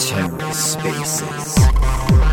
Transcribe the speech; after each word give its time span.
TerraSpaces. 0.00 2.29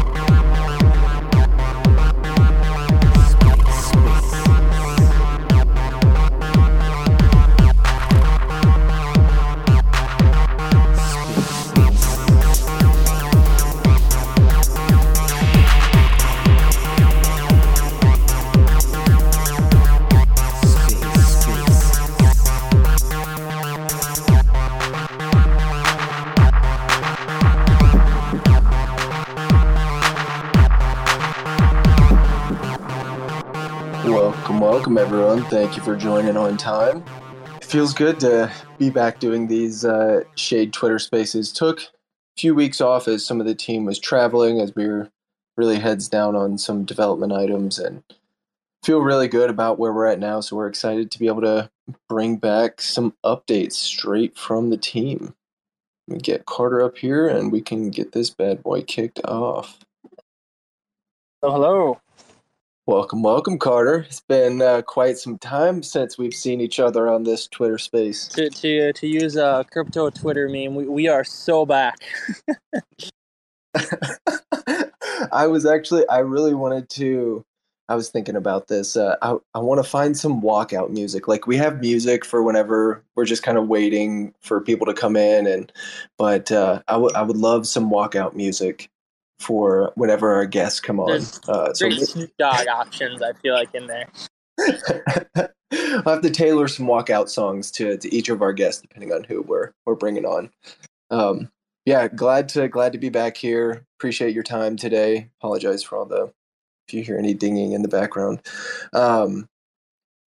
Everyone, 34.98 35.44
thank 35.44 35.78
you 35.78 35.84
for 35.84 35.96
joining 35.96 36.36
on 36.36 36.58
time. 36.58 37.06
It 37.58 37.66
feels 37.66 37.94
good 37.94 38.20
to 38.22 38.52
be 38.80 38.90
back 38.90 39.20
doing 39.20 39.46
these 39.46 39.86
uh, 39.86 40.24
Shade 40.36 40.74
Twitter 40.74 40.98
spaces. 40.98 41.54
Took 41.54 41.82
a 41.82 41.86
few 42.36 42.56
weeks 42.56 42.82
off 42.82 43.08
as 43.08 43.24
some 43.24 43.40
of 43.40 43.46
the 43.46 43.54
team 43.54 43.86
was 43.86 44.00
traveling, 44.00 44.60
as 44.60 44.74
we 44.76 44.88
were 44.88 45.12
really 45.56 45.78
heads 45.78 46.10
down 46.10 46.36
on 46.36 46.58
some 46.58 46.84
development 46.84 47.32
items, 47.32 47.78
and 47.78 48.02
feel 48.84 49.02
really 49.02 49.28
good 49.28 49.52
about 49.52 49.78
where 49.78 49.94
we're 49.94 50.08
at 50.08 50.20
now. 50.20 50.40
So 50.42 50.56
we're 50.56 50.68
excited 50.68 51.12
to 51.12 51.20
be 51.20 51.28
able 51.28 51.42
to 51.42 51.70
bring 52.10 52.38
back 52.38 52.82
some 52.82 53.14
updates 53.24 53.74
straight 53.74 54.36
from 54.36 54.72
the 54.72 54.78
team. 54.78 55.36
We 56.08 56.18
get 56.18 56.48
Carter 56.48 56.82
up 56.82 56.98
here, 56.98 57.28
and 57.28 57.52
we 57.52 57.62
can 57.62 57.92
get 57.92 58.14
this 58.14 58.32
bad 58.32 58.64
boy 58.64 58.82
kicked 58.82 59.22
off. 59.26 59.78
Oh, 61.44 61.52
hello. 61.52 62.02
Welcome, 62.88 63.22
welcome, 63.22 63.60
Carter. 63.60 64.06
It's 64.08 64.22
been 64.22 64.62
uh, 64.62 64.82
quite 64.82 65.18
some 65.18 65.38
time 65.38 65.84
since 65.84 66.18
we've 66.18 66.34
seen 66.34 66.62
each 66.62 66.80
other 66.80 67.10
on 67.10 67.24
this 67.24 67.46
Twitter 67.46 67.78
space. 67.78 68.30
To 68.30 68.50
to 68.50 68.94
to 68.94 69.08
use 69.08 69.36
a 69.36 69.66
crypto 69.70 70.10
Twitter 70.10 70.48
meme, 70.48 70.74
we, 70.74 70.88
we 70.88 71.10
are 71.10 71.26
so 71.26 71.66
back. 71.66 71.98
I 75.34 75.48
was 75.48 75.66
actually, 75.66 76.08
I 76.08 76.20
really 76.20 76.54
wanted 76.54 76.90
to. 76.92 77.44
I 77.90 77.96
was 77.96 78.08
thinking 78.08 78.38
about 78.38 78.70
this. 78.70 78.96
Uh, 78.96 79.18
I 79.22 79.36
I 79.54 79.60
want 79.60 79.84
to 79.84 79.90
find 79.90 80.16
some 80.18 80.42
walkout 80.42 80.90
music. 80.90 81.28
Like 81.28 81.46
we 81.46 81.58
have 81.58 81.82
music 81.82 82.24
for 82.24 82.42
whenever 82.42 83.04
we're 83.16 83.26
just 83.26 83.44
kind 83.44 83.58
of 83.58 83.68
waiting 83.68 84.34
for 84.40 84.62
people 84.62 84.86
to 84.86 84.94
come 84.94 85.18
in, 85.18 85.46
and 85.46 85.74
but 86.18 86.54
uh, 86.54 86.82
I 86.88 86.96
would 86.96 87.14
I 87.16 87.22
would 87.22 87.36
love 87.36 87.68
some 87.68 87.92
walkout 87.92 88.34
music 88.34 88.90
for 89.40 89.92
whenever 89.96 90.34
our 90.34 90.46
guests 90.46 90.80
come 90.80 91.00
on. 91.00 91.22
uh, 91.48 91.74
so 91.74 91.90
great 91.90 92.02
Snoop 92.02 92.32
Dogg 92.38 92.68
options, 92.68 93.22
I 93.22 93.34
feel 93.34 93.54
like 93.54 93.74
in 93.74 93.88
there. 93.88 94.08
I'll 95.72 96.14
have 96.14 96.22
to 96.22 96.30
tailor 96.30 96.68
some 96.68 96.88
walkout 96.88 97.30
songs 97.30 97.72
to, 97.72 97.98
to 97.98 98.16
each 98.16 98.30
of 98.30 98.42
our 98.42 98.54
guests, 98.54 98.82
depending 98.82 99.14
on 99.14 99.24
who 99.24 99.42
we're 99.42 99.72
we're 99.86 99.96
bringing 99.96 100.26
on. 100.26 100.50
Um, 101.12 101.50
yeah, 101.86 102.08
glad 102.08 102.50
to 102.50 102.68
glad 102.68 102.94
to 102.94 102.98
be 102.98 103.10
back 103.10 103.38
here. 103.38 103.86
Appreciate 104.00 104.34
your 104.34 104.44
time 104.44 104.76
today. 104.76 105.30
Apologize 105.40 105.84
for 105.84 105.98
all 105.98 106.06
the 106.06 106.32
if 106.88 106.94
you 106.94 107.04
hear 107.04 107.18
any 107.18 107.34
dinging 107.34 107.74
in 107.74 107.82
the 107.82 107.88
background. 107.88 108.42
Um, 108.94 109.48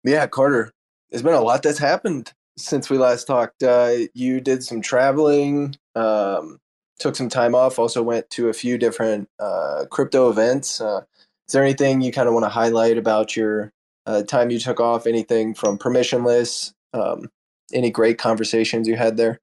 yeah, 0.05 0.27
Carter, 0.27 0.73
there's 1.11 1.23
been 1.23 1.35
a 1.35 1.41
lot 1.41 1.63
that's 1.63 1.79
happened 1.79 2.33
since 2.57 2.91
we 2.91 2.99
last 2.99 3.27
talked. 3.27 3.63
Uh, 3.63 3.93
you 4.15 4.41
did 4.41 4.63
some 4.63 4.81
traveling. 4.81 5.77
Um, 5.95 6.59
took 7.01 7.17
some 7.17 7.29
time 7.29 7.55
off. 7.55 7.79
Also 7.79 8.03
went 8.03 8.31
to 8.31 8.49
a 8.49 8.53
few 8.53 8.79
different 8.79 9.29
uh, 9.41 9.87
crypto 9.91 10.31
events. 10.31 10.81
Uh, 10.81 11.01
is 11.49 11.53
there 11.53 11.65
anything 11.65 12.01
you 12.01 12.13
kind 12.13 12.29
of 12.29 12.35
want 12.35 12.45
to 12.45 12.51
highlight 12.51 12.97
about 12.97 13.35
your 13.35 13.73
uh, 14.07 14.23
time 14.23 14.51
you 14.51 14.61
took 14.61 14.79
off? 14.79 15.07
Anything 15.07 15.55
from 15.55 15.79
permissionless? 15.79 16.73
Um, 16.93 17.31
any 17.73 17.91
great 17.91 18.19
conversations 18.19 18.87
you 18.87 18.97
had 18.97 19.17
there? 19.17 19.41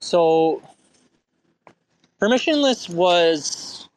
So, 0.00 0.62
permissionless 2.20 2.90
was 2.90 3.88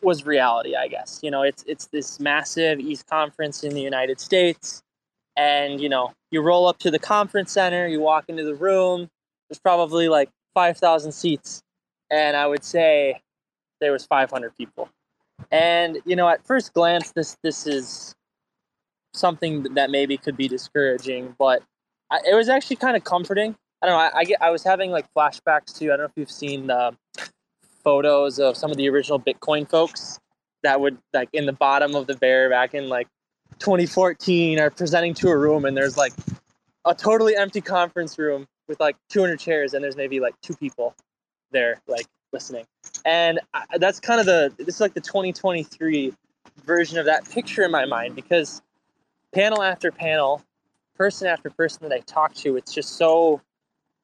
was 0.00 0.24
reality, 0.24 0.76
I 0.76 0.88
guess. 0.88 1.20
You 1.22 1.30
know, 1.30 1.42
it's 1.42 1.64
it's 1.66 1.86
this 1.86 2.20
massive 2.20 2.78
ETH 2.80 3.06
conference 3.06 3.64
in 3.64 3.74
the 3.74 3.82
United 3.82 4.20
States, 4.20 4.82
and 5.36 5.80
you 5.80 5.88
know, 5.88 6.12
you 6.30 6.40
roll 6.42 6.66
up 6.66 6.78
to 6.80 6.90
the 6.90 6.98
conference 6.98 7.52
center, 7.52 7.86
you 7.86 8.00
walk 8.00 8.26
into 8.28 8.44
the 8.44 8.54
room, 8.54 9.10
there's 9.48 9.58
probably 9.58 10.08
like 10.08 10.30
5,000 10.54 11.12
seats, 11.12 11.62
and 12.10 12.36
I 12.36 12.46
would 12.46 12.64
say 12.64 13.20
there 13.80 13.92
was 13.92 14.06
500 14.06 14.56
people. 14.56 14.88
And 15.50 15.98
you 16.04 16.16
know, 16.16 16.28
at 16.28 16.46
first 16.46 16.72
glance, 16.72 17.12
this 17.12 17.36
this 17.42 17.66
is 17.66 18.14
something 19.12 19.74
that 19.74 19.90
maybe 19.90 20.16
could 20.16 20.36
be 20.36 20.48
discouraging, 20.48 21.34
but 21.38 21.62
I, 22.10 22.20
it 22.30 22.34
was 22.34 22.48
actually 22.48 22.76
kind 22.76 22.96
of 22.96 23.04
comforting. 23.04 23.56
I 23.82 23.86
don't 23.86 23.96
know. 23.96 24.00
I, 24.00 24.20
I, 24.20 24.24
get. 24.24 24.42
I 24.42 24.50
was 24.50 24.62
having 24.62 24.90
like 24.90 25.06
flashbacks 25.16 25.76
to. 25.78 25.86
I 25.86 25.88
don't 25.88 25.98
know 25.98 26.04
if 26.04 26.12
you've 26.16 26.30
seen 26.30 26.68
the 26.68 26.96
photos 27.82 28.38
of 28.38 28.56
some 28.56 28.70
of 28.70 28.76
the 28.76 28.88
original 28.88 29.20
Bitcoin 29.20 29.68
folks 29.68 30.18
that 30.62 30.80
would 30.80 30.98
like 31.12 31.28
in 31.32 31.46
the 31.46 31.52
bottom 31.52 31.94
of 31.94 32.06
the 32.06 32.16
bear 32.16 32.48
back 32.48 32.74
in 32.74 32.88
like 32.88 33.06
2014 33.58 34.58
are 34.58 34.70
presenting 34.70 35.14
to 35.14 35.28
a 35.28 35.36
room 35.36 35.64
and 35.64 35.76
there's 35.76 35.96
like 35.96 36.12
a 36.86 36.94
totally 36.94 37.36
empty 37.36 37.60
conference 37.60 38.18
room 38.18 38.46
with 38.68 38.80
like 38.80 38.96
200 39.10 39.38
chairs 39.38 39.74
and 39.74 39.82
there's 39.84 39.96
maybe 39.96 40.20
like 40.20 40.34
two 40.40 40.54
people 40.54 40.94
there 41.50 41.80
like 41.86 42.06
listening. 42.32 42.66
And 43.04 43.40
I, 43.54 43.78
that's 43.78 44.00
kind 44.00 44.20
of 44.20 44.26
the 44.26 44.52
this 44.58 44.76
is 44.76 44.80
like 44.80 44.94
the 44.94 45.00
2023 45.00 46.12
version 46.64 46.98
of 46.98 47.06
that 47.06 47.28
picture 47.30 47.62
in 47.62 47.70
my 47.70 47.84
mind 47.84 48.14
because 48.14 48.62
panel 49.32 49.62
after 49.62 49.90
panel 49.90 50.42
person 50.94 51.26
after 51.26 51.50
person 51.50 51.88
that 51.88 51.92
i 51.92 51.98
talk 52.00 52.32
to 52.34 52.56
it's 52.56 52.72
just 52.72 52.96
so 52.96 53.40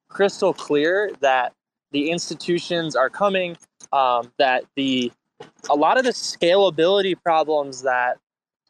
crystal 0.08 0.52
clear 0.52 1.10
that 1.20 1.52
the 1.92 2.10
institutions 2.10 2.96
are 2.96 3.08
coming 3.08 3.56
um, 3.92 4.32
that 4.38 4.64
the 4.74 5.12
a 5.70 5.74
lot 5.74 5.96
of 5.96 6.04
the 6.04 6.10
scalability 6.10 7.14
problems 7.22 7.82
that 7.82 8.18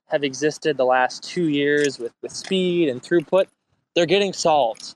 have 0.07 0.23
existed 0.23 0.77
the 0.77 0.85
last 0.85 1.23
two 1.23 1.49
years 1.49 1.99
with, 1.99 2.13
with 2.23 2.33
speed 2.33 2.89
and 2.89 3.03
throughput 3.03 3.47
they're 3.95 4.07
getting 4.07 4.33
solved 4.33 4.95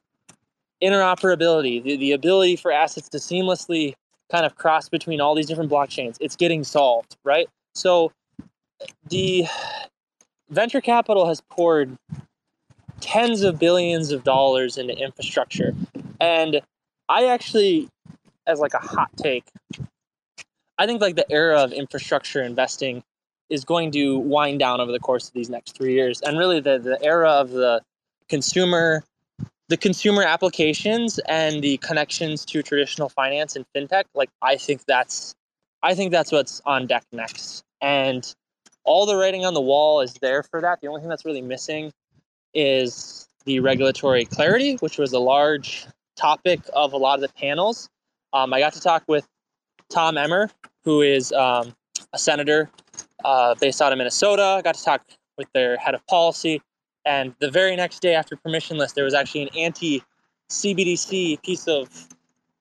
interoperability, 0.85 1.83
the, 1.83 1.97
the 1.97 2.13
ability 2.13 2.57
for 2.57 2.71
assets 2.71 3.09
to 3.09 3.19
seamlessly 3.19 3.95
kind 4.31 4.45
of 4.45 4.57
cross 4.57 4.89
between 4.89 5.21
all 5.21 5.35
these 5.35 5.47
different 5.47 5.71
blockchains, 5.71 6.17
it's 6.21 6.37
getting 6.37 6.65
solved, 6.65 7.17
right? 7.25 7.49
So 7.75 8.13
the 9.09 9.47
venture 10.51 10.81
capital 10.81 11.27
has 11.27 11.41
poured 11.51 11.97
tens 13.01 13.43
of 13.43 13.59
billions 13.59 14.13
of 14.13 14.25
dollars 14.25 14.79
into 14.79 14.97
infrastructure. 14.97 15.75
And 16.21 16.61
I 17.09 17.27
actually, 17.27 17.89
as 18.47 18.61
like 18.61 18.75
a 18.75 18.79
hot 18.79 19.11
take, 19.17 19.45
I 20.79 20.87
think 20.87 21.01
like 21.01 21.17
the 21.17 21.31
era 21.31 21.63
of 21.63 21.73
infrastructure 21.73 22.43
investing 22.43 23.03
is 23.51 23.65
going 23.65 23.93
to 23.93 24.19
wind 24.19 24.59
down 24.59 24.81
over 24.81 24.91
the 24.91 24.99
course 24.99 25.29
of 25.29 25.35
these 25.35 25.51
next 25.51 25.77
three 25.77 25.95
years. 25.95 26.21
And 26.23 26.39
really 26.39 26.61
the, 26.61 26.79
the 26.79 27.03
era 27.03 27.31
of 27.31 27.51
the 27.51 27.83
consumer 28.29 29.05
the 29.75 29.79
consumer 29.79 30.23
applications 30.23 31.19
and 31.27 31.61
the 31.61 31.79
connections 31.79 32.45
to 32.45 32.63
traditional 32.63 33.09
finance 33.09 33.57
and 33.57 33.67
fintech 33.75 34.05
like 34.15 34.31
i 34.41 34.55
think 34.55 34.85
that's 34.87 35.35
i 35.83 35.97
think 35.97 36.13
that's 36.13 36.31
what's 36.31 36.63
on 36.65 36.87
deck 36.87 37.05
next. 37.11 37.65
And 37.81 38.23
all 38.85 39.05
the 39.05 39.17
writing 39.17 39.45
on 39.45 39.53
the 39.53 39.61
wall 39.61 40.01
is 40.01 40.15
there 40.23 40.45
for 40.45 40.61
that. 40.61 40.81
The 40.81 40.87
only 40.87 41.01
thing 41.01 41.11
that's 41.11 41.25
really 41.25 41.43
missing 41.43 41.91
is 42.55 43.27
the 43.47 43.59
regulatory 43.59 44.25
clarity 44.27 44.77
which 44.79 44.97
was 44.97 45.13
a 45.13 45.19
large 45.19 45.89
topic 46.17 46.61
of 46.73 46.93
a 46.93 46.97
lot 46.97 47.17
of 47.17 47.23
the 47.23 47.35
panels. 47.37 47.91
Um, 48.33 48.55
i 48.55 48.61
got 48.61 48.75
to 48.75 48.81
talk 48.81 49.03
with 49.09 49.27
tom 49.91 50.17
emmer 50.17 50.51
who 50.85 51.03
is 51.03 51.33
um, 51.33 51.75
a 52.13 52.19
senator 52.19 52.71
uh, 53.25 53.57
based 53.57 53.83
out 53.83 53.91
of 53.91 53.99
minnesota. 53.99 54.45
I 54.59 54.63
got 54.63 54.77
to 54.77 54.85
talk 54.85 55.03
with 55.37 55.49
their 55.53 55.77
head 55.79 55.97
of 55.97 56.07
policy 56.07 56.63
and 57.05 57.35
the 57.39 57.51
very 57.51 57.77
next 57.77 58.01
day 58.01 58.15
after 58.15 58.37
permissionless, 58.37 58.95
there 58.95 59.05
was 59.05 59.15
actually 59.15 59.43
an 59.43 59.51
anti 59.57 60.03
CBDC 60.51 61.43
piece 61.43 61.67
of 61.67 61.89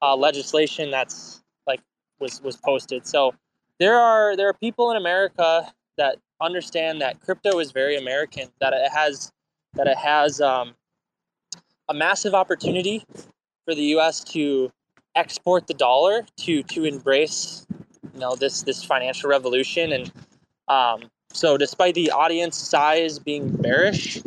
uh, 0.01 0.15
legislation 0.15 0.91
that's 0.91 1.43
like 1.67 1.81
was 2.19 2.41
was 2.41 2.57
posted. 2.57 3.07
So 3.07 3.33
there 3.79 3.95
are 3.95 4.35
there 4.35 4.47
are 4.49 4.53
people 4.53 4.91
in 4.91 4.97
America 4.97 5.71
that 5.97 6.17
understand 6.41 7.01
that 7.01 7.21
crypto 7.21 7.59
is 7.59 7.71
very 7.71 7.97
American. 7.97 8.49
That 8.59 8.73
it 8.73 8.91
has 8.91 9.31
that 9.73 9.87
it 9.87 9.97
has 9.97 10.41
um, 10.41 10.75
a 11.89 11.93
massive 11.93 12.33
opportunity 12.33 13.05
for 13.65 13.73
the 13.75 13.83
U.S. 13.95 14.23
to 14.25 14.71
export 15.15 15.67
the 15.67 15.73
dollar 15.73 16.25
to 16.37 16.63
to 16.63 16.85
embrace 16.85 17.65
you 18.13 18.19
know 18.19 18.35
this 18.35 18.63
this 18.63 18.83
financial 18.83 19.29
revolution 19.29 19.91
and 19.93 20.11
um, 20.67 21.09
so 21.33 21.57
despite 21.57 21.95
the 21.95 22.11
audience 22.11 22.57
size 22.57 23.19
being 23.19 23.49
bearish, 23.49 24.21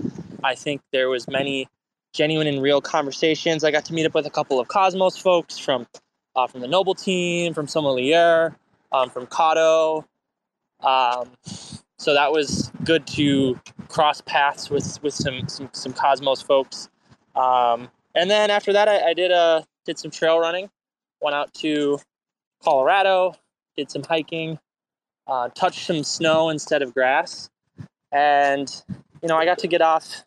I 0.45 0.55
think 0.55 0.83
there 0.93 1.09
was 1.09 1.27
many 1.29 1.69
genuine 2.13 2.47
and 2.47 2.61
real 2.61 2.81
conversations. 2.81 3.63
I 3.63 3.71
got 3.71 3.85
to 3.87 3.95
meet 3.95 4.07
up 4.07 4.15
with 4.15 4.27
a 4.27 4.31
couple 4.31 4.59
of 4.59 4.69
Cosmos 4.69 5.17
folks 5.17 5.57
from 5.57 5.87
uh, 6.35 6.47
from 6.47 6.61
the 6.61 6.69
Noble 6.69 6.95
team, 6.95 7.55
from 7.55 7.67
Sommelier, 7.67 8.57
um, 8.93 9.09
from 9.09 9.27
Kato. 9.27 10.05
Um, 10.81 11.31
so 11.99 12.13
that 12.13 12.31
was 12.33 12.71
good 12.85 13.07
to 13.09 13.59
cross 13.89 14.21
paths 14.21 14.69
with 14.69 15.03
with 15.03 15.15
some 15.15 15.49
some, 15.49 15.69
some 15.73 15.93
Cosmos 15.93 16.43
folks. 16.43 16.89
Um, 17.35 17.89
and 18.15 18.31
then 18.31 18.51
after 18.51 18.73
that, 18.73 18.89
I, 18.89 19.11
I 19.11 19.15
did 19.15 19.31
uh, 19.31 19.63
did 19.85 19.99
some 19.99 20.11
trail 20.11 20.39
running. 20.41 20.69
Went 21.21 21.37
out 21.37 21.55
to 21.55 21.99
Colorado, 22.63 23.35
did 23.77 23.91
some 23.91 24.03
hiking, 24.03 24.59
uh, 25.27 25.49
touched 25.51 25.87
some 25.87 26.05
snow 26.05 26.51
instead 26.51 26.83
of 26.83 26.95
grass, 26.95 27.51
and 28.13 28.83
you 29.23 29.29
know 29.29 29.37
I 29.37 29.45
got 29.45 29.59
to 29.59 29.69
get 29.69 29.83
off 29.83 30.25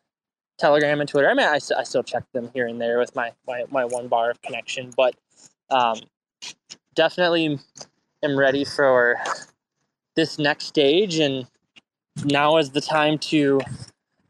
Telegram 0.60 1.00
and 1.00 1.10
Twitter. 1.10 1.30
I 1.30 1.34
mean, 1.34 1.48
I, 1.48 1.60
I 1.78 1.84
still 1.84 2.04
check 2.04 2.24
them 2.34 2.51
here 2.54 2.68
and 2.68 2.80
there 2.80 3.00
with 3.00 3.16
my, 3.16 3.31
my, 3.48 3.63
my 3.72 3.86
one 3.86 4.10
bar 4.10 4.30
of 4.30 4.42
connection, 4.42 4.92
but 4.96 5.16
um, 5.72 6.00
definitely 6.94 7.57
am 8.22 8.38
ready 8.38 8.66
for 8.66 9.16
this 10.16 10.38
next 10.38 10.66
stage. 10.66 11.18
And 11.18 11.48
now 12.25 12.57
is 12.57 12.72
the 12.72 12.81
time 12.81 13.18
to 13.19 13.62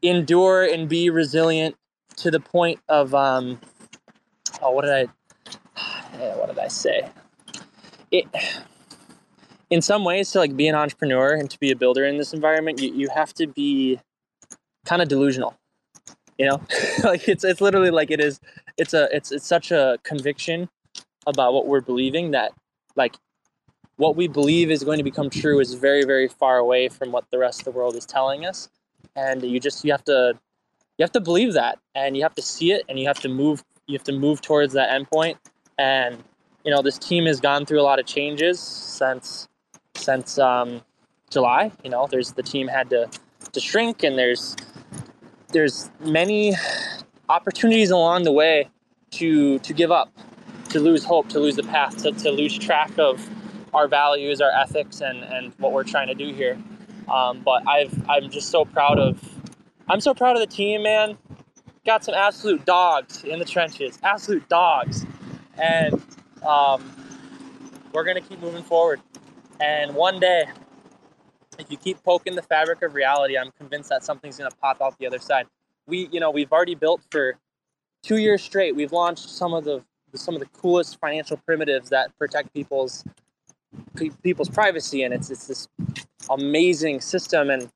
endure 0.02 0.64
and 0.64 0.88
be 0.88 1.10
resilient 1.10 1.76
to 2.16 2.30
the 2.30 2.40
point 2.40 2.78
of, 2.88 3.12
um, 3.14 3.60
oh, 4.62 4.70
what 4.70 4.84
did 4.84 4.92
I, 5.76 6.34
what 6.36 6.46
did 6.46 6.58
I 6.58 6.68
say? 6.68 7.10
It, 8.12 8.26
in 9.70 9.82
some 9.82 10.04
ways, 10.04 10.30
to 10.32 10.38
like 10.38 10.56
be 10.56 10.68
an 10.68 10.74
entrepreneur 10.74 11.34
and 11.34 11.50
to 11.50 11.58
be 11.58 11.70
a 11.70 11.76
builder 11.76 12.04
in 12.04 12.18
this 12.18 12.32
environment, 12.32 12.80
you, 12.80 12.92
you 12.92 13.08
have 13.14 13.32
to 13.34 13.46
be 13.46 14.00
kind 14.84 15.02
of 15.02 15.08
delusional 15.08 15.56
you 16.40 16.46
know? 16.46 16.60
Like 17.04 17.28
it's 17.28 17.44
it's 17.44 17.60
literally 17.60 17.90
like 17.90 18.10
it 18.10 18.20
is 18.20 18.40
it's 18.76 18.94
a 18.94 19.08
it's 19.14 19.30
it's 19.30 19.46
such 19.46 19.70
a 19.70 19.98
conviction 20.02 20.68
about 21.26 21.52
what 21.54 21.66
we're 21.66 21.82
believing 21.82 22.30
that 22.32 22.52
like 22.96 23.16
what 23.96 24.16
we 24.16 24.26
believe 24.28 24.70
is 24.70 24.82
going 24.82 24.98
to 24.98 25.04
become 25.04 25.28
true 25.30 25.60
is 25.60 25.74
very 25.74 26.04
very 26.04 26.28
far 26.28 26.58
away 26.58 26.88
from 26.88 27.12
what 27.12 27.24
the 27.30 27.38
rest 27.38 27.60
of 27.60 27.64
the 27.66 27.70
world 27.70 27.94
is 27.94 28.06
telling 28.06 28.46
us. 28.46 28.70
And 29.16 29.42
you 29.42 29.60
just 29.60 29.84
you 29.84 29.92
have 29.92 30.04
to 30.04 30.38
you 30.96 31.02
have 31.02 31.12
to 31.12 31.20
believe 31.20 31.52
that 31.54 31.78
and 31.94 32.16
you 32.16 32.22
have 32.22 32.34
to 32.34 32.42
see 32.42 32.72
it 32.72 32.82
and 32.88 32.98
you 32.98 33.06
have 33.06 33.20
to 33.20 33.28
move 33.28 33.62
you 33.86 33.96
have 33.98 34.04
to 34.04 34.18
move 34.18 34.40
towards 34.40 34.72
that 34.72 34.90
endpoint. 34.90 35.36
And 35.78 36.24
you 36.64 36.70
know 36.70 36.82
this 36.82 36.98
team 36.98 37.26
has 37.26 37.40
gone 37.40 37.66
through 37.66 37.80
a 37.80 37.86
lot 37.90 37.98
of 37.98 38.06
changes 38.06 38.58
since 38.60 39.48
since 39.94 40.38
um, 40.38 40.82
July 41.30 41.72
you 41.84 41.90
know 41.90 42.06
there's 42.10 42.32
the 42.32 42.42
team 42.42 42.68
had 42.68 42.90
to 42.90 43.08
to 43.52 43.60
shrink 43.60 44.02
and 44.02 44.18
there's 44.18 44.56
there's 45.52 45.90
many 46.00 46.54
opportunities 47.28 47.90
along 47.90 48.24
the 48.24 48.32
way 48.32 48.68
to 49.12 49.58
to 49.60 49.72
give 49.72 49.90
up, 49.90 50.12
to 50.70 50.80
lose 50.80 51.04
hope, 51.04 51.28
to 51.30 51.40
lose 51.40 51.56
the 51.56 51.62
path, 51.62 51.96
to, 52.02 52.12
to 52.12 52.30
lose 52.30 52.56
track 52.58 52.92
of 52.98 53.28
our 53.74 53.88
values, 53.88 54.40
our 54.40 54.50
ethics, 54.50 55.00
and 55.00 55.24
and 55.24 55.52
what 55.58 55.72
we're 55.72 55.84
trying 55.84 56.08
to 56.08 56.14
do 56.14 56.32
here. 56.32 56.58
Um, 57.08 57.40
but 57.40 57.66
I've 57.66 58.08
I'm 58.08 58.30
just 58.30 58.50
so 58.50 58.64
proud 58.64 58.98
of 58.98 59.20
I'm 59.88 60.00
so 60.00 60.14
proud 60.14 60.36
of 60.36 60.40
the 60.40 60.54
team, 60.54 60.82
man. 60.82 61.18
Got 61.86 62.04
some 62.04 62.14
absolute 62.14 62.64
dogs 62.64 63.24
in 63.24 63.38
the 63.38 63.44
trenches, 63.44 63.98
absolute 64.02 64.48
dogs, 64.48 65.06
and 65.58 65.94
um, 66.46 66.92
we're 67.92 68.04
gonna 68.04 68.20
keep 68.20 68.40
moving 68.40 68.62
forward. 68.62 69.00
And 69.60 69.94
one 69.94 70.18
day, 70.18 70.44
if 71.58 71.70
you 71.70 71.76
keep 71.76 72.02
poking 72.02 72.34
the 72.34 72.42
fabric 72.42 72.82
of 72.82 72.94
reality, 72.94 73.36
I'm 73.36 73.50
convinced 73.52 73.90
that 73.90 74.04
something's 74.04 74.38
going 74.38 74.50
to 74.50 74.56
pop 74.56 74.80
out 74.80 74.98
the 74.98 75.06
other 75.06 75.18
side. 75.18 75.46
We, 75.86 76.08
you 76.10 76.20
know, 76.20 76.30
we've 76.30 76.50
already 76.50 76.74
built 76.74 77.02
for 77.10 77.36
two 78.02 78.16
years 78.16 78.42
straight. 78.42 78.74
We've 78.74 78.92
launched 78.92 79.28
some 79.28 79.52
of 79.52 79.64
the 79.64 79.82
some 80.14 80.34
of 80.34 80.40
the 80.40 80.46
coolest 80.46 80.98
financial 80.98 81.36
primitives 81.36 81.90
that 81.90 82.16
protect 82.18 82.52
people's 82.52 83.04
people's 84.22 84.48
privacy, 84.48 85.02
and 85.02 85.12
it's 85.12 85.30
it's 85.30 85.46
this 85.46 85.68
amazing 86.30 87.00
system. 87.00 87.50
And 87.50 87.70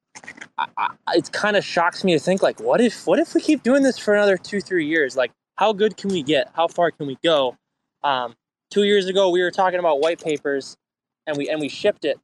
I, 0.58 0.66
I, 0.78 0.90
it 1.14 1.32
kind 1.32 1.56
of 1.56 1.64
shocks 1.64 2.02
me 2.04 2.12
to 2.12 2.18
think 2.18 2.42
like, 2.42 2.60
what 2.60 2.80
if 2.80 3.06
what 3.06 3.18
if 3.18 3.34
we 3.34 3.40
keep 3.40 3.62
doing 3.62 3.82
this 3.82 3.98
for 3.98 4.14
another 4.14 4.36
two 4.36 4.60
three 4.60 4.86
years? 4.86 5.16
Like, 5.16 5.32
how 5.56 5.72
good 5.72 5.96
can 5.96 6.10
we 6.10 6.22
get? 6.22 6.50
How 6.54 6.68
far 6.68 6.90
can 6.90 7.06
we 7.06 7.18
go? 7.22 7.56
Um, 8.02 8.34
two 8.70 8.84
years 8.84 9.06
ago, 9.06 9.30
we 9.30 9.42
were 9.42 9.50
talking 9.50 9.78
about 9.78 10.00
white 10.00 10.22
papers, 10.22 10.76
and 11.26 11.36
we 11.36 11.48
and 11.48 11.60
we 11.60 11.68
shipped 11.68 12.04
it. 12.04 12.18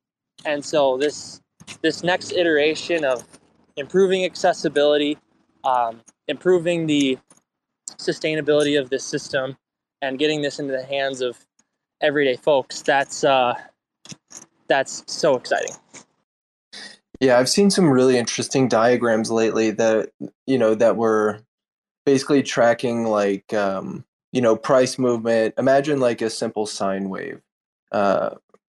And 0.45 0.65
so 0.65 0.97
this 0.97 1.41
this 1.83 2.03
next 2.03 2.33
iteration 2.33 3.05
of 3.05 3.25
improving 3.77 4.25
accessibility, 4.25 5.19
um, 5.65 6.01
improving 6.29 6.87
the 6.87 7.19
sustainability 7.99 8.81
of 8.81 8.91
this 8.91 9.05
system, 9.05 9.57
and 10.03 10.19
getting 10.19 10.43
this 10.43 10.59
into 10.59 10.73
the 10.73 10.85
hands 10.85 11.21
of 11.21 11.39
everyday 12.01 12.37
folks. 12.37 12.83
That's 12.83 13.25
uh, 13.25 13.55
that's 14.69 15.05
so 15.07 15.37
exciting. 15.37 15.75
Yeah, 17.21 17.39
I've 17.39 17.51
seen 17.51 17.71
some 17.71 17.91
really 17.91 18.17
interesting 18.17 18.67
diagrams 18.69 19.31
lately 19.31 19.71
that 19.73 20.11
you 20.47 20.59
know 20.59 20.75
that 20.75 20.97
were 20.97 21.41
basically 22.07 22.43
tracking 22.43 23.05
like 23.05 23.53
um, 23.53 24.05
you 24.33 24.41
know 24.41 24.57
price 24.57 24.99
movement. 24.99 25.55
Imagine 25.59 26.01
like 26.01 26.23
a 26.23 26.31
simple 26.31 26.67
sine 26.67 27.11
wave, 27.11 27.43
uh, 27.93 28.31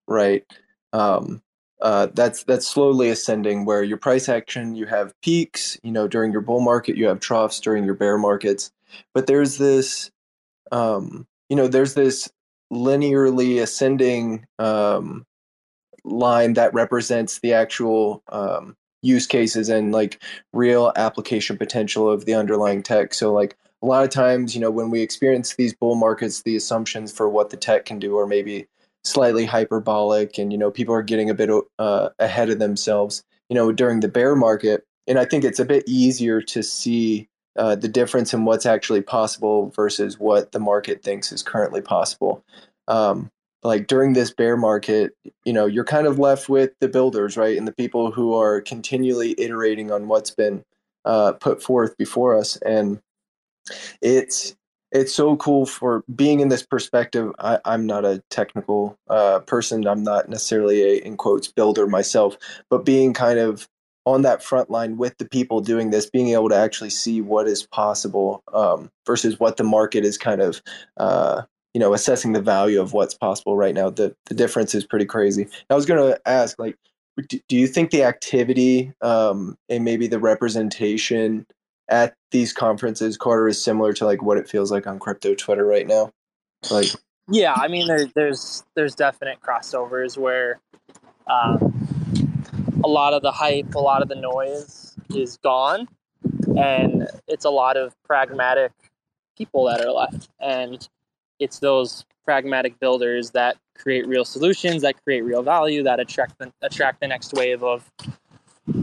right? 0.09 0.45
Um, 0.91 1.41
uh, 1.81 2.07
that's 2.13 2.43
that's 2.43 2.67
slowly 2.67 3.09
ascending 3.09 3.63
where 3.63 3.83
your 3.83 3.97
price 3.97 4.27
action 4.27 4.75
you 4.75 4.85
have 4.85 5.13
peaks 5.21 5.79
you 5.81 5.91
know 5.91 6.07
during 6.07 6.31
your 6.31 6.41
bull 6.41 6.59
market 6.59 6.97
you 6.97 7.07
have 7.07 7.21
troughs 7.21 7.59
during 7.61 7.85
your 7.85 7.93
bear 7.93 8.17
markets 8.17 8.71
but 9.13 9.27
there's 9.27 9.57
this 9.57 10.11
um, 10.73 11.25
you 11.47 11.55
know 11.55 11.67
there's 11.67 11.93
this 11.93 12.29
linearly 12.71 13.61
ascending 13.61 14.45
um, 14.59 15.25
line 16.03 16.53
that 16.53 16.73
represents 16.73 17.39
the 17.39 17.53
actual 17.53 18.23
um, 18.29 18.75
use 19.01 19.25
cases 19.25 19.69
and 19.69 19.93
like 19.93 20.21
real 20.51 20.91
application 20.97 21.57
potential 21.57 22.09
of 22.09 22.25
the 22.25 22.33
underlying 22.33 22.83
tech 22.83 23.13
so 23.13 23.31
like 23.31 23.55
a 23.81 23.85
lot 23.85 24.03
of 24.03 24.09
times 24.09 24.53
you 24.53 24.59
know 24.59 24.71
when 24.71 24.89
we 24.89 25.01
experience 25.01 25.55
these 25.55 25.73
bull 25.73 25.95
markets 25.95 26.41
the 26.41 26.57
assumptions 26.57 27.09
for 27.13 27.29
what 27.29 27.51
the 27.51 27.57
tech 27.57 27.85
can 27.85 27.99
do 27.99 28.17
are 28.17 28.27
maybe 28.27 28.67
slightly 29.03 29.45
hyperbolic 29.45 30.37
and 30.37 30.51
you 30.51 30.57
know 30.57 30.71
people 30.71 30.93
are 30.93 31.03
getting 31.03 31.29
a 31.29 31.33
bit 31.33 31.49
uh, 31.79 32.09
ahead 32.19 32.49
of 32.49 32.59
themselves 32.59 33.23
you 33.49 33.55
know 33.55 33.71
during 33.71 33.99
the 33.99 34.07
bear 34.07 34.35
market. 34.35 34.85
And 35.07 35.17
i 35.17 35.25
think 35.25 35.43
it's 35.43 35.59
a 35.59 35.65
bit 35.65 35.83
easier 35.87 36.41
to 36.41 36.61
see 36.61 37.27
uh, 37.55 37.75
the 37.75 37.87
difference 37.87 38.33
in 38.33 38.45
what's 38.45 38.65
actually 38.65 39.01
possible 39.01 39.71
versus 39.75 40.19
what 40.19 40.51
the 40.51 40.59
market 40.59 41.03
thinks 41.03 41.31
is 41.31 41.43
currently 41.43 41.81
possible. 41.81 42.43
Um, 42.87 43.31
like 43.63 43.87
during 43.87 44.13
this 44.13 44.31
bear 44.31 44.55
market 44.55 45.13
you 45.43 45.51
know 45.51 45.65
you're 45.65 45.83
kind 45.83 46.07
of 46.07 46.17
left 46.17 46.47
with 46.47 46.71
the 46.79 46.87
builders 46.87 47.37
right? 47.37 47.57
And 47.57 47.67
the 47.67 47.73
people 47.73 48.11
who 48.11 48.33
are 48.33 48.61
continually 48.61 49.35
iterating 49.37 49.91
on 49.91 50.07
what's 50.07 50.31
been 50.31 50.63
uh, 51.05 51.33
put 51.33 51.61
forth 51.61 51.97
before 51.97 52.37
us. 52.37 52.57
And 52.57 53.01
it's 54.01 54.55
it's 54.91 55.13
so 55.13 55.35
cool 55.37 55.65
for 55.65 56.03
being 56.15 56.39
in 56.39 56.49
this 56.49 56.63
perspective. 56.63 57.31
I, 57.39 57.59
am 57.65 57.85
not 57.85 58.05
a 58.05 58.23
technical 58.29 58.97
uh, 59.09 59.39
person. 59.39 59.87
I'm 59.87 60.03
not 60.03 60.29
necessarily 60.29 60.81
a 60.81 60.95
in 61.05 61.17
quotes 61.17 61.47
builder 61.47 61.87
myself, 61.87 62.37
but 62.69 62.85
being 62.85 63.13
kind 63.13 63.39
of 63.39 63.67
on 64.05 64.23
that 64.23 64.43
front 64.43 64.69
line 64.69 64.97
with 64.97 65.17
the 65.17 65.25
people 65.25 65.61
doing 65.61 65.91
this, 65.91 66.09
being 66.09 66.29
able 66.29 66.49
to 66.49 66.55
actually 66.55 66.89
see 66.89 67.21
what 67.21 67.47
is 67.47 67.67
possible 67.67 68.41
um, 68.53 68.89
versus 69.05 69.39
what 69.39 69.57
the 69.57 69.63
market 69.63 70.03
is 70.03 70.17
kind 70.17 70.41
of, 70.41 70.61
uh, 70.97 71.43
you 71.73 71.79
know, 71.79 71.93
assessing 71.93 72.33
the 72.33 72.41
value 72.41 72.81
of 72.81 72.93
what's 72.93 73.13
possible 73.13 73.55
right 73.55 73.75
now. 73.75 73.89
The 73.89 74.15
the 74.25 74.33
difference 74.33 74.73
is 74.73 74.85
pretty 74.85 75.05
crazy. 75.05 75.47
I 75.69 75.75
was 75.75 75.85
going 75.85 76.11
to 76.11 76.19
ask, 76.27 76.57
like, 76.57 76.75
do, 77.27 77.39
you 77.49 77.67
think 77.67 77.91
the 77.91 78.03
activity 78.03 78.93
um, 79.01 79.57
and 79.67 79.83
maybe 79.83 80.07
the 80.07 80.19
representation 80.19 81.45
at 81.89 82.15
these 82.31 82.53
conferences, 82.53 83.17
Carter, 83.17 83.47
is 83.47 83.63
similar 83.63 83.93
to 83.93 84.05
like 84.05 84.21
what 84.21 84.37
it 84.37 84.47
feels 84.47 84.71
like 84.71 84.87
on 84.87 84.99
crypto 84.99 85.33
Twitter 85.35 85.65
right 85.65 85.87
now. 85.87 86.11
Like, 86.69 86.87
yeah, 87.29 87.53
I 87.55 87.67
mean, 87.67 87.87
there, 87.87 88.05
there's 88.15 88.63
there's 88.75 88.95
definite 88.95 89.39
crossovers 89.41 90.17
where 90.17 90.59
um, 91.27 91.73
a 92.83 92.87
lot 92.87 93.13
of 93.13 93.21
the 93.21 93.31
hype, 93.31 93.73
a 93.75 93.79
lot 93.79 94.01
of 94.01 94.09
the 94.09 94.15
noise 94.15 94.95
is 95.13 95.37
gone, 95.37 95.87
and 96.57 97.07
it's 97.27 97.45
a 97.45 97.49
lot 97.49 97.77
of 97.77 97.93
pragmatic 98.03 98.71
people 99.37 99.65
that 99.65 99.81
are 99.81 99.91
left, 99.91 100.29
and 100.39 100.87
it's 101.39 101.59
those 101.59 102.05
pragmatic 102.25 102.79
builders 102.79 103.31
that 103.31 103.57
create 103.77 104.07
real 104.07 104.25
solutions, 104.25 104.81
that 104.81 105.01
create 105.03 105.21
real 105.21 105.41
value, 105.41 105.81
that 105.83 105.99
attract 105.99 106.37
the, 106.37 106.51
attract 106.61 106.99
the 106.99 107.07
next 107.07 107.33
wave 107.33 107.63
of 107.63 107.89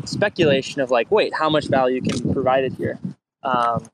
speculation 0.05 0.81
of 0.81 0.91
like, 0.91 1.11
wait, 1.11 1.33
how 1.35 1.49
much 1.49 1.69
value 1.69 2.01
can 2.01 2.19
be 2.27 2.33
provided 2.33 2.73
here? 2.73 2.99
Um, 3.47 3.85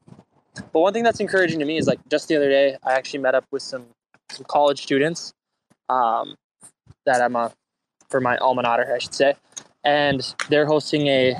but 0.73 0.81
one 0.81 0.93
thing 0.93 1.05
that's 1.05 1.21
encouraging 1.21 1.59
to 1.59 1.65
me 1.65 1.77
is 1.77 1.87
like 1.87 2.01
just 2.09 2.29
the 2.29 2.37
other 2.37 2.49
day, 2.49 2.77
I 2.83 2.93
actually 2.93 3.21
met 3.21 3.35
up 3.35 3.45
with 3.51 3.63
some 3.63 3.87
some 4.31 4.47
college 4.49 4.83
students 4.83 5.35
um, 5.91 6.37
that 7.05 7.21
I'm 7.21 7.37
a 7.37 7.53
for 8.09 8.21
my 8.21 8.37
alma 8.39 8.63
mater, 8.63 8.93
I 8.93 8.99
should 8.99 9.15
say, 9.15 9.35
and 9.85 10.35
they're 10.49 10.67
hosting 10.67 11.07
a 11.07 11.37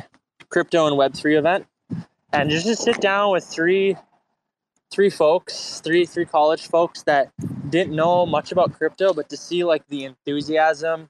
crypto 0.51 0.87
and 0.87 0.97
Web3 0.97 1.39
event. 1.39 1.67
And 2.33 2.51
just 2.51 2.67
to 2.67 2.77
sit 2.77 3.01
down 3.01 3.33
with 3.33 3.45
three 3.45 3.97
three 4.91 5.11
folks, 5.11 5.81
three 5.81 6.05
three 6.05 6.27
college 6.27 6.67
folks 6.67 7.03
that 7.05 7.31
didn't 7.71 7.97
know 7.97 8.27
much 8.27 8.53
about 8.53 8.75
crypto, 8.75 9.15
but 9.15 9.29
to 9.31 9.37
see 9.37 9.65
like 9.65 9.87
the 9.89 10.05
enthusiasm 10.05 11.09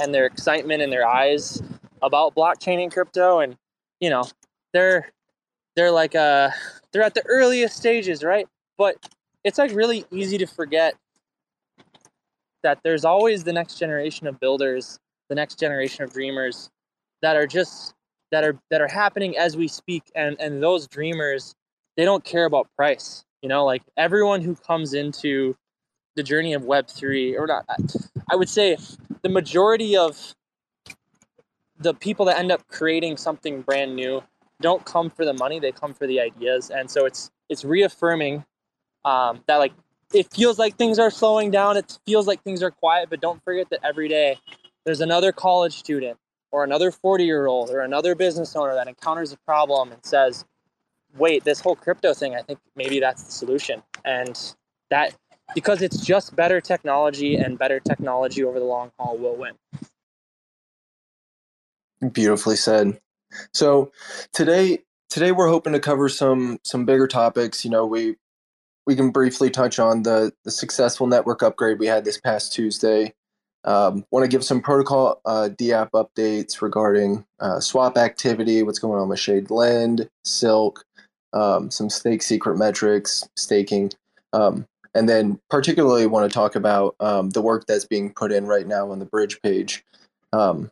and 0.00 0.12
their 0.12 0.26
excitement 0.26 0.82
in 0.82 0.90
their 0.90 1.06
eyes 1.06 1.62
about 2.02 2.34
blockchain 2.34 2.82
and 2.82 2.92
crypto, 2.92 3.38
and 3.38 3.56
you 4.00 4.10
know, 4.10 4.24
they're 4.72 5.12
they're 5.76 5.90
like 5.90 6.14
uh 6.14 6.50
they're 6.92 7.02
at 7.02 7.14
the 7.14 7.24
earliest 7.26 7.76
stages, 7.76 8.22
right? 8.24 8.46
But 8.76 8.96
it's 9.44 9.58
like 9.58 9.72
really 9.72 10.04
easy 10.10 10.38
to 10.38 10.46
forget 10.46 10.94
that 12.62 12.80
there's 12.82 13.04
always 13.04 13.44
the 13.44 13.52
next 13.52 13.78
generation 13.78 14.26
of 14.26 14.38
builders, 14.38 14.98
the 15.28 15.34
next 15.34 15.58
generation 15.58 16.04
of 16.04 16.12
dreamers 16.12 16.70
that 17.22 17.36
are 17.36 17.46
just 17.46 17.94
that 18.30 18.44
are 18.44 18.58
that 18.70 18.80
are 18.80 18.88
happening 18.88 19.36
as 19.36 19.56
we 19.56 19.68
speak 19.68 20.02
and 20.14 20.36
and 20.40 20.62
those 20.62 20.86
dreamers 20.86 21.54
they 21.96 22.04
don't 22.04 22.24
care 22.24 22.44
about 22.44 22.68
price 22.76 23.24
you 23.42 23.48
know 23.48 23.64
like 23.64 23.82
everyone 23.96 24.40
who 24.40 24.54
comes 24.54 24.94
into 24.94 25.56
the 26.16 26.22
journey 26.22 26.52
of 26.52 26.62
web3 26.62 27.38
or 27.38 27.46
not 27.46 27.64
i 28.30 28.36
would 28.36 28.48
say 28.48 28.76
the 29.22 29.28
majority 29.28 29.96
of 29.96 30.34
the 31.78 31.94
people 31.94 32.26
that 32.26 32.38
end 32.38 32.52
up 32.52 32.66
creating 32.68 33.16
something 33.16 33.62
brand 33.62 33.94
new 33.96 34.22
don't 34.60 34.84
come 34.84 35.10
for 35.10 35.24
the 35.24 35.32
money 35.34 35.58
they 35.58 35.72
come 35.72 35.94
for 35.94 36.06
the 36.06 36.20
ideas. 36.20 36.70
And 36.70 36.90
so 36.90 37.06
it's 37.06 37.30
it's 37.48 37.64
reaffirming 37.64 38.44
um, 39.04 39.42
that 39.46 39.56
like 39.56 39.72
it 40.12 40.32
feels 40.32 40.58
like 40.58 40.76
things 40.76 40.98
are 40.98 41.10
slowing 41.10 41.50
down. 41.50 41.76
It 41.76 41.98
feels 42.06 42.26
like 42.26 42.42
things 42.42 42.62
are 42.62 42.70
quiet 42.70 43.10
but 43.10 43.20
don't 43.20 43.42
forget 43.44 43.70
that 43.70 43.80
every 43.84 44.08
day 44.08 44.38
there's 44.84 45.00
another 45.00 45.32
college 45.32 45.78
student 45.78 46.18
or 46.52 46.64
another 46.64 46.90
40 46.90 47.24
year 47.24 47.46
old 47.46 47.70
or 47.70 47.80
another 47.80 48.14
business 48.14 48.56
owner 48.56 48.74
that 48.74 48.88
encounters 48.88 49.32
a 49.32 49.38
problem 49.38 49.92
and 49.92 50.04
says 50.04 50.44
wait 51.16 51.44
this 51.44 51.60
whole 51.60 51.76
crypto 51.76 52.14
thing 52.14 52.34
i 52.34 52.42
think 52.42 52.58
maybe 52.76 53.00
that's 53.00 53.22
the 53.22 53.32
solution. 53.32 53.82
And 54.04 54.38
that 54.90 55.14
because 55.54 55.82
it's 55.82 56.04
just 56.04 56.34
better 56.36 56.60
technology 56.60 57.36
and 57.36 57.58
better 57.58 57.80
technology 57.80 58.44
over 58.44 58.58
the 58.58 58.64
long 58.64 58.92
haul 58.98 59.16
will 59.18 59.36
win. 59.36 59.54
Beautifully 62.12 62.56
said 62.56 62.98
so 63.52 63.90
today 64.32 64.78
today 65.08 65.32
we're 65.32 65.48
hoping 65.48 65.72
to 65.72 65.80
cover 65.80 66.08
some 66.08 66.58
some 66.62 66.84
bigger 66.84 67.06
topics 67.06 67.64
you 67.64 67.70
know 67.70 67.86
we 67.86 68.16
we 68.86 68.96
can 68.96 69.10
briefly 69.10 69.50
touch 69.50 69.78
on 69.78 70.02
the 70.02 70.32
the 70.44 70.50
successful 70.50 71.06
network 71.06 71.42
upgrade 71.42 71.78
we 71.78 71.86
had 71.86 72.04
this 72.04 72.18
past 72.18 72.52
tuesday 72.52 73.12
um, 73.64 74.04
Want 74.10 74.24
to 74.24 74.28
give 74.28 74.44
some 74.44 74.62
protocol 74.62 75.20
uh, 75.24 75.50
DApp 75.52 75.90
updates 75.90 76.62
regarding 76.62 77.24
uh, 77.40 77.60
swap 77.60 77.98
activity, 77.98 78.62
what's 78.62 78.78
going 78.78 79.00
on 79.00 79.08
with 79.08 79.18
Shade 79.18 79.50
Lend, 79.50 80.08
Silk, 80.24 80.84
um, 81.32 81.70
some 81.70 81.90
stake 81.90 82.22
secret 82.22 82.56
metrics, 82.56 83.28
staking, 83.36 83.92
um, 84.32 84.66
and 84.94 85.08
then 85.08 85.38
particularly 85.50 86.06
want 86.06 86.30
to 86.30 86.34
talk 86.34 86.56
about 86.56 86.96
um, 87.00 87.30
the 87.30 87.42
work 87.42 87.66
that's 87.66 87.84
being 87.84 88.12
put 88.12 88.32
in 88.32 88.46
right 88.46 88.66
now 88.66 88.90
on 88.90 88.98
the 88.98 89.04
bridge 89.04 89.40
page. 89.42 89.84
Um, 90.32 90.70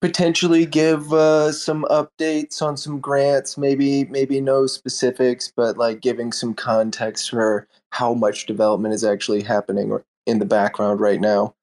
potentially 0.00 0.66
give 0.66 1.12
uh, 1.12 1.52
some 1.52 1.84
updates 1.90 2.62
on 2.62 2.76
some 2.76 3.00
grants, 3.00 3.58
maybe 3.58 4.04
maybe 4.06 4.40
no 4.40 4.66
specifics, 4.66 5.52
but 5.54 5.76
like 5.76 6.00
giving 6.00 6.32
some 6.32 6.54
context 6.54 7.30
for 7.30 7.66
how 7.90 8.14
much 8.14 8.46
development 8.46 8.94
is 8.94 9.04
actually 9.04 9.42
happening 9.42 9.98
in 10.26 10.38
the 10.38 10.44
background 10.44 11.00
right 11.00 11.20
now. 11.20 11.54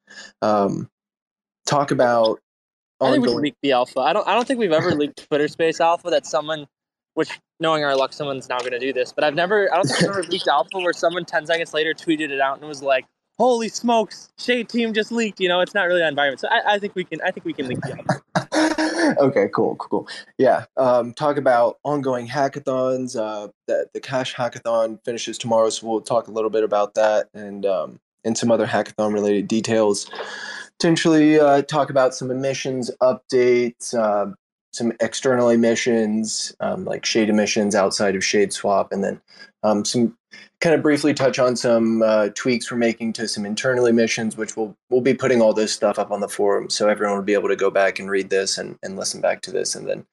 Um, 0.42 0.90
talk 1.66 1.92
about. 1.92 2.40
I 3.02 3.12
think 3.12 3.26
we 3.26 3.34
leaked 3.34 3.58
the 3.62 3.74
alpha. 3.74 4.00
I 4.00 4.14
don't. 4.14 4.28
I 4.28 4.34
don't 4.34 4.48
think 4.48 4.60
we've 4.60 4.72
ever 4.72 4.92
leaked 4.92 5.28
Twitter 5.28 5.48
Space 5.48 5.82
alpha. 5.82 6.10
That 6.10 6.26
someone, 6.26 6.68
which 7.16 7.38
knowing 7.60 7.84
our 7.84 7.96
luck, 7.96 8.14
someone's 8.14 8.48
now 8.48 8.60
going 8.60 8.72
to 8.72 8.80
do 8.80 8.94
this. 8.94 9.12
But 9.12 9.24
I've 9.26 9.36
never. 9.36 9.72
I 9.74 9.76
don't 9.76 9.88
think 9.88 10.04
I've 10.04 10.10
ever 10.10 10.24
leaked 10.24 10.48
alpha 10.48 10.80
where 10.80 10.94
someone 10.94 11.26
ten 11.26 11.46
seconds 11.46 11.74
later 11.74 11.94
tweeted 11.94 12.30
it 12.30 12.40
out 12.40 12.60
and 12.60 12.68
was 12.68 12.82
like, 12.82 13.06
"Holy 13.38 13.70
smokes, 13.70 14.32
Shade 14.38 14.70
Team 14.70 14.94
just 14.94 15.12
leaked." 15.12 15.40
You 15.40 15.50
know, 15.50 15.62
it's 15.62 15.74
not 15.74 15.84
really 15.84 16.02
that 16.02 16.10
environment. 16.10 16.40
So 16.40 16.48
I, 16.50 16.76
I 16.76 16.80
think 16.80 16.96
we 16.96 17.04
can. 17.04 17.20
I 17.22 17.32
think 17.32 17.46
we 17.46 17.54
can 17.54 17.68
leak 17.68 17.80
the 17.82 18.22
okay, 19.20 19.50
cool, 19.54 19.76
cool, 19.76 20.08
Yeah. 20.38 20.66
Um, 20.78 21.14
talk 21.14 21.38
about 21.38 21.78
ongoing 21.84 22.28
hackathons. 22.28 23.16
Uh, 23.16 23.50
the 23.68 23.88
the 23.94 24.00
Cash 24.00 24.36
Hackathon 24.36 25.00
finishes 25.04 25.38
tomorrow, 25.38 25.70
so 25.70 25.88
we'll 25.88 26.02
talk 26.02 26.28
a 26.28 26.32
little 26.32 26.50
bit 26.50 26.64
about 26.64 26.94
that 26.96 27.30
and 27.34 27.66
um, 27.66 28.00
and 28.24 28.38
some 28.38 28.52
other 28.52 28.68
hackathon 28.68 29.14
related 29.14 29.48
details. 29.48 30.10
Potentially 30.80 31.40
uh, 31.40 31.62
talk 31.64 31.90
about 31.90 32.16
some 32.16 32.32
emissions 32.32 32.92
updates, 33.02 33.94
uh, 33.94 34.34
some 34.74 34.92
external 35.00 35.50
emissions 35.50 36.54
um, 36.60 36.84
like 36.84 37.06
shade 37.06 37.30
emissions 37.30 37.76
outside 37.76 38.16
of 38.16 38.24
Shade 38.24 38.52
Swap, 38.52 38.92
and 38.92 39.04
then 39.04 39.22
um, 39.64 39.86
some 39.86 40.18
kind 40.60 40.76
of 40.76 40.82
briefly 40.82 41.14
touch 41.14 41.40
on 41.40 41.56
some 41.56 42.02
uh, 42.02 42.30
tweaks 42.36 42.72
we're 42.72 42.78
making 42.78 43.14
to 43.14 43.28
some 43.28 43.46
internal 43.46 43.86
emissions, 43.86 44.36
which 44.36 44.58
we'll 44.58 44.76
we'll 44.90 45.02
be 45.02 45.14
putting 45.14 45.42
all 45.42 45.54
this 45.54 45.72
stuff 45.72 46.00
up 46.00 46.12
on 46.12 46.20
the 46.20 46.28
forum, 46.28 46.70
so 46.70 46.90
everyone 46.90 47.16
will 47.16 47.24
be 47.24 47.34
able 47.34 47.50
to 47.50 47.56
go 47.56 47.70
back 47.70 48.00
and 48.00 48.10
read 48.10 48.30
this 48.30 48.58
and, 48.58 48.78
and 48.84 48.98
listen 48.98 49.22
back 49.22 49.42
to 49.42 49.52
this, 49.52 49.76
and 49.76 49.88
then 49.88 50.06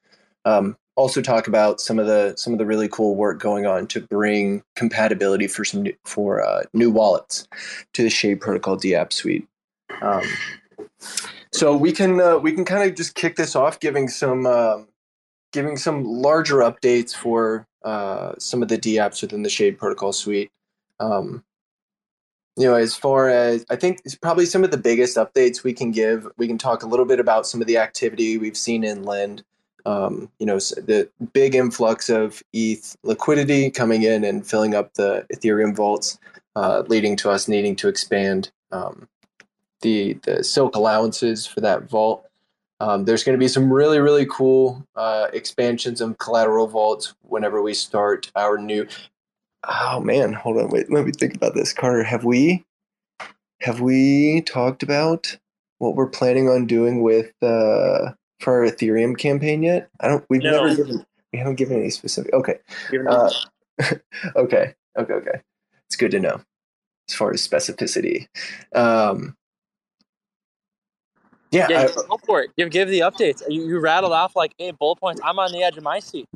um, 0.45 0.77
also 0.97 1.23
talk 1.23 1.47
about 1.49 1.81
some 1.81 1.99
of 1.99 2.07
the 2.07 2.35
some 2.37 2.53
of 2.53 2.59
the 2.59 2.67
really 2.67 2.89
cool 2.89 3.17
work 3.17 3.41
going 3.41 3.67
on 3.67 3.87
to 3.89 4.01
bring 4.01 4.63
compatibility 4.77 5.47
for 5.47 5.65
some 5.65 5.83
new, 5.83 5.95
for 6.05 6.43
uh, 6.43 6.63
new 6.75 6.91
wallets 6.91 7.49
to 7.95 8.03
the 8.03 8.11
Shade 8.11 8.41
Protocol 8.41 8.77
DApp 8.77 9.13
suite. 9.13 9.47
So 11.53 11.77
we 11.77 11.93
can 11.93 12.21
uh, 12.21 12.39
we 12.39 12.53
can 12.53 12.65
kind 12.65 12.89
of 12.89 12.97
just 12.97 13.15
kick 13.15 13.37
this 13.37 13.57
off, 13.57 13.81
giving 13.81 14.09
some 14.09 14.47
um, 14.47 14.89
giving 15.53 15.77
some 15.77 16.05
larger 16.05 16.57
updates 16.57 17.15
for 17.15 17.67
uh, 17.85 18.35
some 18.39 18.63
of 18.63 18.69
the 18.69 18.79
DApps 18.79 19.23
within 19.23 19.43
the 19.43 19.51
Shade 19.51 19.79
Protocol 19.79 20.13
suite. 20.13 20.51
Um, 21.01 21.45
you 22.57 22.67
know, 22.67 22.75
as 22.75 22.95
far 22.95 23.29
as 23.29 23.65
I 23.71 23.77
think 23.77 24.01
it's 24.05 24.15
probably 24.15 24.47
some 24.47 24.65
of 24.65 24.71
the 24.71 24.77
biggest 24.77 25.17
updates 25.17 25.65
we 25.65 25.73
can 25.73 25.91
give. 25.91 26.29
We 26.37 26.47
can 26.47 26.59
talk 26.59 26.83
a 26.83 26.87
little 26.87 27.07
bit 27.07 27.19
about 27.19 27.47
some 27.47 27.61
of 27.61 27.67
the 27.67 27.79
activity 27.79 28.39
we've 28.39 28.57
seen 28.57 28.85
in 28.85 29.03
Lend 29.03 29.43
um, 29.87 30.31
you 30.39 30.47
know 30.47 30.57
the 30.57 31.09
big 31.33 31.55
influx 31.55 32.09
of 32.09 32.43
ETH 32.53 32.97
liquidity 33.03 33.71
coming 33.71 34.03
in 34.03 34.25
and 34.25 34.47
filling 34.47 34.75
up 34.75 34.95
the 34.95 35.27
Ethereum 35.33 35.75
vaults, 35.75 36.19
uh, 36.57 36.83
leading 36.89 37.17
to 37.17 37.31
us 37.31 37.49
needing 37.49 37.77
to 37.77 37.89
expand 37.89 38.51
um, 38.73 39.09
the 39.83 40.15
the 40.25 40.45
Silk 40.45 40.77
allowances 40.77 41.47
for 41.47 41.61
that 41.61 41.89
vault. 41.89 42.27
Um, 42.81 43.05
there's 43.05 43.25
going 43.25 43.37
to 43.37 43.43
be 43.43 43.49
some 43.49 43.73
really 43.73 43.99
really 43.99 44.27
cool 44.27 44.87
uh, 44.97 45.29
expansions 45.33 46.01
of 46.01 46.19
collateral 46.19 46.67
vaults 46.67 47.15
whenever 47.23 47.63
we 47.63 47.75
start 47.75 48.31
our 48.37 48.59
new. 48.59 48.87
Oh 49.69 50.01
man, 50.01 50.33
hold 50.33 50.57
on, 50.57 50.71
wait, 50.71 50.91
let 50.91 51.05
me 51.05 51.13
think 51.13 51.35
about 51.35 51.55
this, 51.55 51.73
Carter. 51.73 52.03
Have 52.03 52.25
we 52.25 52.65
have 53.61 53.81
we 53.81 54.43
talked 54.43 54.83
about 54.83 55.37
what 55.79 55.95
we're 55.95 56.09
planning 56.09 56.49
on 56.49 56.67
doing 56.67 57.03
with? 57.03 57.33
Uh, 57.43 58.13
for 58.41 58.55
our 58.55 58.71
Ethereum 58.71 59.17
campaign 59.17 59.63
yet? 59.63 59.89
I 60.01 60.09
don't. 60.09 60.25
We've 60.29 60.43
no. 60.43 60.67
never 60.67 60.75
given. 60.75 61.07
We 61.33 61.39
haven't 61.39 61.57
given 61.57 61.79
any 61.79 61.91
specific. 61.91 62.33
Okay. 62.33 62.59
Uh, 63.09 63.31
okay. 64.37 64.75
Okay. 64.99 65.13
Okay. 65.13 65.41
It's 65.87 65.97
good 65.97 66.11
to 66.11 66.21
know 66.21 66.41
as 67.09 67.15
far 67.15 67.33
as 67.33 67.47
specificity. 67.47 68.27
Um, 68.75 69.37
yeah, 71.51 71.67
yeah 71.69 71.81
I, 71.83 71.87
go 72.09 72.19
for 72.25 72.43
it. 72.43 72.51
Give 72.57 72.71
give 72.71 72.89
the 72.89 73.01
updates. 73.01 73.43
You, 73.49 73.67
you 73.67 73.81
rattled 73.81 74.13
off 74.13 74.37
like 74.37 74.55
eight 74.59 74.79
bullet 74.79 74.97
points. 74.97 75.21
I'm 75.25 75.39
on 75.39 75.53
the 75.53 75.63
edge 75.63 75.77
of 75.77 75.83
my 75.83 75.99
seat. 75.99 76.29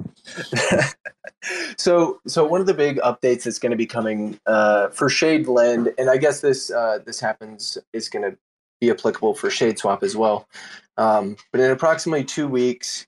so 1.76 2.20
so 2.26 2.44
one 2.44 2.60
of 2.60 2.66
the 2.66 2.74
big 2.74 2.98
updates 2.98 3.44
that's 3.44 3.58
going 3.58 3.70
to 3.70 3.76
be 3.76 3.86
coming 3.86 4.38
uh, 4.46 4.88
for 4.88 5.08
Shade 5.08 5.46
Lend, 5.46 5.92
and 5.98 6.10
I 6.10 6.16
guess 6.16 6.40
this 6.40 6.70
uh, 6.70 6.98
this 7.04 7.20
happens 7.20 7.78
is 7.92 8.08
going 8.08 8.30
to 8.30 8.36
be 8.80 8.90
applicable 8.90 9.34
for 9.34 9.50
Shade 9.50 9.78
Swap 9.78 10.02
as 10.02 10.16
well. 10.16 10.48
Um, 10.96 11.36
but 11.52 11.60
in 11.60 11.70
approximately 11.70 12.24
two 12.24 12.48
weeks, 12.48 13.06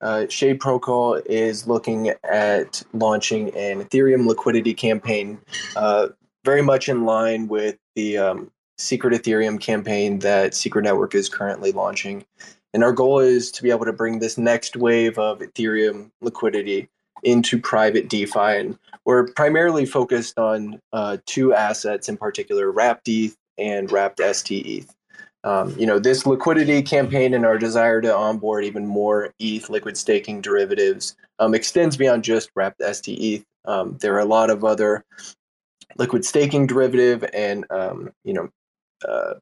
uh, 0.00 0.26
Shade 0.28 0.58
Protocol 0.58 1.20
is 1.26 1.66
looking 1.66 2.12
at 2.24 2.82
launching 2.92 3.50
an 3.50 3.84
Ethereum 3.84 4.26
liquidity 4.26 4.74
campaign, 4.74 5.38
uh, 5.76 6.08
very 6.44 6.62
much 6.62 6.88
in 6.88 7.04
line 7.04 7.46
with 7.46 7.76
the 7.94 8.18
um, 8.18 8.50
Secret 8.78 9.14
Ethereum 9.14 9.60
campaign 9.60 10.18
that 10.20 10.54
Secret 10.54 10.82
Network 10.82 11.14
is 11.14 11.28
currently 11.28 11.72
launching. 11.72 12.24
And 12.74 12.82
our 12.82 12.92
goal 12.92 13.18
is 13.18 13.50
to 13.52 13.62
be 13.62 13.70
able 13.70 13.84
to 13.84 13.92
bring 13.92 14.18
this 14.18 14.38
next 14.38 14.76
wave 14.76 15.18
of 15.18 15.40
Ethereum 15.40 16.10
liquidity 16.20 16.88
into 17.22 17.60
private 17.60 18.08
DeFi. 18.08 18.38
And 18.38 18.78
we're 19.04 19.28
primarily 19.28 19.84
focused 19.84 20.38
on 20.38 20.80
uh, 20.92 21.18
two 21.26 21.54
assets 21.54 22.08
in 22.08 22.16
particular, 22.16 22.70
Wrapped 22.70 23.08
ETH 23.08 23.36
and 23.58 23.90
Wrapped 23.92 24.20
ST. 24.20 24.86
Um, 25.44 25.74
you 25.78 25.86
know, 25.86 25.98
this 25.98 26.24
liquidity 26.24 26.82
campaign 26.82 27.34
and 27.34 27.44
our 27.44 27.58
desire 27.58 28.00
to 28.00 28.14
onboard 28.14 28.64
even 28.64 28.86
more 28.86 29.34
ETH 29.40 29.68
liquid 29.68 29.96
staking 29.96 30.40
derivatives 30.40 31.16
um, 31.40 31.54
extends 31.54 31.96
beyond 31.96 32.22
just 32.22 32.50
wrapped 32.54 32.80
ST 32.82 33.44
Um, 33.64 33.98
there 34.00 34.14
are 34.14 34.20
a 34.20 34.24
lot 34.24 34.50
of 34.50 34.64
other 34.64 35.04
liquid 35.98 36.24
staking 36.24 36.66
derivative 36.66 37.24
and 37.34 37.66
um, 37.70 38.12
you 38.24 38.32
know 38.32 38.48
uh, 39.08 39.34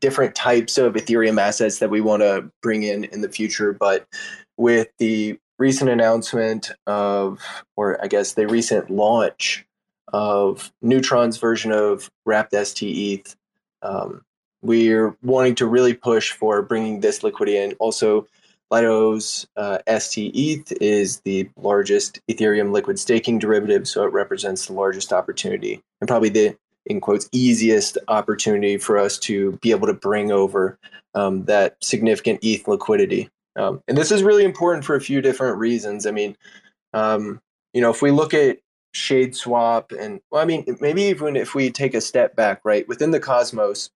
different 0.00 0.34
types 0.34 0.78
of 0.78 0.94
Ethereum 0.94 1.40
assets 1.40 1.78
that 1.78 1.90
we 1.90 2.00
want 2.00 2.22
to 2.22 2.50
bring 2.62 2.82
in 2.82 3.04
in 3.04 3.20
the 3.20 3.28
future. 3.28 3.72
But 3.72 4.06
with 4.56 4.88
the 4.98 5.38
recent 5.58 5.90
announcement 5.90 6.70
of, 6.86 7.40
or 7.76 8.02
I 8.02 8.08
guess 8.08 8.34
the 8.34 8.46
recent 8.46 8.90
launch 8.90 9.64
of 10.12 10.72
Neutron's 10.82 11.38
version 11.38 11.72
of 11.72 12.10
Wrapped 12.24 12.54
ST 12.54 12.82
ETH, 12.82 13.36
um, 13.82 14.22
we're 14.62 15.16
wanting 15.22 15.54
to 15.56 15.66
really 15.66 15.94
push 15.94 16.32
for 16.32 16.62
bringing 16.62 17.00
this 17.00 17.22
liquidity 17.22 17.56
in. 17.58 17.72
Also, 17.74 18.26
Lido's 18.70 19.48
uh, 19.56 19.78
ST 19.98 20.34
ETH 20.34 20.72
is 20.80 21.20
the 21.20 21.48
largest 21.56 22.20
Ethereum 22.30 22.70
liquid 22.72 22.98
staking 22.98 23.38
derivative, 23.38 23.88
so 23.88 24.04
it 24.04 24.12
represents 24.12 24.66
the 24.66 24.74
largest 24.74 25.12
opportunity 25.12 25.82
and 26.00 26.08
probably 26.08 26.28
the 26.28 26.56
in 26.86 27.00
quotes 27.00 27.28
easiest 27.32 27.98
opportunity 28.08 28.78
for 28.78 28.98
us 28.98 29.18
to 29.18 29.52
be 29.62 29.70
able 29.70 29.86
to 29.86 29.94
bring 29.94 30.32
over 30.32 30.78
um, 31.14 31.44
that 31.44 31.76
significant 31.80 32.40
ETH 32.42 32.66
liquidity. 32.66 33.28
Um, 33.56 33.82
and 33.88 33.96
this 33.98 34.10
is 34.10 34.22
really 34.22 34.44
important 34.44 34.84
for 34.84 34.94
a 34.94 35.00
few 35.00 35.20
different 35.20 35.58
reasons. 35.58 36.06
I 36.06 36.10
mean, 36.10 36.36
um, 36.94 37.40
you 37.72 37.80
know, 37.80 37.90
if 37.90 38.02
we 38.02 38.10
look 38.10 38.32
at 38.32 38.58
Shade 38.92 39.36
Swap 39.36 39.92
and 39.92 40.20
well, 40.30 40.42
I 40.42 40.44
mean, 40.44 40.64
maybe 40.80 41.02
even 41.02 41.36
if 41.36 41.54
we 41.54 41.70
take 41.70 41.94
a 41.94 42.00
step 42.00 42.34
back, 42.34 42.60
right 42.64 42.86
within 42.88 43.10
the 43.10 43.20
Cosmos, 43.20 43.90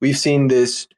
we've 0.00 0.18
seen 0.18 0.48
this 0.48 0.88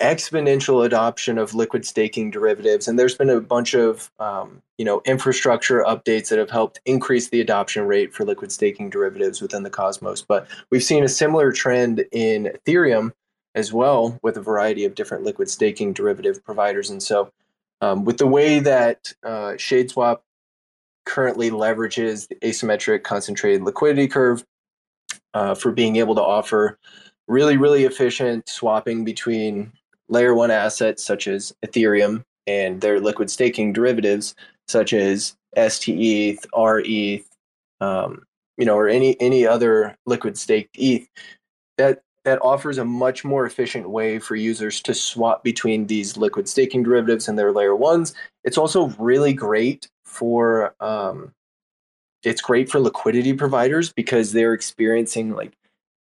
exponential 0.00 0.84
adoption 0.84 1.38
of 1.38 1.54
liquid 1.54 1.84
staking 1.84 2.30
derivatives 2.30 2.88
and 2.88 2.98
there's 2.98 3.14
been 3.14 3.30
a 3.30 3.40
bunch 3.40 3.74
of 3.74 4.10
um, 4.18 4.60
you 4.78 4.84
know 4.84 5.02
infrastructure 5.04 5.84
updates 5.84 6.28
that 6.28 6.38
have 6.38 6.50
helped 6.50 6.80
increase 6.84 7.28
the 7.28 7.40
adoption 7.40 7.86
rate 7.86 8.12
for 8.12 8.24
liquid 8.24 8.50
staking 8.50 8.90
derivatives 8.90 9.40
within 9.40 9.62
the 9.62 9.70
cosmos. 9.70 10.22
But 10.22 10.46
we've 10.70 10.82
seen 10.82 11.04
a 11.04 11.08
similar 11.08 11.52
trend 11.52 12.04
in 12.12 12.50
ethereum 12.54 13.12
as 13.54 13.72
well 13.72 14.18
with 14.22 14.36
a 14.36 14.42
variety 14.42 14.84
of 14.84 14.94
different 14.94 15.24
liquid 15.24 15.48
staking 15.48 15.92
derivative 15.92 16.44
providers. 16.44 16.90
And 16.90 17.02
so 17.02 17.30
um, 17.80 18.04
with 18.04 18.18
the 18.18 18.26
way 18.26 18.58
that 18.60 19.12
uh, 19.22 19.52
shadeswap 19.56 20.20
currently 21.04 21.50
leverages 21.50 22.28
the 22.28 22.36
asymmetric 22.36 23.02
concentrated 23.04 23.62
liquidity 23.62 24.08
curve 24.08 24.44
uh, 25.34 25.54
for 25.54 25.70
being 25.70 25.96
able 25.96 26.14
to 26.14 26.22
offer 26.22 26.78
really 27.26 27.56
really 27.56 27.84
efficient 27.84 28.48
swapping 28.48 29.04
between 29.04 29.72
layer 30.08 30.34
one 30.34 30.50
assets 30.50 31.02
such 31.02 31.26
as 31.26 31.54
Ethereum 31.64 32.24
and 32.46 32.80
their 32.80 33.00
liquid 33.00 33.30
staking 33.30 33.72
derivatives 33.72 34.34
such 34.68 34.92
as 34.92 35.36
STETH, 35.56 36.46
RETH, 36.56 37.28
um, 37.80 38.24
you 38.56 38.64
know, 38.64 38.76
or 38.76 38.88
any 38.88 39.20
any 39.20 39.46
other 39.46 39.96
liquid 40.06 40.38
staked 40.38 40.76
ETH, 40.78 41.08
that 41.78 42.02
that 42.24 42.38
offers 42.42 42.78
a 42.78 42.84
much 42.84 43.24
more 43.24 43.44
efficient 43.44 43.90
way 43.90 44.18
for 44.18 44.34
users 44.34 44.80
to 44.80 44.94
swap 44.94 45.44
between 45.44 45.86
these 45.86 46.16
liquid 46.16 46.48
staking 46.48 46.82
derivatives 46.82 47.28
and 47.28 47.38
their 47.38 47.52
layer 47.52 47.76
ones. 47.76 48.14
It's 48.44 48.58
also 48.58 48.88
really 48.98 49.34
great 49.34 49.88
for 50.04 50.74
um, 50.80 51.32
it's 52.22 52.40
great 52.40 52.70
for 52.70 52.80
liquidity 52.80 53.34
providers 53.34 53.92
because 53.92 54.32
they're 54.32 54.54
experiencing 54.54 55.34
like 55.34 55.52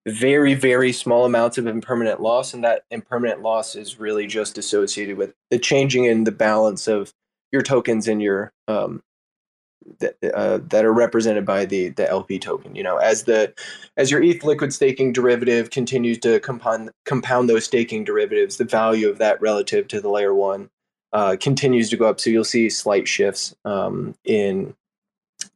very 0.07 0.53
very 0.53 0.91
small 0.91 1.25
amounts 1.25 1.57
of 1.57 1.65
impermanent 1.65 2.21
loss 2.21 2.53
and 2.53 2.63
that 2.63 2.83
impermanent 2.91 3.41
loss 3.41 3.75
is 3.75 3.99
really 3.99 4.27
just 4.27 4.57
associated 4.57 5.17
with 5.17 5.33
the 5.49 5.57
changing 5.57 6.05
in 6.05 6.25
the 6.25 6.31
balance 6.31 6.87
of 6.87 7.13
your 7.53 7.61
tokens 7.61 8.07
in 8.09 8.19
your 8.19 8.51
um, 8.67 9.01
that, 9.99 10.15
uh, 10.33 10.59
that 10.69 10.83
are 10.83 10.93
represented 10.93 11.45
by 11.45 11.65
the 11.65 11.89
the 11.89 12.09
LP 12.09 12.39
token. 12.39 12.75
You 12.75 12.83
know, 12.83 12.97
as 12.97 13.23
the 13.23 13.53
as 13.95 14.11
your 14.11 14.21
ETH 14.21 14.43
liquid 14.43 14.73
staking 14.73 15.13
derivative 15.13 15.69
continues 15.69 16.17
to 16.19 16.39
compound 16.41 16.91
compound 17.05 17.49
those 17.49 17.63
staking 17.63 18.03
derivatives, 18.03 18.57
the 18.57 18.65
value 18.65 19.07
of 19.07 19.19
that 19.19 19.39
relative 19.41 19.87
to 19.89 20.01
the 20.01 20.09
layer 20.09 20.33
one 20.33 20.69
uh, 21.13 21.37
continues 21.39 21.89
to 21.91 21.97
go 21.97 22.09
up. 22.09 22.19
So 22.19 22.29
you'll 22.29 22.43
see 22.43 22.69
slight 22.69 23.07
shifts 23.07 23.55
um, 23.63 24.15
in 24.25 24.75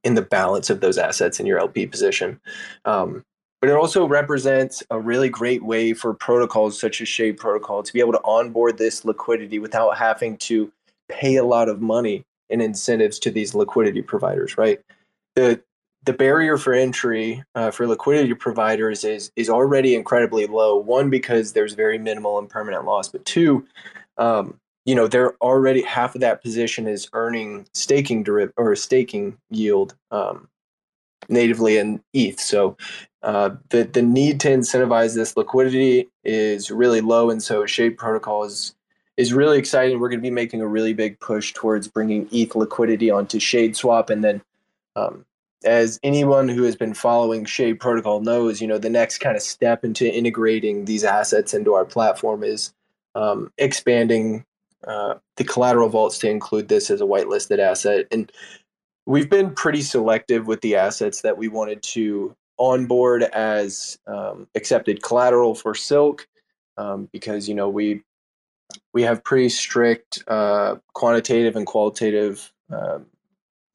in 0.04 0.14
the 0.14 0.22
balance 0.22 0.70
of 0.70 0.80
those 0.80 0.98
assets 0.98 1.40
in 1.40 1.46
your 1.46 1.60
LP 1.60 1.88
position. 1.88 2.40
Um, 2.86 3.26
but 3.60 3.72
it 3.72 3.76
also 3.76 4.08
represents 4.08 4.84
a 4.92 5.00
really 5.00 5.30
great 5.30 5.64
way 5.64 5.94
for 5.94 6.14
protocols 6.14 6.80
such 6.80 7.02
as 7.02 7.08
Shade 7.08 7.38
Protocol 7.38 7.82
to 7.82 7.92
be 7.92 8.00
able 8.00 8.12
to 8.12 8.22
onboard 8.24 8.78
this 8.78 9.04
liquidity 9.04 9.58
without 9.58 9.98
having 9.98 10.38
to 10.38 10.72
pay 11.10 11.36
a 11.36 11.46
lot 11.46 11.70
of 11.70 11.82
money 11.82 12.26
in 12.50 12.62
incentives 12.62 13.20
to 13.20 13.32
these 13.32 13.56
liquidity 13.56 14.02
providers, 14.02 14.58
right? 14.58 14.80
The 15.36 15.62
the 16.06 16.14
barrier 16.14 16.58
for 16.58 16.74
entry 16.74 17.44
uh, 17.56 17.70
for 17.70 17.86
liquidity 17.86 18.34
providers 18.34 19.04
is 19.04 19.32
is 19.36 19.50
already 19.50 19.94
incredibly 19.94 20.48
low. 20.48 20.78
One 20.78 21.10
because 21.10 21.54
there's 21.54 21.74
very 21.74 21.98
minimal 21.98 22.40
impermanent 22.40 22.86
loss, 22.86 23.10
but 23.10 23.26
two, 23.26 23.68
um, 24.18 24.60
you 24.86 24.96
know, 24.96 25.08
they're 25.08 25.36
already 25.38 25.82
half 25.82 26.16
of 26.16 26.22
that 26.22 26.42
position 26.42 26.88
is 26.88 27.10
earning 27.12 27.68
staking 27.74 28.24
deriv- 28.24 28.54
or 28.56 28.74
staking 28.76 29.38
yield 29.50 29.96
um, 30.12 30.48
natively 31.28 31.78
in 31.78 32.02
ETH. 32.14 32.40
So 32.40 32.78
uh, 33.22 33.50
the 33.70 33.84
the 33.84 34.02
need 34.02 34.40
to 34.42 34.50
incentivize 34.50 35.14
this 35.14 35.36
liquidity 35.36 36.08
is 36.24 36.72
really 36.72 37.02
low, 37.02 37.30
and 37.30 37.44
so 37.44 37.66
Shade 37.66 37.98
Protocol 37.98 38.46
is 38.46 38.77
is 39.18 39.34
really 39.34 39.58
exciting. 39.58 40.00
We're 40.00 40.10
going 40.10 40.20
to 40.20 40.28
be 40.28 40.32
making 40.32 40.62
a 40.62 40.68
really 40.68 40.94
big 40.94 41.20
push 41.20 41.54
towards 41.54 41.88
bringing 41.88 42.30
ETH 42.32 42.56
liquidity 42.56 43.10
onto 43.10 43.40
Shade 43.40 43.76
Swap, 43.76 44.10
and 44.10 44.24
then 44.24 44.42
um, 44.96 45.26
as 45.66 46.00
anyone 46.04 46.48
who 46.48 46.64
has 46.64 46.76
been 46.76 46.94
following 46.94 47.46
Shade 47.46 47.80
Protocol 47.80 48.22
knows, 48.22 48.62
you 48.62 48.68
know 48.68 48.78
the 48.78 48.90
next 48.90 49.20
kind 49.20 49.36
of 49.36 49.42
step 49.42 49.84
into 49.84 50.12
integrating 50.12 50.86
these 50.86 51.04
assets 51.04 51.54
into 51.54 51.74
our 51.74 51.86
platform 51.86 52.44
is 52.44 52.74
um, 53.16 53.52
expanding 53.58 54.46
uh, 54.86 55.16
the 55.38 55.44
collateral 55.44 55.90
vaults 55.90 56.20
to 56.20 56.30
include 56.30 56.68
this 56.68 56.90
as 56.90 57.02
a 57.02 57.06
whitelisted 57.06 57.58
asset 57.58 58.06
and 58.12 58.32
we've 59.08 59.30
been 59.30 59.52
pretty 59.56 59.82
selective 59.82 60.46
with 60.46 60.62
the 60.62 60.76
assets 60.76 61.22
that 61.22 61.38
we 61.38 61.48
wanted 61.48 61.82
to 61.82 62.36
onboard 62.60 63.24
as 63.24 63.98
um, 64.06 64.48
accepted 64.54 65.02
collateral 65.02 65.56
for 65.56 65.74
Silk 65.74 66.28
um, 66.78 67.10
because 67.12 67.48
you 67.50 67.56
know 67.56 67.70
we 67.70 68.04
we 68.94 69.04
have 69.04 69.24
pretty 69.24 69.50
strict 69.50 70.24
uh, 70.28 70.76
quantitative 70.94 71.56
and 71.56 71.66
qualitative 71.66 72.52
uh, 72.72 73.00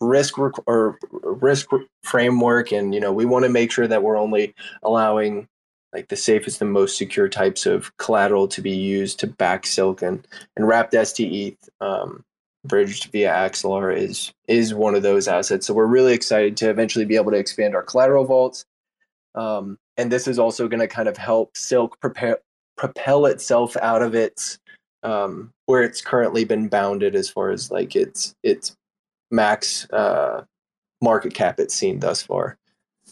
risk 0.01 0.37
rec- 0.39 0.67
or 0.67 0.99
risk 1.11 1.69
framework, 2.03 2.73
and 2.73 2.95
you 2.95 3.01
know 3.01 3.13
we 3.13 3.25
want 3.25 3.45
to 3.45 3.51
make 3.51 3.71
sure 3.71 3.87
that 3.87 4.03
we're 4.03 4.19
only 4.19 4.55
allowing 4.83 5.49
like 5.93 6.09
the 6.09 6.17
safest 6.17 6.61
and 6.63 6.73
most 6.73 6.97
secure 6.97 7.29
types 7.29 7.67
of 7.67 7.97
collateral 7.99 8.49
to 8.49 8.63
be 8.63 8.71
used 8.71 9.21
to 9.21 9.27
back 9.27 9.67
Silk 9.67 10.03
and 10.03 10.27
and 10.57 10.67
wrapped 10.67 10.95
STETH 10.95 11.69
um, 11.81 12.25
bridged 12.65 13.11
via 13.13 13.31
Axelar 13.31 13.97
is 13.97 14.33
is 14.49 14.75
one 14.75 14.95
of 14.95 15.03
those 15.03 15.29
assets. 15.29 15.67
So 15.67 15.75
we're 15.75 15.87
really 15.87 16.15
excited 16.15 16.57
to 16.59 16.71
eventually 16.71 17.05
be 17.05 17.17
able 17.17 17.33
to 17.33 17.39
expand 17.39 17.75
our 17.75 17.83
collateral 17.83 18.25
vaults. 18.25 18.65
Um, 19.35 19.79
and 19.97 20.11
this 20.11 20.27
is 20.27 20.39
also 20.39 20.69
going 20.69 20.81
to 20.81 20.89
kind 20.89 21.09
of 21.09 21.17
help 21.17 21.57
Silk 21.57 22.01
prepare, 22.01 22.39
propel 22.77 23.27
itself 23.27 23.77
out 23.77 24.03
of 24.03 24.15
its 24.15 24.59
um, 25.03 25.53
where 25.67 25.83
it's 25.83 26.01
currently 26.01 26.45
been 26.45 26.69
bounded 26.69 27.15
as 27.15 27.29
far 27.29 27.51
as 27.51 27.71
like 27.71 27.97
its 27.97 28.35
its 28.43 28.77
max 29.31 29.91
uh, 29.91 30.45
market 31.01 31.35
cap 31.35 31.59
it's 31.59 31.75
seen 31.75 32.01
thus 32.01 32.23
far. 32.23 32.59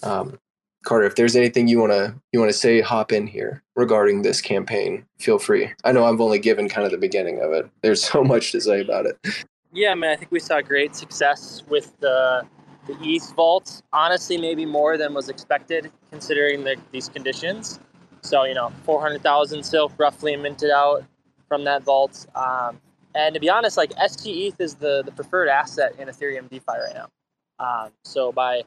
Um, 0.03 0.38
Carter, 0.83 1.07
if 1.07 1.14
there's 1.14 1.37
anything 1.37 1.68
you 1.68 1.79
want 1.79 1.92
to 1.92 2.14
you 2.33 2.40
want 2.40 2.50
to 2.50 2.57
say, 2.57 2.81
hop 2.81 3.12
in 3.12 3.26
here 3.26 3.62
regarding 3.76 4.22
this 4.22 4.40
campaign. 4.40 5.05
Feel 5.18 5.38
free. 5.38 5.70
I 5.85 5.92
know 5.92 6.05
I've 6.05 6.20
only 6.20 6.38
given 6.38 6.68
kind 6.68 6.87
of 6.87 6.92
the 6.92 6.98
beginning 6.98 7.40
of 7.40 7.53
it. 7.53 7.68
There's 7.83 8.03
so 8.03 8.24
much 8.24 8.53
to 8.53 8.61
say 8.61 8.81
about 8.81 9.07
it. 9.07 9.44
Yeah, 9.72 9.92
I 9.92 9.94
man, 9.94 10.11
I 10.11 10.16
think 10.16 10.33
we 10.33 10.40
saw 10.40 10.61
great 10.61 10.96
success 10.96 11.62
with 11.68 11.98
the 12.00 12.46
the 12.87 12.96
ETH 13.03 13.33
vault. 13.35 13.83
Honestly, 13.92 14.38
maybe 14.38 14.64
more 14.64 14.96
than 14.96 15.12
was 15.12 15.29
expected 15.29 15.92
considering 16.11 16.64
the, 16.64 16.76
these 16.92 17.09
conditions. 17.09 17.79
So 18.22 18.44
you 18.44 18.55
know, 18.55 18.72
four 18.85 19.00
hundred 19.00 19.22
thousand 19.22 19.62
silk 19.64 19.92
roughly 19.98 20.35
minted 20.37 20.70
out 20.70 21.05
from 21.51 21.65
that 21.65 21.83
vault. 21.83 22.27
Um, 22.35 22.81
and 23.15 23.35
to 23.35 23.41
be 23.41 23.51
honest, 23.51 23.77
like 23.77 23.93
STETH 23.93 24.61
is 24.61 24.77
the 24.77 25.03
the 25.05 25.13
preferred 25.13 25.49
asset 25.49 25.95
in 25.99 26.09
Ethereum 26.09 26.49
DeFi 26.49 26.65
right 26.69 26.95
now. 26.95 27.09
Um, 27.59 27.91
so 28.05 28.33
by 28.33 28.63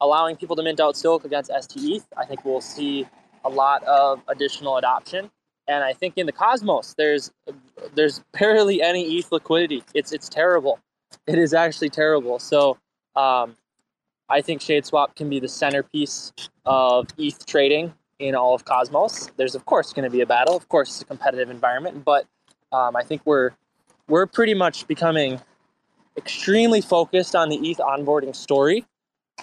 allowing 0.00 0.34
people 0.36 0.56
to 0.56 0.62
mint 0.62 0.80
out 0.80 0.96
Silk 0.96 1.24
against 1.24 1.52
STETH, 1.60 2.06
I 2.16 2.24
think 2.24 2.44
we'll 2.44 2.62
see 2.62 3.06
a 3.44 3.50
lot 3.50 3.84
of 3.84 4.20
additional 4.28 4.78
adoption. 4.78 5.30
And 5.68 5.84
I 5.84 5.92
think 5.92 6.14
in 6.16 6.26
the 6.26 6.32
Cosmos, 6.32 6.94
there's 6.96 7.30
there's 7.94 8.22
barely 8.32 8.82
any 8.82 9.18
ETH 9.18 9.30
liquidity. 9.30 9.84
It's 9.94 10.10
it's 10.12 10.28
terrible. 10.28 10.80
It 11.26 11.38
is 11.38 11.52
actually 11.52 11.90
terrible. 11.90 12.38
So 12.38 12.78
um, 13.14 13.56
I 14.30 14.40
think 14.40 14.62
ShadeSwap 14.62 15.14
can 15.14 15.28
be 15.28 15.38
the 15.38 15.48
centerpiece 15.48 16.32
of 16.64 17.08
ETH 17.18 17.44
trading 17.44 17.92
in 18.22 18.34
all 18.34 18.54
of 18.54 18.64
Cosmos. 18.64 19.30
There's 19.36 19.54
of 19.54 19.66
course 19.66 19.92
going 19.92 20.04
to 20.04 20.10
be 20.10 20.20
a 20.20 20.26
battle. 20.26 20.56
Of 20.56 20.68
course, 20.68 20.90
it's 20.90 21.02
a 21.02 21.04
competitive 21.04 21.50
environment, 21.50 22.04
but 22.04 22.26
um, 22.72 22.96
I 22.96 23.02
think 23.02 23.22
we're 23.24 23.50
we're 24.08 24.26
pretty 24.26 24.54
much 24.54 24.86
becoming 24.86 25.40
extremely 26.16 26.80
focused 26.80 27.34
on 27.34 27.48
the 27.48 27.56
ETH 27.56 27.78
onboarding 27.78 28.34
story 28.34 28.84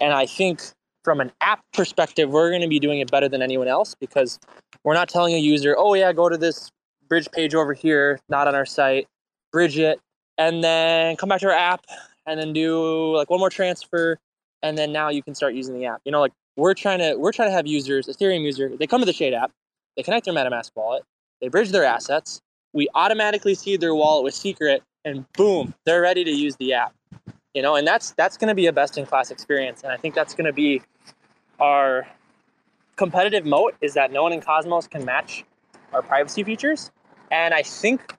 and 0.00 0.12
I 0.12 0.26
think 0.26 0.62
from 1.04 1.20
an 1.20 1.32
app 1.40 1.60
perspective, 1.72 2.30
we're 2.30 2.50
going 2.50 2.62
to 2.62 2.68
be 2.68 2.78
doing 2.78 3.00
it 3.00 3.10
better 3.10 3.28
than 3.28 3.42
anyone 3.42 3.68
else 3.68 3.94
because 3.94 4.38
we're 4.84 4.94
not 4.94 5.08
telling 5.08 5.34
a 5.34 5.38
user, 5.38 5.74
oh, 5.78 5.94
yeah, 5.94 6.12
go 6.12 6.28
to 6.28 6.36
this 6.36 6.70
bridge 7.08 7.28
page 7.32 7.54
over 7.54 7.74
here, 7.74 8.18
not 8.28 8.48
on 8.48 8.54
our 8.54 8.66
site, 8.66 9.08
bridge 9.52 9.78
it, 9.78 10.00
and 10.38 10.62
then 10.62 11.16
come 11.16 11.28
back 11.28 11.40
to 11.40 11.46
our 11.46 11.52
app 11.52 11.84
and 12.26 12.38
then 12.38 12.52
do 12.52 13.16
like 13.16 13.30
one 13.30 13.40
more 13.40 13.50
transfer. 13.50 14.18
And 14.62 14.76
then 14.76 14.92
now 14.92 15.08
you 15.08 15.22
can 15.22 15.34
start 15.34 15.54
using 15.54 15.74
the 15.74 15.86
app. 15.86 16.02
You 16.04 16.12
know, 16.12 16.20
like 16.20 16.32
we're 16.60 16.74
trying 16.74 16.98
to 16.98 17.16
we're 17.16 17.32
trying 17.32 17.48
to 17.48 17.52
have 17.52 17.66
users, 17.66 18.06
Ethereum 18.06 18.42
user, 18.42 18.76
they 18.76 18.86
come 18.86 19.00
to 19.00 19.06
the 19.06 19.12
Shade 19.12 19.34
app, 19.34 19.50
they 19.96 20.02
connect 20.02 20.26
their 20.26 20.34
MetaMask 20.34 20.70
wallet, 20.74 21.02
they 21.40 21.48
bridge 21.48 21.70
their 21.70 21.84
assets, 21.84 22.40
we 22.72 22.86
automatically 22.94 23.54
seed 23.54 23.80
their 23.80 23.94
wallet 23.94 24.24
with 24.24 24.34
secret, 24.34 24.82
and 25.04 25.24
boom, 25.32 25.74
they're 25.86 26.02
ready 26.02 26.22
to 26.22 26.30
use 26.30 26.56
the 26.56 26.74
app. 26.74 26.94
You 27.54 27.62
know, 27.62 27.76
and 27.76 27.86
that's 27.86 28.12
that's 28.12 28.36
going 28.36 28.48
to 28.48 28.54
be 28.54 28.66
a 28.66 28.72
best 28.72 28.98
in 28.98 29.06
class 29.06 29.30
experience, 29.30 29.82
and 29.82 29.90
I 29.90 29.96
think 29.96 30.14
that's 30.14 30.34
going 30.34 30.44
to 30.44 30.52
be 30.52 30.82
our 31.58 32.06
competitive 32.96 33.46
moat 33.46 33.74
is 33.80 33.94
that 33.94 34.12
no 34.12 34.22
one 34.22 34.32
in 34.32 34.42
Cosmos 34.42 34.86
can 34.86 35.04
match 35.06 35.44
our 35.94 36.02
privacy 36.02 36.44
features. 36.44 36.90
And 37.30 37.54
I 37.54 37.62
think 37.62 38.14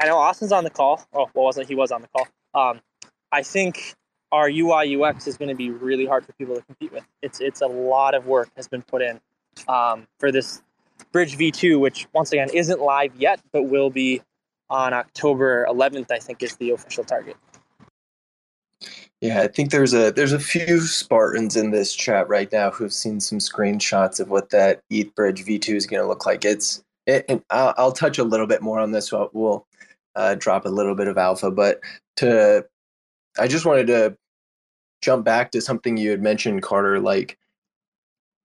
I 0.00 0.06
know 0.06 0.16
Austin's 0.16 0.50
on 0.50 0.64
the 0.64 0.70
call. 0.70 1.06
Oh, 1.12 1.30
well, 1.34 1.44
wasn't 1.44 1.68
he 1.68 1.76
was 1.76 1.92
on 1.92 2.02
the 2.02 2.08
call? 2.08 2.26
Um, 2.54 2.80
I 3.30 3.42
think 3.42 3.94
our 4.32 4.48
UI 4.48 5.00
UX 5.00 5.26
is 5.26 5.36
going 5.36 5.48
to 5.48 5.54
be 5.54 5.70
really 5.70 6.06
hard 6.06 6.24
for 6.24 6.32
people 6.34 6.54
to 6.54 6.62
compete 6.62 6.92
with. 6.92 7.04
It's 7.22 7.40
it's 7.40 7.60
a 7.60 7.66
lot 7.66 8.14
of 8.14 8.26
work 8.26 8.50
has 8.56 8.68
been 8.68 8.82
put 8.82 9.02
in 9.02 9.20
um, 9.66 10.06
for 10.18 10.30
this 10.30 10.62
Bridge 11.12 11.36
V2, 11.36 11.80
which 11.80 12.06
once 12.12 12.32
again 12.32 12.48
isn't 12.52 12.80
live 12.80 13.14
yet, 13.16 13.40
but 13.52 13.64
will 13.64 13.90
be 13.90 14.22
on 14.70 14.92
October 14.92 15.66
11th. 15.68 16.10
I 16.10 16.18
think 16.18 16.42
is 16.42 16.56
the 16.56 16.70
official 16.70 17.04
target. 17.04 17.36
Yeah, 19.20 19.40
I 19.40 19.48
think 19.48 19.70
there's 19.70 19.94
a 19.94 20.12
there's 20.12 20.32
a 20.32 20.38
few 20.38 20.80
Spartans 20.80 21.56
in 21.56 21.70
this 21.70 21.94
chat 21.94 22.28
right 22.28 22.50
now 22.52 22.70
who've 22.70 22.92
seen 22.92 23.18
some 23.20 23.38
screenshots 23.38 24.20
of 24.20 24.30
what 24.30 24.50
that 24.50 24.80
ETH 24.90 25.12
Bridge 25.14 25.44
V2 25.44 25.74
is 25.74 25.86
going 25.86 26.00
to 26.00 26.06
look 26.06 26.24
like. 26.24 26.44
It's 26.44 26.84
it, 27.06 27.24
and 27.28 27.42
I'll, 27.50 27.74
I'll, 27.76 27.92
touch 27.92 28.18
a 28.18 28.24
little 28.24 28.46
bit 28.46 28.62
more 28.62 28.78
on 28.78 28.92
this. 28.92 29.08
So 29.08 29.30
we'll 29.32 29.66
uh, 30.14 30.36
drop 30.36 30.66
a 30.66 30.68
little 30.68 30.94
bit 30.94 31.08
of 31.08 31.18
alpha, 31.18 31.50
but 31.50 31.80
to 32.16 32.64
I 33.38 33.48
just 33.48 33.66
wanted 33.66 33.86
to 33.88 34.16
jump 35.02 35.24
back 35.24 35.50
to 35.52 35.60
something 35.60 35.96
you 35.96 36.10
had 36.10 36.22
mentioned, 36.22 36.62
Carter, 36.62 37.00
like 37.00 37.38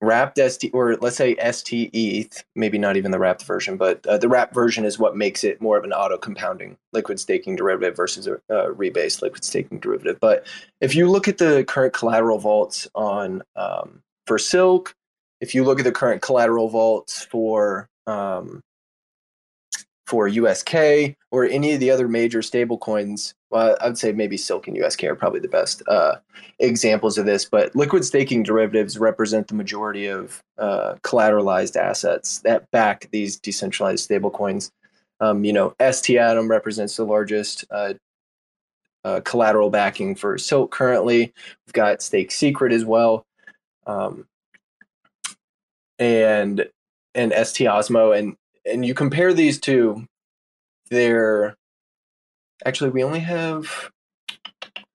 wrapped 0.04 0.38
ST 0.38 0.70
or 0.74 0.96
let's 0.98 1.16
say 1.16 1.36
ST 1.52 1.90
ETH, 1.94 2.44
maybe 2.56 2.78
not 2.78 2.98
even 2.98 3.12
the 3.12 3.20
wrapped 3.20 3.44
version, 3.46 3.78
but 3.78 4.06
uh, 4.06 4.18
the 4.18 4.28
wrapped 4.28 4.54
version 4.54 4.84
is 4.86 5.00
what 5.00 5.16
makes 5.16 5.44
it 5.44 5.62
more 5.62 5.78
of 5.78 5.84
an 5.84 5.94
auto 5.94 6.18
compounding 6.18 6.78
liquid 6.92 7.20
staking 7.20 7.56
derivative 7.56 7.96
versus 7.96 8.28
a, 8.28 8.34
a 8.50 8.74
rebased 8.74 9.22
liquid 9.22 9.44
staking 9.44 9.80
derivative. 9.80 10.20
But 10.20 10.46
if 10.82 10.94
you 10.94 11.10
look 11.10 11.28
at 11.28 11.38
the 11.38 11.64
current 11.64 11.94
collateral 11.94 12.38
vaults 12.38 12.88
on 12.94 13.44
um, 13.56 14.02
for 14.28 14.38
Silk, 14.38 14.94
if 15.40 15.56
you 15.56 15.64
look 15.64 15.80
at 15.80 15.86
the 15.86 15.92
current 15.92 16.22
collateral 16.22 16.70
vaults 16.70 17.24
for 17.24 17.88
um, 18.06 18.62
for 20.06 20.28
USK 20.28 20.76
or 21.32 21.46
any 21.46 21.74
of 21.74 21.80
the 21.80 21.90
other 21.90 22.10
major 22.10 22.40
stablecoins, 22.40 23.34
well, 23.54 23.78
I 23.82 23.88
would 23.88 24.00
say 24.00 24.12
maybe 24.12 24.36
Silk 24.36 24.68
and 24.68 24.76
USK 24.76 25.04
are 25.04 25.16
probably 25.16 25.40
the 25.40 25.48
best 25.48 25.84
uh, 25.88 26.16
examples 26.58 27.20
of 27.20 27.28
this. 27.28 27.46
But 27.46 27.76
liquid 27.76 28.04
staking 28.04 28.42
derivatives 28.42 28.98
represent 28.98 29.48
the 29.48 29.54
majority 29.54 30.08
of 30.08 30.42
uh, 30.58 30.96
collateralized 31.04 31.76
assets 31.76 32.40
that 32.40 32.70
back 32.72 33.10
these 33.12 33.38
decentralized 33.38 34.10
stablecoins. 34.10 34.72
Um, 35.20 35.44
you 35.46 35.54
know, 35.54 35.76
ST 35.80 36.18
Atom 36.18 36.50
represents 36.50 36.98
the 36.98 37.06
largest 37.06 37.64
uh, 37.70 37.94
uh, 39.06 39.22
collateral 39.24 39.70
backing 39.70 40.16
for 40.16 40.36
Silk 40.40 40.72
currently. 40.72 41.32
We've 41.68 41.74
got 41.74 42.02
Stake 42.02 42.32
Secret 42.32 42.74
as 42.74 42.84
well, 42.84 43.24
um, 43.86 44.26
and 46.00 46.68
and 47.14 47.32
ST 47.34 47.70
Osmo, 47.70 48.18
and 48.18 48.36
and 48.66 48.84
you 48.84 48.96
compare 48.96 49.32
these 49.32 49.60
two, 49.60 50.08
they're 50.90 51.56
actually 52.66 52.90
we 52.90 53.04
only 53.04 53.20
have 53.20 53.92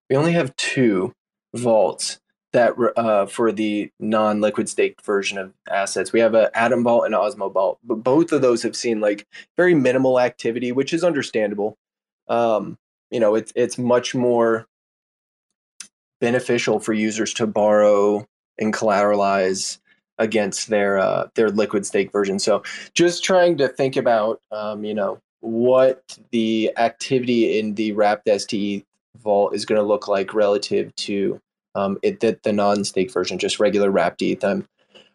we 0.09 0.17
only 0.17 0.33
have 0.33 0.55
two 0.57 1.13
vaults 1.55 2.19
that 2.53 2.75
uh, 2.97 3.27
for 3.27 3.53
the 3.53 3.91
non-liquid 4.01 4.69
staked 4.69 5.05
version 5.05 5.37
of 5.39 5.53
assets. 5.71 6.13
We 6.13 6.21
have 6.21 6.35
a 6.35 6.51
Atom 6.59 6.83
Vault 6.83 7.05
and 7.05 7.15
Osmo 7.15 7.53
Vault, 7.53 7.79
but 7.85 7.97
both 7.97 8.33
of 8.33 8.41
those 8.41 8.63
have 8.63 8.75
seen 8.75 9.01
like 9.01 9.27
very 9.57 9.75
minimal 9.75 10.19
activity, 10.19 10.73
which 10.73 10.93
is 10.93 11.05
understandable. 11.05 11.77
Um, 12.29 12.79
you 13.11 13.21
know, 13.21 13.35
it's 13.35 13.53
it's 13.55 13.79
much 13.79 14.15
more 14.15 14.67
beneficial 16.21 16.81
for 16.81 16.93
users 16.93 17.35
to 17.35 17.47
borrow 17.47 18.27
and 18.59 18.73
collateralize 18.73 19.79
against 20.19 20.69
their 20.69 20.99
uh, 20.99 21.29
their 21.35 21.51
liquid 21.51 21.85
stake 21.87 22.11
version. 22.13 22.39
So 22.39 22.63
just 22.95 23.23
trying 23.23 23.59
to 23.59 23.69
think 23.69 23.97
about 23.97 24.41
um, 24.51 24.85
you 24.85 24.95
know 24.95 25.21
what 25.41 26.19
the 26.31 26.73
activity 26.77 27.59
in 27.59 27.75
the 27.75 27.93
wrapped 27.93 28.29
STE 28.29 28.85
vault 29.17 29.55
is 29.55 29.65
going 29.65 29.81
to 29.81 29.87
look 29.87 30.09
like 30.09 30.35
relative 30.35 30.95
to 30.97 31.41
um, 31.75 31.99
it 32.03 32.21
the, 32.21 32.39
the 32.43 32.53
non-stake 32.53 33.13
version, 33.13 33.39
just 33.39 33.61
regular 33.61 33.91
wrapped 33.91 34.23
ETH. 34.23 34.45
I'm 34.45 34.67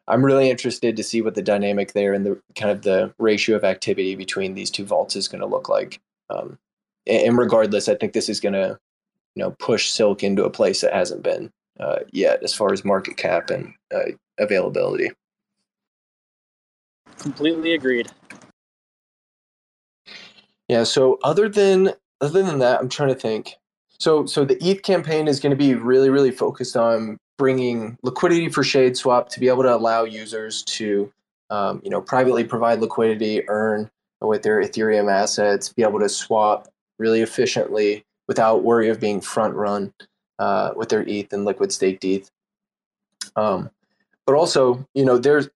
I'm 0.08 0.24
really 0.24 0.50
interested 0.50 0.98
to 0.98 1.04
see 1.04 1.22
what 1.22 1.36
the 1.36 1.42
dynamic 1.42 1.94
there 1.94 2.14
and 2.14 2.26
the 2.26 2.42
kind 2.56 2.72
of 2.72 2.82
the 2.82 3.14
ratio 3.20 3.56
of 3.56 3.64
activity 3.64 4.16
between 4.16 4.54
these 4.54 4.70
two 4.70 4.86
vaults 4.86 5.16
is 5.16 5.30
going 5.30 5.40
to 5.40 5.48
look 5.48 5.70
like. 5.70 6.02
Um, 6.30 6.58
and 7.08 7.38
regardless, 7.38 7.88
I 7.88 7.96
think 7.96 8.12
this 8.14 8.28
is 8.28 8.40
going 8.40 8.54
to 8.54 8.78
you 9.36 9.44
know 9.44 9.52
push 9.60 9.90
Silk 9.90 10.24
into 10.24 10.46
a 10.46 10.50
place 10.50 10.82
that 10.82 10.94
hasn't 10.94 11.24
been 11.24 11.52
uh, 11.80 12.00
yet 12.12 12.44
as 12.44 12.54
far 12.54 12.74
as 12.74 12.86
market 12.86 13.18
cap 13.18 13.50
and 13.50 13.74
uh, 13.94 14.12
availability. 14.38 15.12
Completely 17.18 17.74
agreed. 17.74 18.12
Yeah. 20.68 20.84
So 20.84 21.20
other 21.24 21.50
than 21.50 21.94
other 22.22 22.44
than 22.44 22.60
that, 22.60 22.80
I'm 22.80 22.90
trying 22.90 23.10
to 23.10 23.16
think. 23.16 23.56
So 24.00 24.26
so 24.26 24.46
the 24.46 24.58
ETH 24.64 24.84
campaign 24.84 25.28
is 25.28 25.40
going 25.40 25.52
to 25.52 25.58
be 25.58 25.76
really 25.76 26.10
really 26.10 26.32
focused 26.32 26.76
on 26.76 27.18
bringing 27.38 27.98
liquidity 28.04 28.50
for 28.50 28.64
Shade 28.64 28.96
Swap 28.96 29.30
to 29.30 29.40
be 29.40 29.48
able 29.48 29.64
to 29.64 29.76
allow 29.76 30.04
users 30.04 30.64
to 30.64 31.12
um, 31.50 31.82
you 31.84 31.90
know 31.90 32.02
privately 32.02 32.44
provide 32.44 32.80
liquidity, 32.80 33.48
earn 33.50 33.90
with 34.22 34.44
their 34.44 34.62
Ethereum 34.62 35.12
assets, 35.12 35.70
be 35.70 35.84
able 35.84 36.00
to 36.00 36.10
swap 36.10 36.68
really 36.98 37.22
efficiently 37.22 38.06
without 38.28 38.64
worry 38.64 38.90
of 38.90 39.00
being 39.00 39.20
front 39.20 39.54
run 39.54 39.94
uh, 40.40 40.72
with 40.76 40.90
their 40.90 41.04
ETH 41.08 41.34
and 41.34 41.46
liquid 41.46 41.72
staked 41.72 42.06
ETH. 42.06 42.32
Um, 43.36 43.70
but 44.26 44.36
also, 44.36 44.88
you 44.94 45.06
know, 45.06 45.18
there's 45.18 45.50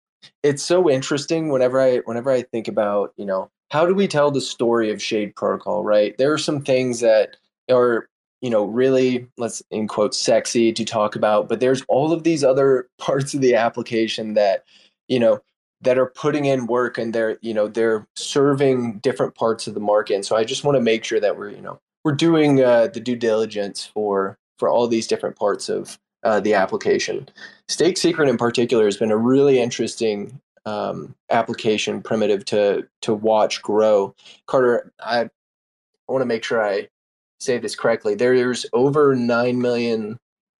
it's 0.43 0.63
so 0.63 0.91
interesting 0.91 1.51
whenever 1.51 1.81
I 1.81 1.99
whenever 1.99 2.31
I 2.31 2.43
think 2.43 2.69
about, 2.69 3.13
you 3.17 3.25
know, 3.25 3.51
how 3.77 3.85
do 3.85 3.93
we 3.93 4.09
tell 4.09 4.31
the 4.31 4.41
story 4.41 4.91
of 4.91 5.03
Shade 5.03 5.37
Protocol, 5.37 5.85
right? 5.85 6.17
There 6.17 6.33
are 6.33 6.39
some 6.39 6.63
things 6.63 7.01
that 7.01 7.37
are, 7.71 8.09
you 8.41 8.49
know, 8.49 8.65
really 8.65 9.29
let's 9.37 9.63
in 9.71 9.87
quote 9.87 10.15
sexy 10.15 10.73
to 10.73 10.83
talk 10.83 11.15
about, 11.15 11.47
but 11.47 11.61
there's 11.61 11.83
all 11.87 12.11
of 12.11 12.23
these 12.23 12.43
other 12.43 12.89
parts 12.99 13.35
of 13.35 13.43
the 13.43 13.55
application 13.55 14.33
that, 14.33 14.65
you 15.09 15.21
know, 15.21 15.43
that 15.83 15.99
are 15.99 16.07
putting 16.07 16.47
in 16.47 16.67
work 16.67 16.97
and 16.97 17.15
they're, 17.15 17.37
you 17.43 17.53
know, 17.53 17.69
they're 17.69 18.07
serving 18.17 18.99
different 19.01 19.35
parts 19.35 19.67
of 19.67 19.75
the 19.75 19.81
market. 19.81 20.15
And 20.15 20.25
so 20.25 20.37
I 20.37 20.45
just 20.45 20.65
want 20.65 20.77
to 20.77 20.83
make 20.83 21.05
sure 21.05 21.21
that 21.21 21.37
we're, 21.37 21.51
you 21.51 21.61
know, 21.61 21.79
we're 22.03 22.13
doing 22.13 22.65
uh, 22.65 22.87
the 22.87 23.01
due 23.01 23.15
diligence 23.15 23.85
for 23.85 24.39
for 24.59 24.71
all 24.71 24.89
these 24.89 25.07
different 25.07 25.37
parts 25.37 25.69
of 25.69 25.99
uh, 26.23 26.41
the 26.41 26.55
application. 26.55 27.29
Stake 27.69 27.99
Secret 27.99 28.31
in 28.31 28.39
particular 28.39 28.87
has 28.87 28.97
been 28.97 29.11
a 29.11 29.19
really 29.19 29.59
interesting 29.61 30.41
um, 30.67 31.15
application 31.31 32.03
primitive 32.03 32.45
to 32.47 32.87
to 33.03 33.15
watch 33.15 33.63
grow. 33.63 34.15
Carter, 34.47 34.93
I, 35.01 35.21
I 35.21 35.29
want 36.09 36.23
to 36.23 36.27
make 36.27 36.45
sure 36.45 36.63
I 36.63 36.89
say 37.41 37.59
this 37.59 37.75
correctly. 37.75 38.15
There's 38.15 38.67
over 38.73 39.15
nine 39.15 39.61
million 39.61 40.19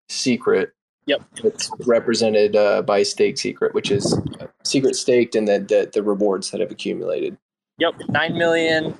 secret. 0.09 0.73
Yep. 1.05 1.21
It's 1.43 1.69
represented 1.85 2.55
uh, 2.55 2.81
by 2.81 3.03
Stake 3.03 3.37
Secret, 3.37 3.73
which 3.73 3.91
is 3.91 4.19
secret 4.65 4.95
staked, 4.95 5.35
and 5.35 5.47
then 5.47 5.65
the, 5.67 5.89
the 5.93 6.03
rewards 6.03 6.51
that 6.51 6.59
have 6.59 6.71
accumulated. 6.71 7.37
Yep, 7.77 7.93
nine 8.09 8.37
million 8.37 8.97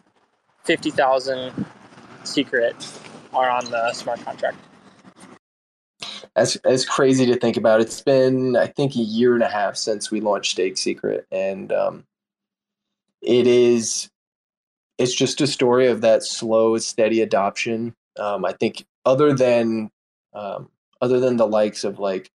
fifty 0.64 0.92
thousand 0.92 1.66
secret 2.24 2.76
are 3.34 3.50
on 3.50 3.66
the 3.66 3.92
smart 3.94 4.22
contract 4.22 4.58
as 6.38 6.56
as 6.58 6.86
crazy 6.86 7.26
to 7.26 7.36
think 7.36 7.58
about. 7.58 7.82
It's 7.82 8.02
been 8.02 8.56
I 8.56 8.68
think 8.68 8.96
a 8.96 9.00
year 9.00 9.34
and 9.34 9.44
a 9.44 9.50
half 9.50 9.76
since 9.76 10.12
we 10.12 10.22
launched 10.22 10.52
Stake 10.52 10.78
Secret, 10.78 11.26
and 11.32 11.72
um, 11.74 12.06
it 13.22 13.48
is 13.48 14.10
it's 14.98 15.14
just 15.14 15.42
a 15.42 15.48
story 15.48 15.88
of 15.88 16.02
that 16.02 16.24
slow, 16.24 16.78
steady 16.78 17.22
adoption. 17.22 17.94
Um, 18.18 18.46
I 18.46 18.54
think 18.54 18.86
other 19.06 19.34
than 19.34 19.92
um, 20.34 20.70
other 21.02 21.20
than 21.20 21.38
the 21.38 21.48
likes 21.48 21.84
of 21.84 22.00
like 22.00 22.30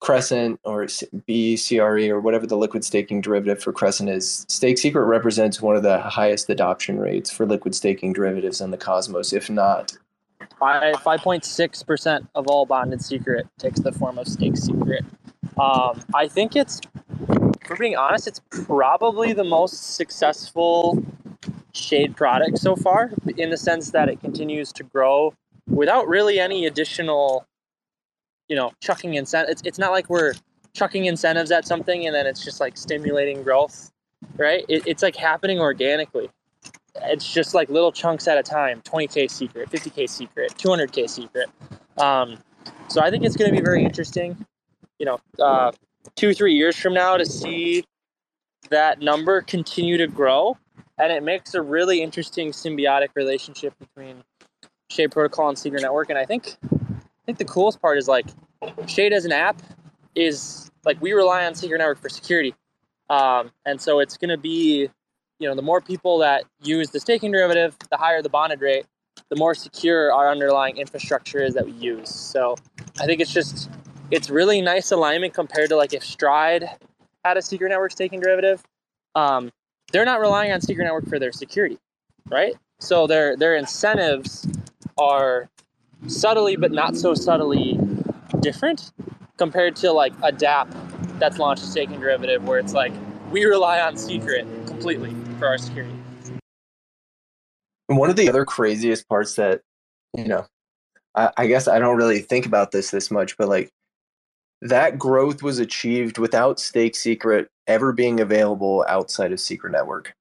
Crescent 0.00 0.60
or 0.64 0.84
BCRE 0.84 2.08
or 2.10 2.20
whatever 2.20 2.46
the 2.46 2.56
liquid 2.56 2.84
staking 2.84 3.20
derivative 3.22 3.62
for 3.62 3.72
Crescent 3.72 4.10
is, 4.10 4.44
Stake 4.48 4.76
Secret 4.76 5.04
represents 5.04 5.62
one 5.62 5.76
of 5.76 5.82
the 5.82 6.00
highest 6.00 6.50
adoption 6.50 6.98
rates 6.98 7.30
for 7.30 7.46
liquid 7.46 7.74
staking 7.74 8.12
derivatives 8.12 8.60
in 8.60 8.72
the 8.72 8.76
Cosmos, 8.76 9.32
if 9.32 9.48
not 9.48 9.96
Five 10.62 11.20
point 11.22 11.44
six 11.44 11.82
percent 11.82 12.28
of 12.36 12.46
all 12.46 12.66
bonded 12.66 13.02
secret 13.02 13.48
takes 13.58 13.80
the 13.80 13.90
form 13.90 14.16
of 14.16 14.28
stake 14.28 14.56
secret. 14.56 15.04
Um, 15.58 16.00
I 16.14 16.28
think 16.28 16.54
it's, 16.54 16.80
for 17.66 17.74
being 17.76 17.96
honest, 17.96 18.28
it's 18.28 18.40
probably 18.48 19.32
the 19.32 19.42
most 19.42 19.96
successful 19.96 21.02
shade 21.72 22.16
product 22.16 22.58
so 22.58 22.76
far 22.76 23.10
in 23.36 23.50
the 23.50 23.56
sense 23.56 23.90
that 23.90 24.08
it 24.08 24.20
continues 24.20 24.72
to 24.74 24.84
grow 24.84 25.34
without 25.68 26.06
really 26.06 26.38
any 26.38 26.66
additional, 26.66 27.44
you 28.48 28.54
know, 28.54 28.70
chucking 28.80 29.14
incentives. 29.14 29.60
It's, 29.60 29.62
it's 29.66 29.78
not 29.80 29.90
like 29.90 30.08
we're 30.08 30.34
chucking 30.74 31.06
incentives 31.06 31.50
at 31.50 31.66
something 31.66 32.06
and 32.06 32.14
then 32.14 32.26
it's 32.26 32.44
just 32.44 32.60
like 32.60 32.76
stimulating 32.76 33.42
growth, 33.42 33.90
right? 34.36 34.64
It, 34.68 34.86
it's 34.86 35.02
like 35.02 35.16
happening 35.16 35.58
organically. 35.58 36.30
It's 36.96 37.32
just 37.32 37.54
like 37.54 37.70
little 37.70 37.92
chunks 37.92 38.28
at 38.28 38.38
a 38.38 38.42
time 38.42 38.82
20K 38.82 39.30
secret, 39.30 39.70
50K 39.70 40.08
secret, 40.08 40.54
200K 40.56 41.08
secret. 41.08 41.48
Um, 41.98 42.38
so 42.88 43.00
I 43.00 43.10
think 43.10 43.24
it's 43.24 43.36
going 43.36 43.50
to 43.50 43.56
be 43.56 43.62
very 43.62 43.84
interesting, 43.84 44.44
you 44.98 45.06
know, 45.06 45.18
uh, 45.42 45.72
two, 46.16 46.34
three 46.34 46.54
years 46.54 46.76
from 46.76 46.94
now 46.94 47.16
to 47.16 47.24
see 47.24 47.84
that 48.70 49.00
number 49.00 49.40
continue 49.40 49.96
to 49.96 50.06
grow. 50.06 50.56
And 50.98 51.10
it 51.10 51.22
makes 51.22 51.54
a 51.54 51.62
really 51.62 52.02
interesting 52.02 52.50
symbiotic 52.50 53.08
relationship 53.14 53.74
between 53.78 54.22
Shade 54.90 55.10
Protocol 55.10 55.48
and 55.48 55.58
Secret 55.58 55.82
Network. 55.82 56.10
And 56.10 56.18
I 56.18 56.26
think, 56.26 56.56
I 56.62 57.24
think 57.24 57.38
the 57.38 57.44
coolest 57.44 57.80
part 57.80 57.98
is 57.98 58.08
like 58.08 58.26
Shade 58.86 59.12
as 59.12 59.24
an 59.24 59.32
app 59.32 59.62
is 60.14 60.70
like 60.84 61.00
we 61.00 61.12
rely 61.12 61.46
on 61.46 61.54
Secret 61.54 61.78
Network 61.78 62.00
for 62.00 62.08
security. 62.08 62.54
Um, 63.08 63.50
and 63.64 63.80
so 63.80 64.00
it's 64.00 64.16
going 64.16 64.30
to 64.30 64.36
be, 64.36 64.90
you 65.42 65.48
know, 65.48 65.56
the 65.56 65.62
more 65.62 65.80
people 65.80 66.18
that 66.18 66.44
use 66.62 66.90
the 66.90 67.00
staking 67.00 67.32
derivative, 67.32 67.76
the 67.90 67.96
higher 67.96 68.22
the 68.22 68.28
bonded 68.28 68.60
rate, 68.60 68.86
the 69.28 69.34
more 69.34 69.54
secure 69.56 70.12
our 70.12 70.30
underlying 70.30 70.76
infrastructure 70.76 71.42
is 71.42 71.54
that 71.54 71.66
we 71.66 71.72
use. 71.72 72.08
So 72.08 72.54
I 73.00 73.06
think 73.06 73.20
it's 73.20 73.32
just, 73.32 73.68
it's 74.12 74.30
really 74.30 74.60
nice 74.60 74.92
alignment 74.92 75.34
compared 75.34 75.68
to 75.70 75.76
like 75.76 75.92
if 75.94 76.04
Stride 76.04 76.68
had 77.24 77.36
a 77.36 77.42
Secret 77.42 77.70
Network 77.70 77.90
staking 77.90 78.20
derivative. 78.20 78.62
Um, 79.16 79.50
they're 79.90 80.04
not 80.04 80.20
relying 80.20 80.52
on 80.52 80.60
Secret 80.60 80.84
Network 80.84 81.08
for 81.08 81.18
their 81.18 81.32
security, 81.32 81.78
right? 82.30 82.54
So 82.78 83.06
their 83.06 83.36
their 83.36 83.56
incentives 83.56 84.46
are 84.98 85.48
subtly 86.06 86.56
but 86.56 86.70
not 86.70 86.96
so 86.96 87.14
subtly 87.14 87.78
different 88.40 88.92
compared 89.38 89.76
to 89.76 89.92
like 89.92 90.12
a 90.22 90.32
DApp 90.32 90.72
that's 91.18 91.38
launched 91.38 91.62
a 91.64 91.66
staking 91.66 92.00
derivative 92.00 92.44
where 92.44 92.58
it's 92.58 92.74
like 92.74 92.92
we 93.30 93.44
rely 93.44 93.80
on 93.80 93.96
secret 93.96 94.46
completely 94.66 95.14
for 95.42 95.48
our 95.48 95.58
security. 95.58 95.92
One 97.88 98.08
of 98.08 98.16
the 98.16 98.28
other 98.28 98.44
craziest 98.44 99.08
parts 99.08 99.34
that, 99.34 99.60
you 100.16 100.28
know, 100.28 100.46
I, 101.16 101.30
I 101.36 101.46
guess 101.46 101.66
I 101.66 101.78
don't 101.78 101.96
really 101.96 102.20
think 102.20 102.46
about 102.46 102.70
this 102.70 102.90
this 102.90 103.10
much, 103.10 103.36
but 103.36 103.48
like 103.48 103.70
that 104.62 104.98
growth 104.98 105.42
was 105.42 105.58
achieved 105.58 106.18
without 106.18 106.60
Stake 106.60 106.94
Secret 106.94 107.48
ever 107.66 107.92
being 107.92 108.20
available 108.20 108.84
outside 108.88 109.32
of 109.32 109.40
Secret 109.40 109.72
Network. 109.72 110.14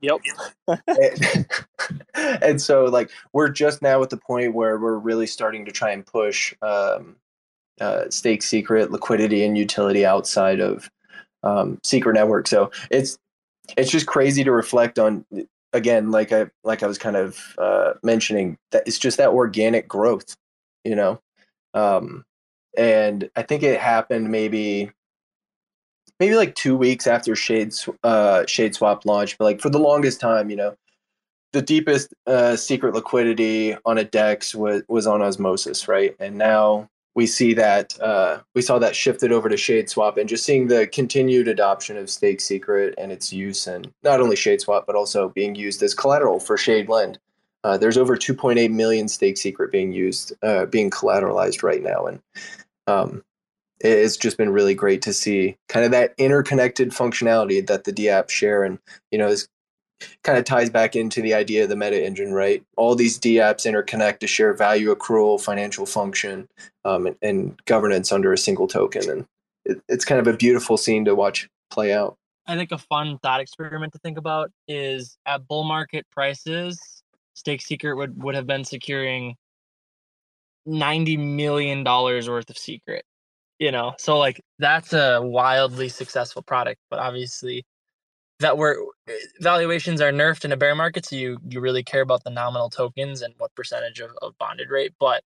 Yep. 0.00 0.20
and, 0.66 1.46
and, 2.42 2.60
so, 2.60 2.84
like, 2.84 3.10
we're 3.32 3.48
just 3.48 3.82
now 3.82 4.02
at 4.02 4.10
the 4.10 4.16
point 4.16 4.54
where 4.54 4.78
we're 4.78 4.98
really 4.98 5.26
starting 5.26 5.64
to 5.64 5.72
try 5.72 5.90
and 5.90 6.04
push 6.04 6.54
um, 6.62 7.16
uh, 7.80 8.04
Stake 8.10 8.42
Secret 8.42 8.90
liquidity 8.90 9.44
and 9.44 9.56
utility 9.56 10.04
outside 10.04 10.60
of 10.60 10.90
um, 11.42 11.78
Secret 11.82 12.14
Network. 12.14 12.46
So 12.46 12.70
it's 12.90 13.18
it's 13.76 13.90
just 13.90 14.06
crazy 14.06 14.44
to 14.44 14.52
reflect 14.52 14.98
on. 14.98 15.24
Again, 15.72 16.10
like 16.10 16.32
I 16.32 16.46
like 16.64 16.82
I 16.82 16.86
was 16.86 16.96
kind 16.96 17.16
of 17.16 17.38
uh, 17.58 17.94
mentioning, 18.02 18.56
that 18.70 18.84
it's 18.86 18.98
just 18.98 19.18
that 19.18 19.30
organic 19.30 19.86
growth, 19.86 20.36
you 20.84 20.94
know. 20.94 21.20
Um, 21.74 22.24
and 22.76 23.28
I 23.36 23.42
think 23.42 23.62
it 23.62 23.78
happened 23.80 24.30
maybe 24.30 24.90
maybe 26.20 26.34
like 26.34 26.54
two 26.54 26.76
weeks 26.76 27.06
after 27.06 27.36
Shade 27.36 27.74
uh, 28.02 28.44
Shade 28.46 28.74
Swap 28.74 29.04
launched, 29.04 29.38
but 29.38 29.44
like 29.44 29.60
for 29.60 29.70
the 29.70 29.78
longest 29.78 30.20
time, 30.20 30.50
you 30.50 30.56
know, 30.56 30.76
the 31.52 31.62
deepest 31.62 32.14
uh, 32.26 32.56
secret 32.56 32.94
liquidity 32.94 33.76
on 33.84 33.98
a 33.98 34.04
DEX 34.04 34.54
was 34.54 34.82
was 34.88 35.06
on 35.06 35.22
Osmosis, 35.22 35.88
right? 35.88 36.14
And 36.20 36.36
now 36.36 36.88
we 37.16 37.26
see 37.26 37.54
that 37.54 37.98
uh, 38.00 38.40
we 38.54 38.60
saw 38.60 38.78
that 38.78 38.94
shifted 38.94 39.32
over 39.32 39.48
to 39.48 39.56
Shade 39.56 39.88
Swap, 39.88 40.18
and 40.18 40.28
just 40.28 40.44
seeing 40.44 40.68
the 40.68 40.86
continued 40.86 41.48
adoption 41.48 41.96
of 41.96 42.10
Stake 42.10 42.42
Secret 42.42 42.94
and 42.98 43.10
its 43.10 43.32
use, 43.32 43.66
and 43.66 43.90
not 44.04 44.20
only 44.20 44.36
Shade 44.36 44.60
Swap, 44.60 44.84
but 44.86 44.94
also 44.94 45.30
being 45.30 45.54
used 45.54 45.82
as 45.82 45.94
collateral 45.94 46.38
for 46.38 46.58
Shade 46.58 46.90
Lend. 46.90 47.18
Uh, 47.64 47.78
there's 47.78 47.96
over 47.96 48.16
2.8 48.16 48.70
million 48.70 49.08
Stake 49.08 49.38
Secret 49.38 49.72
being 49.72 49.92
used, 49.92 50.34
uh, 50.42 50.66
being 50.66 50.90
collateralized 50.90 51.62
right 51.62 51.82
now, 51.82 52.04
and 52.06 52.20
um, 52.86 53.24
it's 53.80 54.18
just 54.18 54.36
been 54.36 54.52
really 54.52 54.74
great 54.74 55.00
to 55.02 55.12
see 55.14 55.56
kind 55.68 55.86
of 55.86 55.92
that 55.92 56.14
interconnected 56.18 56.90
functionality 56.90 57.66
that 57.66 57.84
the 57.84 57.92
DApps 57.92 58.30
share, 58.30 58.62
and 58.62 58.78
you 59.10 59.16
know, 59.16 59.30
this 59.30 59.48
kind 60.22 60.38
of 60.38 60.44
ties 60.44 60.70
back 60.70 60.94
into 60.96 61.22
the 61.22 61.34
idea 61.34 61.62
of 61.62 61.68
the 61.68 61.76
meta 61.76 62.04
engine, 62.04 62.32
right? 62.32 62.62
All 62.76 62.94
these 62.94 63.18
DApps 63.18 63.66
interconnect 63.66 64.18
to 64.20 64.26
share 64.26 64.54
value 64.54 64.94
accrual, 64.94 65.40
financial 65.40 65.86
function, 65.86 66.48
um, 66.84 67.06
and, 67.06 67.16
and, 67.22 67.64
governance 67.64 68.12
under 68.12 68.32
a 68.32 68.38
single 68.38 68.66
token, 68.66 69.10
and 69.10 69.26
it, 69.64 69.80
it's 69.88 70.04
kind 70.04 70.20
of 70.20 70.26
a 70.26 70.36
beautiful 70.36 70.76
scene 70.76 71.04
to 71.04 71.14
watch 71.14 71.48
play 71.70 71.92
out. 71.92 72.16
I 72.46 72.56
think 72.56 72.70
a 72.70 72.78
fun 72.78 73.18
thought 73.18 73.40
experiment 73.40 73.92
to 73.94 73.98
think 73.98 74.18
about 74.18 74.50
is 74.68 75.18
at 75.26 75.48
bull 75.48 75.64
market 75.64 76.06
prices, 76.12 76.80
Stake 77.34 77.60
Secret 77.60 77.94
would 77.96 78.22
would 78.22 78.34
have 78.34 78.46
been 78.46 78.64
securing 78.64 79.36
ninety 80.64 81.16
million 81.16 81.84
dollars 81.84 82.28
worth 82.28 82.50
of 82.50 82.58
secret. 82.58 83.04
You 83.58 83.72
know, 83.72 83.94
so 83.98 84.18
like 84.18 84.40
that's 84.58 84.92
a 84.92 85.20
wildly 85.22 85.88
successful 85.88 86.42
product, 86.42 86.80
but 86.90 86.98
obviously 86.98 87.64
that 88.40 88.58
were 88.58 88.76
valuations 89.40 90.00
are 90.00 90.12
nerfed 90.12 90.44
in 90.44 90.52
a 90.52 90.56
bear 90.56 90.74
market, 90.74 91.06
so 91.06 91.16
you 91.16 91.38
you 91.48 91.60
really 91.60 91.82
care 91.82 92.02
about 92.02 92.24
the 92.24 92.30
nominal 92.30 92.70
tokens 92.70 93.22
and 93.22 93.34
what 93.38 93.54
percentage 93.54 94.00
of, 94.00 94.10
of 94.22 94.36
bonded 94.38 94.70
rate. 94.70 94.92
But 95.00 95.22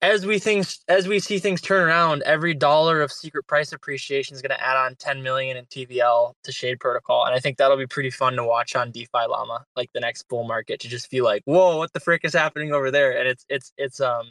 as 0.00 0.24
we 0.24 0.38
things 0.38 0.80
as 0.88 1.08
we 1.08 1.18
see 1.18 1.38
things 1.38 1.60
turn 1.60 1.88
around, 1.88 2.22
every 2.22 2.54
dollar 2.54 3.02
of 3.02 3.10
secret 3.10 3.46
price 3.48 3.72
appreciation 3.72 4.36
is 4.36 4.42
going 4.42 4.56
to 4.56 4.64
add 4.64 4.76
on 4.76 4.94
10 4.96 5.22
million 5.22 5.56
in 5.56 5.64
TVL 5.66 6.34
to 6.44 6.52
Shade 6.52 6.78
Protocol, 6.80 7.24
and 7.24 7.34
I 7.34 7.40
think 7.40 7.58
that'll 7.58 7.76
be 7.76 7.86
pretty 7.86 8.10
fun 8.10 8.34
to 8.36 8.44
watch 8.44 8.76
on 8.76 8.92
DeFi 8.92 9.26
Llama, 9.28 9.64
like 9.76 9.90
the 9.92 10.00
next 10.00 10.28
bull 10.28 10.44
market, 10.44 10.80
to 10.80 10.88
just 10.88 11.08
feel 11.10 11.24
like, 11.24 11.42
whoa, 11.46 11.78
what 11.78 11.92
the 11.92 12.00
frick 12.00 12.20
is 12.24 12.34
happening 12.34 12.72
over 12.72 12.90
there? 12.90 13.18
And 13.18 13.28
it's 13.28 13.44
it's 13.48 13.72
it's 13.76 14.00
um 14.00 14.30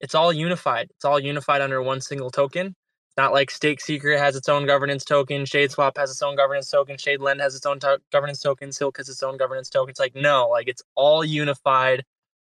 it's 0.00 0.14
all 0.14 0.32
unified. 0.32 0.88
It's 0.90 1.04
all 1.04 1.18
unified 1.18 1.62
under 1.62 1.82
one 1.82 2.00
single 2.02 2.30
token. 2.30 2.74
It's 3.14 3.22
not 3.22 3.32
like 3.32 3.52
Stake 3.52 3.80
Secret 3.80 4.18
has 4.18 4.36
its 4.36 4.48
own 4.48 4.66
governance 4.66 5.04
token, 5.04 5.44
Shade 5.46 5.70
Swap 5.70 5.96
has 5.98 6.10
its 6.10 6.22
own 6.22 6.36
governance 6.36 6.68
token, 6.68 6.98
Shade 6.98 7.20
Lend 7.20 7.40
has 7.40 7.54
its 7.54 7.64
own 7.64 7.78
governance 8.10 8.40
token, 8.40 8.72
Silk 8.72 8.96
has 8.96 9.08
its 9.08 9.22
own 9.22 9.36
governance 9.36 9.70
token. 9.70 9.90
It's 9.90 10.00
like 10.00 10.16
no, 10.16 10.48
like 10.50 10.68
it's 10.68 10.82
all 10.96 11.24
unified. 11.24 12.04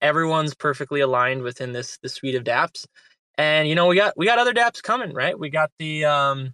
Everyone's 0.02 0.54
perfectly 0.54 1.00
aligned 1.00 1.42
within 1.42 1.72
this 1.74 1.98
this 2.02 2.14
suite 2.14 2.36
of 2.36 2.44
DApps. 2.44 2.86
And 3.38 3.68
you 3.68 3.74
know, 3.74 3.86
we 3.86 3.96
got 3.96 4.14
we 4.16 4.26
got 4.26 4.38
other 4.38 4.54
DApps 4.54 4.82
coming, 4.82 5.12
right? 5.14 5.38
We 5.38 5.50
got 5.50 5.70
the 5.78 6.06
um 6.06 6.52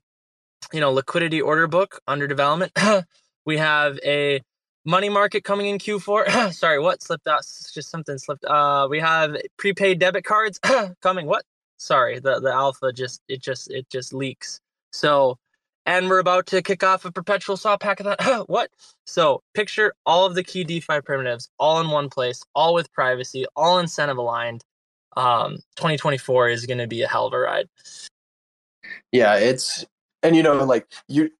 you 0.72 0.80
know, 0.80 0.92
liquidity 0.92 1.40
order 1.40 1.66
book 1.66 2.00
under 2.08 2.26
development. 2.26 2.72
we 3.46 3.58
have 3.58 3.98
a 4.04 4.40
money 4.84 5.08
market 5.08 5.44
coming 5.44 5.66
in 5.66 5.78
Q4. 5.78 6.52
Sorry, 6.54 6.80
what 6.80 7.02
slipped 7.02 7.26
out? 7.26 7.42
Just 7.74 7.90
something 7.90 8.18
slipped. 8.18 8.44
Uh, 8.44 8.88
we 8.90 9.00
have 9.00 9.36
prepaid 9.58 9.98
debit 9.98 10.24
cards 10.24 10.60
coming. 11.02 11.26
What? 11.26 11.44
Sorry, 11.82 12.20
the 12.20 12.38
the 12.38 12.52
alpha 12.52 12.92
just 12.92 13.22
it 13.28 13.42
just 13.42 13.68
it 13.68 13.90
just 13.90 14.14
leaks. 14.14 14.60
So, 14.92 15.36
and 15.84 16.08
we're 16.08 16.20
about 16.20 16.46
to 16.48 16.62
kick 16.62 16.84
off 16.84 17.04
a 17.04 17.10
perpetual 17.10 17.56
swap 17.56 17.82
hackathon. 17.82 18.44
what? 18.48 18.70
So, 19.04 19.42
picture 19.52 19.92
all 20.06 20.24
of 20.24 20.36
the 20.36 20.44
key 20.44 20.62
DeFi 20.62 21.00
primitives 21.00 21.48
all 21.58 21.80
in 21.80 21.90
one 21.90 22.08
place, 22.08 22.40
all 22.54 22.72
with 22.72 22.92
privacy, 22.92 23.46
all 23.56 23.80
incentive 23.80 24.16
aligned. 24.16 24.62
Um, 25.16 25.56
2024 25.76 26.50
is 26.50 26.66
going 26.66 26.78
to 26.78 26.86
be 26.86 27.02
a 27.02 27.08
hell 27.08 27.26
of 27.26 27.32
a 27.32 27.38
ride. 27.38 27.68
Yeah, 29.10 29.34
it's 29.34 29.84
and 30.22 30.36
you 30.36 30.44
know 30.44 30.64
like 30.64 30.86
you 31.08 31.30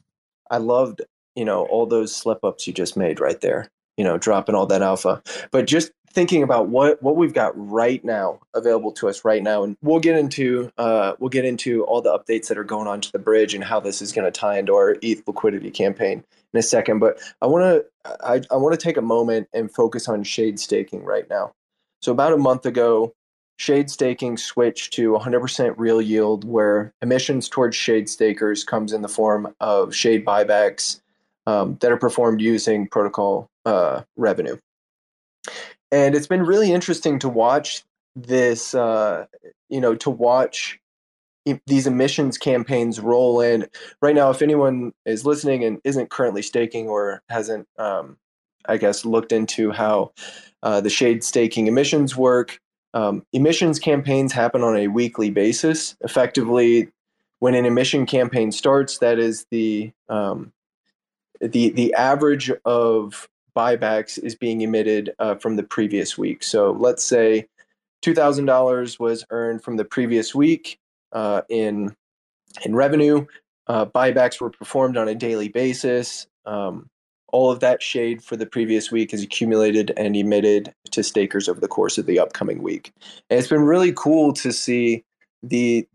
I 0.50 0.58
loved 0.58 1.02
you 1.36 1.44
know 1.44 1.64
all 1.66 1.86
those 1.86 2.14
slip 2.14 2.42
ups 2.42 2.66
you 2.66 2.72
just 2.72 2.96
made 2.96 3.20
right 3.20 3.40
there 3.40 3.70
you 3.96 4.04
know 4.04 4.18
dropping 4.18 4.54
all 4.54 4.66
that 4.66 4.82
alpha 4.82 5.22
but 5.50 5.66
just 5.66 5.92
thinking 6.12 6.42
about 6.42 6.68
what 6.68 7.02
what 7.02 7.16
we've 7.16 7.34
got 7.34 7.52
right 7.54 8.04
now 8.04 8.38
available 8.54 8.92
to 8.92 9.08
us 9.08 9.24
right 9.24 9.42
now 9.42 9.62
and 9.62 9.76
we'll 9.82 10.00
get 10.00 10.16
into 10.16 10.70
uh, 10.78 11.14
we'll 11.18 11.30
get 11.30 11.44
into 11.44 11.84
all 11.84 12.00
the 12.00 12.16
updates 12.16 12.48
that 12.48 12.58
are 12.58 12.64
going 12.64 12.86
on 12.86 13.00
to 13.00 13.10
the 13.12 13.18
bridge 13.18 13.54
and 13.54 13.64
how 13.64 13.80
this 13.80 14.02
is 14.02 14.12
going 14.12 14.24
to 14.24 14.30
tie 14.30 14.58
into 14.58 14.74
our 14.74 14.96
eth 15.02 15.22
liquidity 15.26 15.70
campaign 15.70 16.22
in 16.52 16.58
a 16.58 16.62
second 16.62 16.98
but 16.98 17.18
i 17.40 17.46
want 17.46 17.62
to 17.62 17.84
I, 18.24 18.42
I 18.50 18.56
want 18.56 18.78
to 18.78 18.82
take 18.82 18.96
a 18.96 19.02
moment 19.02 19.48
and 19.52 19.72
focus 19.72 20.08
on 20.08 20.22
shade 20.24 20.60
staking 20.60 21.04
right 21.04 21.28
now 21.28 21.52
so 22.00 22.12
about 22.12 22.32
a 22.32 22.38
month 22.38 22.66
ago 22.66 23.14
shade 23.56 23.90
staking 23.90 24.36
switched 24.36 24.92
to 24.94 25.12
100% 25.12 25.74
real 25.76 26.02
yield 26.02 26.44
where 26.44 26.92
emissions 27.00 27.48
towards 27.48 27.76
shade 27.76 28.08
stakers 28.08 28.64
comes 28.64 28.92
in 28.92 29.02
the 29.02 29.08
form 29.08 29.54
of 29.60 29.94
shade 29.94 30.24
buybacks 30.24 31.00
um, 31.46 31.76
that 31.80 31.92
are 31.92 31.96
performed 31.96 32.40
using 32.40 32.88
protocol 32.88 33.48
uh, 33.64 34.02
revenue. 34.16 34.56
And 35.92 36.14
it's 36.14 36.26
been 36.26 36.42
really 36.42 36.72
interesting 36.72 37.20
to 37.20 37.28
watch 37.28 37.84
this, 38.16 38.74
uh, 38.74 39.26
you 39.68 39.80
know, 39.80 39.94
to 39.96 40.10
watch 40.10 40.80
these 41.66 41.86
emissions 41.86 42.38
campaigns 42.38 42.98
roll 42.98 43.40
in. 43.40 43.68
Right 44.00 44.14
now 44.14 44.30
if 44.30 44.42
anyone 44.42 44.92
is 45.06 45.24
listening 45.24 45.64
and 45.64 45.80
isn't 45.84 46.10
currently 46.10 46.42
staking 46.42 46.88
or 46.88 47.22
hasn't 47.28 47.68
um, 47.78 48.16
i 48.66 48.76
guess 48.76 49.04
looked 49.04 49.32
into 49.32 49.72
how 49.72 50.12
uh, 50.62 50.80
the 50.80 50.88
shade 50.88 51.24
staking 51.24 51.66
emissions 51.66 52.16
work 52.16 52.60
um, 52.94 53.24
emissions 53.32 53.78
campaigns 53.78 54.32
happen 54.32 54.62
on 54.62 54.76
a 54.76 54.88
weekly 54.88 55.30
basis. 55.30 55.96
Effectively 56.00 56.88
when 57.38 57.54
an 57.54 57.64
emission 57.64 58.06
campaign 58.06 58.52
starts 58.52 58.98
that 58.98 59.18
is 59.18 59.46
the 59.50 59.92
um, 60.08 60.52
the 61.40 61.70
the 61.70 61.94
average 61.94 62.52
of 62.64 63.28
buybacks 63.56 64.18
is 64.22 64.34
being 64.34 64.60
emitted 64.60 65.12
uh, 65.18 65.34
from 65.36 65.56
the 65.56 65.62
previous 65.62 66.16
week 66.16 66.42
so 66.42 66.72
let's 66.72 67.04
say 67.04 67.46
$2000 68.02 68.98
was 68.98 69.24
earned 69.30 69.62
from 69.62 69.76
the 69.76 69.84
previous 69.84 70.34
week 70.34 70.78
uh, 71.12 71.42
in 71.48 71.94
in 72.64 72.74
revenue. 72.74 73.24
Uh, 73.66 73.86
buybacks 73.86 74.40
were 74.40 74.50
performed 74.50 74.96
on 74.96 75.08
a 75.08 75.14
daily 75.14 75.48
basis. 75.48 76.26
Um, 76.44 76.88
all 77.28 77.50
of 77.50 77.60
that 77.60 77.82
shade 77.82 78.22
for 78.22 78.36
the 78.36 78.44
previous 78.44 78.90
week 78.90 79.14
is 79.14 79.22
accumulated 79.22 79.92
and 79.96 80.14
emitted 80.16 80.74
to 80.90 81.02
stakers 81.02 81.48
over 81.48 81.60
the 81.60 81.68
course 81.68 81.96
of 81.96 82.04
the 82.04 82.18
upcoming 82.18 82.62
week. 82.62 82.92
And 83.30 83.38
it's 83.38 83.48
been 83.48 83.62
really 83.62 83.92
cool 83.92 84.34
to 84.34 84.52
see 84.52 85.04
the 85.42 85.86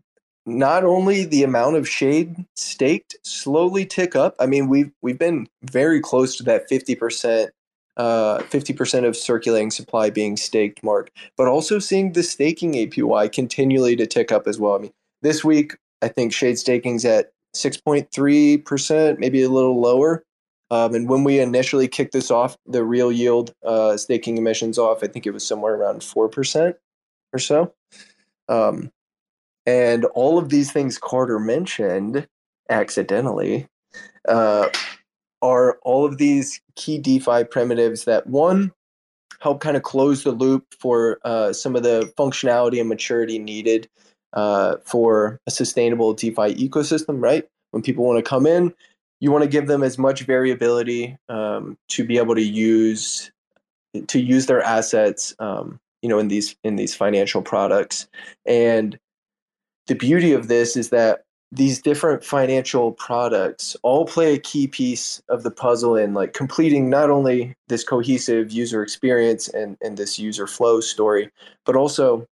not 0.48 0.84
only 0.84 1.24
the 1.24 1.44
amount 1.44 1.76
of 1.76 1.88
shade 1.88 2.44
staked 2.56 3.16
slowly 3.22 3.84
tick 3.86 4.16
up. 4.16 4.34
I 4.40 4.46
mean, 4.46 4.68
we've 4.68 4.90
we've 5.02 5.18
been 5.18 5.48
very 5.62 6.00
close 6.00 6.36
to 6.36 6.42
that 6.44 6.68
fifty 6.68 6.94
percent 6.94 7.52
uh, 7.98 8.38
50% 8.42 9.04
of 9.04 9.16
circulating 9.16 9.72
supply 9.72 10.08
being 10.08 10.36
staked 10.36 10.82
mark, 10.84 11.10
but 11.36 11.48
also 11.48 11.80
seeing 11.80 12.12
the 12.12 12.22
staking 12.22 12.74
APY 12.74 13.30
continually 13.32 13.96
to 13.96 14.06
tick 14.06 14.30
up 14.30 14.46
as 14.46 14.58
well. 14.58 14.76
I 14.76 14.78
mean, 14.78 14.92
this 15.22 15.44
week, 15.44 15.76
I 16.00 16.06
think 16.06 16.32
shade 16.32 16.58
staking's 16.58 17.04
at 17.04 17.32
6.3%, 17.56 19.18
maybe 19.18 19.42
a 19.42 19.48
little 19.48 19.80
lower. 19.80 20.22
Um, 20.70 20.94
and 20.94 21.08
when 21.08 21.24
we 21.24 21.40
initially 21.40 21.88
kicked 21.88 22.12
this 22.12 22.30
off, 22.30 22.56
the 22.66 22.84
real 22.84 23.10
yield 23.10 23.52
uh, 23.64 23.96
staking 23.96 24.38
emissions 24.38 24.78
off, 24.78 25.02
I 25.02 25.08
think 25.08 25.26
it 25.26 25.32
was 25.32 25.44
somewhere 25.44 25.74
around 25.74 26.02
4% 26.02 26.74
or 27.32 27.38
so. 27.38 27.72
Um, 28.48 28.92
and 29.68 30.06
all 30.06 30.38
of 30.38 30.48
these 30.48 30.72
things 30.72 30.96
Carter 30.96 31.38
mentioned 31.38 32.26
accidentally 32.70 33.68
uh, 34.26 34.70
are 35.42 35.78
all 35.82 36.06
of 36.06 36.16
these 36.16 36.62
key 36.74 36.96
DeFi 36.96 37.44
primitives 37.44 38.06
that 38.06 38.26
one 38.26 38.72
help 39.40 39.60
kind 39.60 39.76
of 39.76 39.82
close 39.82 40.24
the 40.24 40.32
loop 40.32 40.64
for 40.80 41.18
uh, 41.22 41.52
some 41.52 41.76
of 41.76 41.82
the 41.82 42.10
functionality 42.16 42.80
and 42.80 42.88
maturity 42.88 43.38
needed 43.38 43.90
uh, 44.32 44.76
for 44.86 45.38
a 45.46 45.50
sustainable 45.50 46.14
DeFi 46.14 46.54
ecosystem, 46.54 47.22
right? 47.22 47.46
When 47.72 47.82
people 47.82 48.06
want 48.06 48.24
to 48.24 48.28
come 48.28 48.46
in, 48.46 48.72
you 49.20 49.30
want 49.30 49.44
to 49.44 49.50
give 49.50 49.66
them 49.66 49.82
as 49.82 49.98
much 49.98 50.22
variability 50.22 51.18
um, 51.28 51.76
to 51.88 52.06
be 52.06 52.16
able 52.16 52.34
to 52.36 52.42
use 52.42 53.30
to 54.06 54.18
use 54.18 54.46
their 54.46 54.62
assets, 54.62 55.34
um, 55.38 55.78
you 56.00 56.08
know, 56.08 56.18
in 56.18 56.28
these 56.28 56.56
in 56.64 56.76
these 56.76 56.94
financial 56.94 57.42
products. 57.42 58.08
And 58.46 58.98
the 59.88 59.94
beauty 59.94 60.32
of 60.32 60.48
this 60.48 60.76
is 60.76 60.90
that 60.90 61.24
these 61.50 61.80
different 61.80 62.22
financial 62.22 62.92
products 62.92 63.74
all 63.82 64.04
play 64.04 64.34
a 64.34 64.38
key 64.38 64.66
piece 64.66 65.22
of 65.30 65.42
the 65.42 65.50
puzzle 65.50 65.96
in 65.96 66.12
like 66.12 66.34
completing 66.34 66.90
not 66.90 67.10
only 67.10 67.54
this 67.68 67.84
cohesive 67.84 68.52
user 68.52 68.82
experience 68.82 69.48
and, 69.48 69.76
and 69.80 69.96
this 69.96 70.18
user 70.18 70.46
flow 70.46 70.80
story, 70.80 71.30
but 71.64 71.74
also 71.74 72.26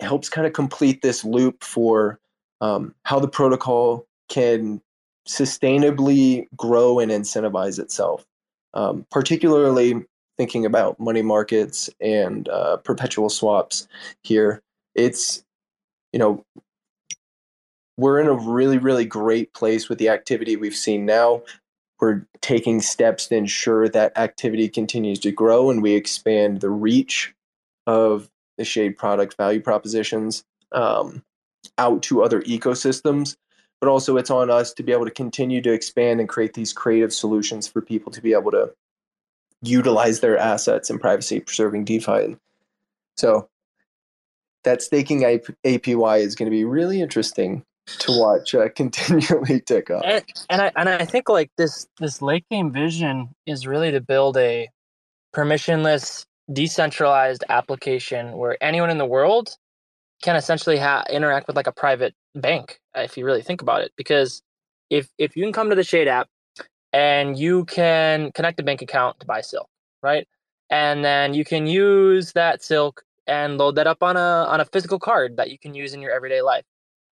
helps 0.00 0.28
kind 0.28 0.46
of 0.46 0.52
complete 0.52 1.00
this 1.00 1.24
loop 1.24 1.64
for 1.64 2.18
um, 2.60 2.94
how 3.04 3.18
the 3.18 3.28
protocol 3.28 4.06
can 4.28 4.80
sustainably 5.26 6.46
grow 6.54 6.98
and 6.98 7.10
incentivize 7.10 7.78
itself. 7.78 8.26
Um, 8.74 9.06
particularly 9.10 10.04
thinking 10.36 10.66
about 10.66 11.00
money 11.00 11.22
markets 11.22 11.88
and 12.00 12.48
uh, 12.48 12.76
perpetual 12.78 13.30
swaps 13.30 13.88
here, 14.22 14.60
it's 14.94 15.44
you 16.12 16.18
know 16.18 16.44
we're 17.96 18.20
in 18.20 18.26
a 18.26 18.34
really 18.34 18.78
really 18.78 19.04
great 19.04 19.52
place 19.54 19.88
with 19.88 19.98
the 19.98 20.08
activity 20.08 20.56
we've 20.56 20.74
seen 20.74 21.06
now. 21.06 21.42
We're 22.00 22.26
taking 22.42 22.82
steps 22.82 23.28
to 23.28 23.36
ensure 23.36 23.88
that 23.88 24.18
activity 24.18 24.68
continues 24.68 25.18
to 25.20 25.32
grow 25.32 25.70
and 25.70 25.82
we 25.82 25.94
expand 25.94 26.60
the 26.60 26.68
reach 26.68 27.34
of 27.86 28.28
the 28.58 28.64
shade 28.64 28.98
product 28.98 29.36
value 29.36 29.60
propositions 29.60 30.44
um, 30.72 31.22
out 31.78 32.02
to 32.02 32.22
other 32.22 32.42
ecosystems 32.42 33.36
but 33.80 33.90
also 33.90 34.16
it's 34.16 34.30
on 34.30 34.50
us 34.50 34.72
to 34.72 34.82
be 34.82 34.92
able 34.92 35.04
to 35.04 35.10
continue 35.10 35.60
to 35.60 35.70
expand 35.70 36.18
and 36.18 36.26
create 36.26 36.54
these 36.54 36.72
creative 36.72 37.12
solutions 37.12 37.68
for 37.68 37.82
people 37.82 38.10
to 38.10 38.22
be 38.22 38.32
able 38.32 38.50
to 38.50 38.72
utilize 39.60 40.20
their 40.20 40.38
assets 40.38 40.88
in 40.88 40.98
privacy 40.98 41.38
preserving 41.40 41.84
defi 41.84 42.36
so 43.16 43.46
that 44.62 44.80
staking 44.80 45.20
apy 45.20 46.20
is 46.20 46.34
going 46.34 46.46
to 46.46 46.56
be 46.56 46.64
really 46.64 47.00
interesting 47.02 47.62
to 47.86 48.18
watch 48.18 48.54
uh, 48.54 48.68
continually 48.76 49.60
tick 49.60 49.90
up. 49.90 50.02
And, 50.04 50.24
and 50.50 50.62
i 50.62 50.72
and 50.76 50.88
i 50.88 51.04
think 51.04 51.28
like 51.28 51.50
this 51.56 51.86
this 51.98 52.22
late 52.22 52.44
game 52.50 52.72
vision 52.72 53.34
is 53.46 53.66
really 53.66 53.90
to 53.90 54.00
build 54.00 54.36
a 54.36 54.68
permissionless 55.34 56.26
decentralized 56.52 57.44
application 57.48 58.32
where 58.32 58.56
anyone 58.62 58.90
in 58.90 58.98
the 58.98 59.06
world 59.06 59.56
can 60.22 60.36
essentially 60.36 60.78
ha- 60.78 61.04
interact 61.10 61.46
with 61.46 61.56
like 61.56 61.66
a 61.66 61.72
private 61.72 62.14
bank 62.34 62.78
if 62.94 63.16
you 63.16 63.24
really 63.24 63.42
think 63.42 63.62
about 63.62 63.82
it. 63.82 63.92
Because 63.96 64.42
if 64.90 65.08
if 65.18 65.36
you 65.36 65.42
can 65.42 65.52
come 65.52 65.70
to 65.70 65.76
the 65.76 65.84
shade 65.84 66.08
app 66.08 66.28
and 66.92 67.38
you 67.38 67.64
can 67.64 68.30
connect 68.32 68.60
a 68.60 68.62
bank 68.62 68.82
account 68.82 69.18
to 69.20 69.26
buy 69.26 69.40
silk 69.40 69.68
right? 70.04 70.28
And 70.70 71.04
then 71.04 71.34
you 71.34 71.44
can 71.44 71.66
use 71.66 72.32
that 72.34 72.62
silk 72.62 73.02
and 73.26 73.58
load 73.58 73.74
that 73.76 73.86
up 73.88 74.02
on 74.02 74.16
a 74.16 74.46
on 74.48 74.60
a 74.60 74.64
physical 74.66 75.00
card 75.00 75.38
that 75.38 75.50
you 75.50 75.58
can 75.58 75.74
use 75.74 75.94
in 75.94 76.02
your 76.02 76.12
everyday 76.12 76.42
life. 76.42 76.64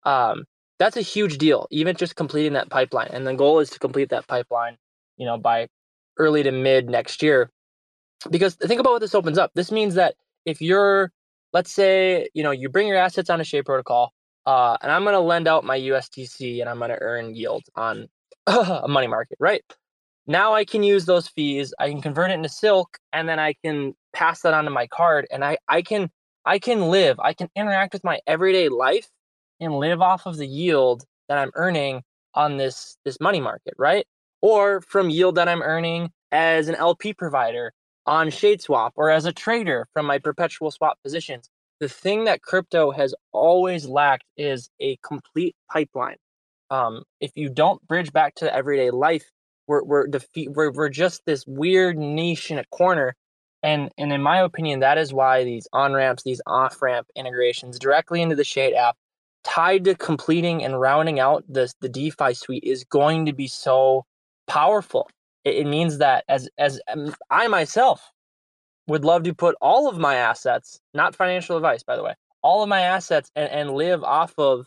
Um, 0.04 0.44
that's 0.78 0.96
a 0.96 1.02
huge 1.02 1.38
deal 1.38 1.66
even 1.70 1.96
just 1.96 2.16
completing 2.16 2.52
that 2.54 2.70
pipeline 2.70 3.08
and 3.12 3.26
the 3.26 3.34
goal 3.34 3.58
is 3.60 3.70
to 3.70 3.78
complete 3.78 4.10
that 4.10 4.26
pipeline 4.26 4.76
you 5.16 5.26
know 5.26 5.38
by 5.38 5.68
early 6.18 6.42
to 6.42 6.52
mid 6.52 6.88
next 6.88 7.22
year 7.22 7.50
because 8.30 8.54
think 8.54 8.80
about 8.80 8.92
what 8.92 9.00
this 9.00 9.14
opens 9.14 9.38
up. 9.38 9.52
This 9.54 9.70
means 9.70 9.94
that 9.94 10.14
if 10.44 10.60
you're, 10.60 11.12
let's 11.52 11.72
say, 11.72 12.28
you 12.34 12.42
know, 12.42 12.50
you 12.50 12.68
bring 12.68 12.88
your 12.88 12.96
assets 12.96 13.30
on 13.30 13.40
a 13.40 13.44
Shade 13.44 13.64
protocol, 13.64 14.12
uh, 14.46 14.76
and 14.82 14.90
I'm 14.90 15.04
going 15.04 15.14
to 15.14 15.20
lend 15.20 15.46
out 15.46 15.64
my 15.64 15.78
USDC 15.78 16.60
and 16.60 16.68
I'm 16.68 16.78
going 16.78 16.90
to 16.90 17.00
earn 17.00 17.34
yield 17.34 17.64
on 17.76 18.08
a 18.46 18.88
money 18.88 19.06
market, 19.06 19.38
right? 19.40 19.62
Now 20.26 20.54
I 20.54 20.64
can 20.64 20.82
use 20.82 21.06
those 21.06 21.28
fees. 21.28 21.72
I 21.78 21.88
can 21.88 22.02
convert 22.02 22.30
it 22.30 22.34
into 22.34 22.48
Silk, 22.50 22.98
and 23.12 23.28
then 23.28 23.38
I 23.38 23.54
can 23.64 23.94
pass 24.12 24.42
that 24.42 24.52
onto 24.52 24.70
my 24.70 24.86
card, 24.86 25.26
and 25.30 25.42
I 25.42 25.56
I 25.68 25.80
can 25.80 26.10
I 26.44 26.58
can 26.58 26.82
live. 26.82 27.18
I 27.18 27.32
can 27.32 27.48
interact 27.56 27.94
with 27.94 28.04
my 28.04 28.20
everyday 28.26 28.68
life 28.68 29.08
and 29.61 29.75
live 29.75 30.01
off 30.01 30.27
of 30.27 30.37
the 30.37 30.47
yield 30.47 31.05
that 31.29 31.38
I'm 31.38 31.51
earning 31.55 32.03
on 32.35 32.57
this 32.57 32.97
this 33.05 33.21
money 33.21 33.40
market, 33.40 33.75
right? 33.79 34.07
Or 34.40 34.81
from 34.83 35.11
yield 35.11 35.35
that 35.37 35.49
I'm 35.49 35.62
earning 35.62 36.11
as 36.31 36.68
an 36.68 36.75
LP 36.75 37.14
provider 37.14 37.73
on 38.07 38.29
ShadeSwap 38.29 38.92
or 38.97 39.11
as 39.11 39.27
a 39.27 39.33
trader 39.33 39.87
from 39.92 40.07
my 40.07 40.18
perpetual 40.18 40.71
swap 40.71 40.99
positions. 41.03 41.49
The 41.81 41.88
thing 41.88 42.25
that 42.25 42.42
crypto 42.42 42.90
has 42.90 43.14
always 43.33 43.87
lacked 43.87 44.25
is 44.37 44.71
a 44.81 44.97
complete 45.05 45.55
pipeline. 45.71 46.16
Um, 46.71 47.03
if 47.21 47.33
you 47.35 47.49
don't 47.49 47.87
bridge 47.87 48.12
back 48.12 48.35
to 48.37 48.55
everyday 48.55 48.90
life, 48.90 49.31
we're 49.66 49.85
we're, 49.85 50.07
defeat, 50.07 50.51
we're 50.53 50.73
we're 50.73 50.88
just 50.88 51.23
this 51.27 51.47
weird 51.47 51.99
niche 51.99 52.51
in 52.51 52.59
a 52.59 52.64
corner. 52.66 53.14
And 53.62 53.90
and 53.99 54.12
in 54.12 54.23
my 54.23 54.40
opinion, 54.40 54.81
that 54.81 54.99
is 54.99 55.12
why 55.12 55.44
these 55.44 55.68
on 55.73 55.92
ramps, 55.92 56.23
these 56.23 56.40
off 56.47 56.81
ramp 56.81 57.09
integrations 57.14 57.79
directly 57.79 58.23
into 58.23 58.37
the 58.37 58.44
Shade 58.44 58.75
app, 58.75 58.97
tied 59.44 59.85
to 59.85 59.94
completing 59.94 60.64
and 60.64 60.81
rounding 60.81 61.20
out 61.20 61.44
the 61.48 61.72
the 61.81 61.88
DeFi 61.88 62.35
suite, 62.35 62.64
is 62.64 62.85
going 62.85 63.27
to 63.27 63.33
be 63.33 63.46
so 63.46 64.05
powerful 64.46 65.09
it, 65.44 65.56
it 65.56 65.67
means 65.67 65.98
that 65.98 66.25
as 66.29 66.48
as 66.58 66.81
um, 66.88 67.15
I 67.31 67.48
myself 67.48 68.10
would 68.87 69.04
love 69.04 69.25
to 69.25 69.35
put 69.35 69.56
all 69.60 69.88
of 69.88 69.98
my 69.98 70.17
assets, 70.17 70.81
not 70.94 71.15
financial 71.15 71.56
advice, 71.56 71.83
by 71.83 71.96
the 71.96 72.02
way, 72.02 72.15
all 72.42 72.62
of 72.62 72.69
my 72.69 72.81
assets 72.81 73.31
and, 73.37 73.50
and 73.50 73.75
live 73.75 74.02
off 74.04 74.35
of 74.38 74.67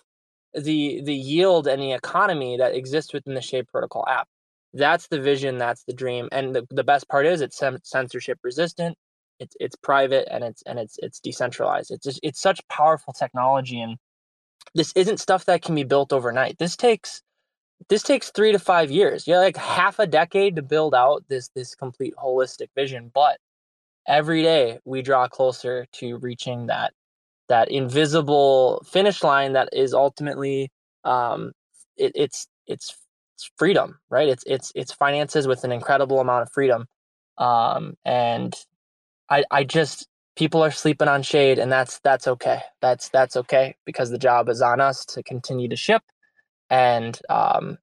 the 0.54 1.02
the 1.04 1.16
yield 1.16 1.68
and 1.68 1.82
the 1.82 1.94
economy 1.94 2.58
that 2.58 2.76
exists 2.76 3.14
within 3.14 3.34
the 3.34 3.42
Shade 3.42 3.68
Protocol 3.68 4.06
app. 4.08 4.28
That's 4.74 5.08
the 5.08 5.20
vision. 5.20 5.58
That's 5.58 5.84
the 5.84 5.94
dream. 5.94 6.30
And 6.32 6.56
the, 6.56 6.66
the 6.70 6.84
best 6.84 7.08
part 7.10 7.26
is 7.26 7.42
it's 7.42 7.62
censorship 7.84 8.40
resistant. 8.44 8.98
It's 9.40 9.56
it's 9.60 9.76
private 9.76 10.28
and 10.32 10.44
it's 10.44 10.62
and 10.64 10.80
it's 10.80 10.98
it's 11.02 11.20
decentralized. 11.20 11.92
It's 11.92 12.06
just, 12.06 12.20
it's 12.24 12.42
such 12.42 12.62
powerful 12.70 13.14
technology 13.14 13.82
and 13.82 13.98
this 14.76 14.94
isn't 14.96 15.20
stuff 15.20 15.46
that 15.46 15.62
can 15.62 15.76
be 15.76 15.84
built 15.84 16.14
overnight. 16.14 16.58
This 16.58 16.76
takes 16.76 17.22
this 17.90 18.04
takes 18.04 18.32
three 18.32 18.52
to 18.52 18.60
five 18.60 18.92
years. 18.92 19.28
You 19.28 19.34
know, 19.34 19.42
like 19.42 19.58
half 19.58 20.00
a 20.00 20.08
decade 20.08 20.56
to 20.56 20.62
build 20.62 20.96
out 20.96 21.24
this 21.30 21.50
this 21.56 21.76
complete 21.76 22.14
holistic 22.22 22.70
vision. 22.76 23.12
But 23.14 23.38
every 24.08 24.44
day 24.44 24.80
we 24.86 25.02
draw 25.02 25.28
closer 25.28 25.86
to 25.94 26.18
reaching 26.18 26.68
that 26.68 26.94
that 27.50 27.70
invisible 27.70 28.84
finish 28.90 29.24
line 29.24 29.54
that 29.54 29.70
is 29.74 29.94
ultimately 29.94 30.72
um, 31.04 31.52
it, 31.98 32.14
it's 32.16 32.48
it's 32.68 32.96
freedom, 33.58 34.00
right? 34.10 34.30
It's 34.30 34.44
it's 34.48 34.72
it's 34.76 34.94
finances 34.94 35.48
with 35.48 35.64
an 35.64 35.72
incredible 35.72 36.20
amount 36.20 36.44
of 36.44 36.52
freedom, 36.54 36.86
um, 37.38 37.96
and 38.06 38.56
I 39.30 39.44
I 39.52 39.64
just 39.64 40.08
people 40.42 40.64
are 40.64 40.72
sleeping 40.72 41.08
on 41.08 41.22
shade, 41.22 41.60
and 41.60 41.72
that's 41.72 42.00
that's 42.00 42.28
okay. 42.28 42.62
That's 42.82 43.10
that's 43.10 43.38
okay 43.38 43.76
because 43.86 44.10
the 44.10 44.18
job 44.18 44.50
is 44.50 44.60
on 44.60 44.82
us 44.82 45.06
to 45.06 45.22
continue 45.22 45.68
to 45.68 45.76
ship, 45.76 46.02
and 46.68 47.20
um, 47.30 47.78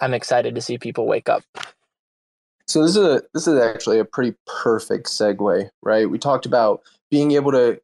I'm 0.00 0.14
excited 0.14 0.54
to 0.54 0.62
see 0.62 0.78
people 0.78 1.06
wake 1.06 1.28
up. 1.28 1.42
So 2.66 2.80
this 2.80 2.96
is 2.96 3.04
a 3.04 3.22
this 3.34 3.46
is 3.46 3.60
actually 3.60 3.98
a 3.98 4.04
pretty 4.06 4.34
perfect 4.46 5.08
segue, 5.08 5.68
right? 5.82 6.08
We 6.08 6.18
talked 6.18 6.46
about 6.46 6.80
being 7.10 7.32
able 7.32 7.52
to 7.52 7.78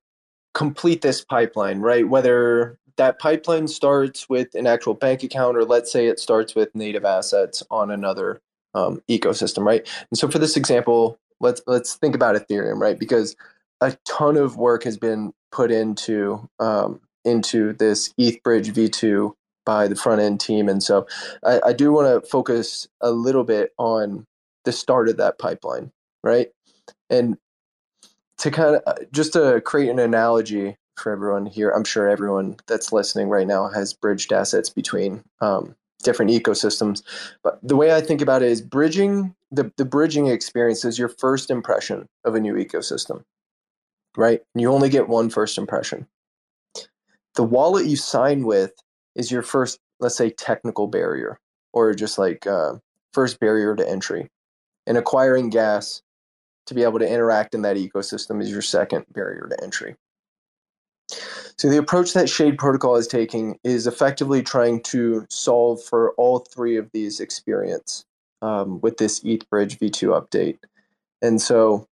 complete 0.54 1.02
this 1.02 1.22
pipeline, 1.22 1.80
right? 1.80 2.08
Whether 2.08 2.78
that 2.96 3.18
pipeline 3.18 3.68
starts 3.68 4.30
with 4.30 4.54
an 4.54 4.66
actual 4.66 4.94
bank 4.94 5.22
account, 5.22 5.58
or 5.58 5.66
let's 5.66 5.92
say 5.92 6.06
it 6.06 6.18
starts 6.18 6.54
with 6.54 6.74
native 6.74 7.04
assets 7.04 7.62
on 7.70 7.90
another 7.90 8.40
um, 8.74 9.02
ecosystem, 9.10 9.66
right? 9.66 9.86
And 10.10 10.18
so 10.18 10.26
for 10.26 10.38
this 10.38 10.56
example, 10.56 11.18
let's 11.38 11.60
let's 11.66 11.96
think 11.96 12.14
about 12.14 12.34
Ethereum, 12.34 12.80
right? 12.80 12.98
Because 12.98 13.36
a 13.80 13.96
ton 14.06 14.36
of 14.36 14.56
work 14.56 14.84
has 14.84 14.96
been 14.96 15.32
put 15.52 15.70
into 15.70 16.48
um, 16.58 17.00
into 17.24 17.72
this 17.74 18.12
ETH 18.16 18.42
Bridge 18.42 18.72
V2 18.72 19.32
by 19.66 19.88
the 19.88 19.96
front 19.96 20.20
end 20.20 20.40
team, 20.40 20.68
and 20.68 20.82
so 20.82 21.06
I, 21.44 21.60
I 21.66 21.72
do 21.72 21.92
want 21.92 22.22
to 22.22 22.28
focus 22.28 22.88
a 23.00 23.10
little 23.10 23.44
bit 23.44 23.72
on 23.78 24.26
the 24.64 24.72
start 24.72 25.08
of 25.08 25.16
that 25.16 25.38
pipeline, 25.38 25.90
right? 26.22 26.48
And 27.08 27.36
to 28.38 28.50
kind 28.50 28.76
of 28.76 28.82
uh, 28.86 28.94
just 29.12 29.32
to 29.34 29.60
create 29.60 29.90
an 29.90 29.98
analogy 29.98 30.76
for 30.96 31.12
everyone 31.12 31.46
here, 31.46 31.70
I'm 31.70 31.84
sure 31.84 32.08
everyone 32.08 32.56
that's 32.66 32.92
listening 32.92 33.28
right 33.28 33.46
now 33.46 33.68
has 33.68 33.92
bridged 33.92 34.32
assets 34.32 34.70
between 34.70 35.22
um, 35.40 35.74
different 36.02 36.30
ecosystems. 36.30 37.02
But 37.42 37.58
the 37.62 37.76
way 37.76 37.94
I 37.94 38.00
think 38.00 38.20
about 38.20 38.42
it 38.42 38.50
is 38.50 38.62
bridging 38.62 39.34
the, 39.50 39.72
the 39.76 39.84
bridging 39.84 40.28
experience 40.28 40.84
is 40.84 40.98
your 40.98 41.08
first 41.08 41.50
impression 41.50 42.08
of 42.24 42.34
a 42.34 42.40
new 42.40 42.54
ecosystem, 42.54 43.24
right? 44.20 44.40
And 44.54 44.60
You 44.60 44.70
only 44.70 44.90
get 44.90 45.08
one 45.08 45.30
first 45.30 45.58
impression. 45.58 46.06
The 47.34 47.42
wallet 47.42 47.86
you 47.86 47.96
sign 47.96 48.44
with 48.44 48.72
is 49.14 49.30
your 49.30 49.42
first, 49.42 49.78
let's 49.98 50.16
say, 50.16 50.30
technical 50.30 50.86
barrier 50.86 51.40
or 51.72 51.94
just 51.94 52.18
like 52.18 52.46
uh, 52.46 52.74
first 53.14 53.40
barrier 53.40 53.74
to 53.74 53.88
entry. 53.88 54.30
And 54.86 54.98
acquiring 54.98 55.50
gas 55.50 56.02
to 56.66 56.74
be 56.74 56.82
able 56.82 56.98
to 56.98 57.10
interact 57.10 57.54
in 57.54 57.62
that 57.62 57.76
ecosystem 57.76 58.42
is 58.42 58.50
your 58.50 58.62
second 58.62 59.06
barrier 59.12 59.48
to 59.48 59.64
entry. 59.64 59.96
So 61.56 61.68
the 61.68 61.78
approach 61.78 62.12
that 62.12 62.28
Shade 62.28 62.58
Protocol 62.58 62.96
is 62.96 63.06
taking 63.06 63.58
is 63.64 63.86
effectively 63.86 64.42
trying 64.42 64.82
to 64.84 65.26
solve 65.30 65.82
for 65.82 66.12
all 66.12 66.40
three 66.40 66.76
of 66.76 66.90
these 66.92 67.20
experience 67.20 68.04
um, 68.42 68.80
with 68.80 68.96
this 68.96 69.22
ETH 69.24 69.48
Bridge 69.50 69.78
v2 69.78 70.20
update. 70.20 70.58
And 71.22 71.40
so 71.40 71.86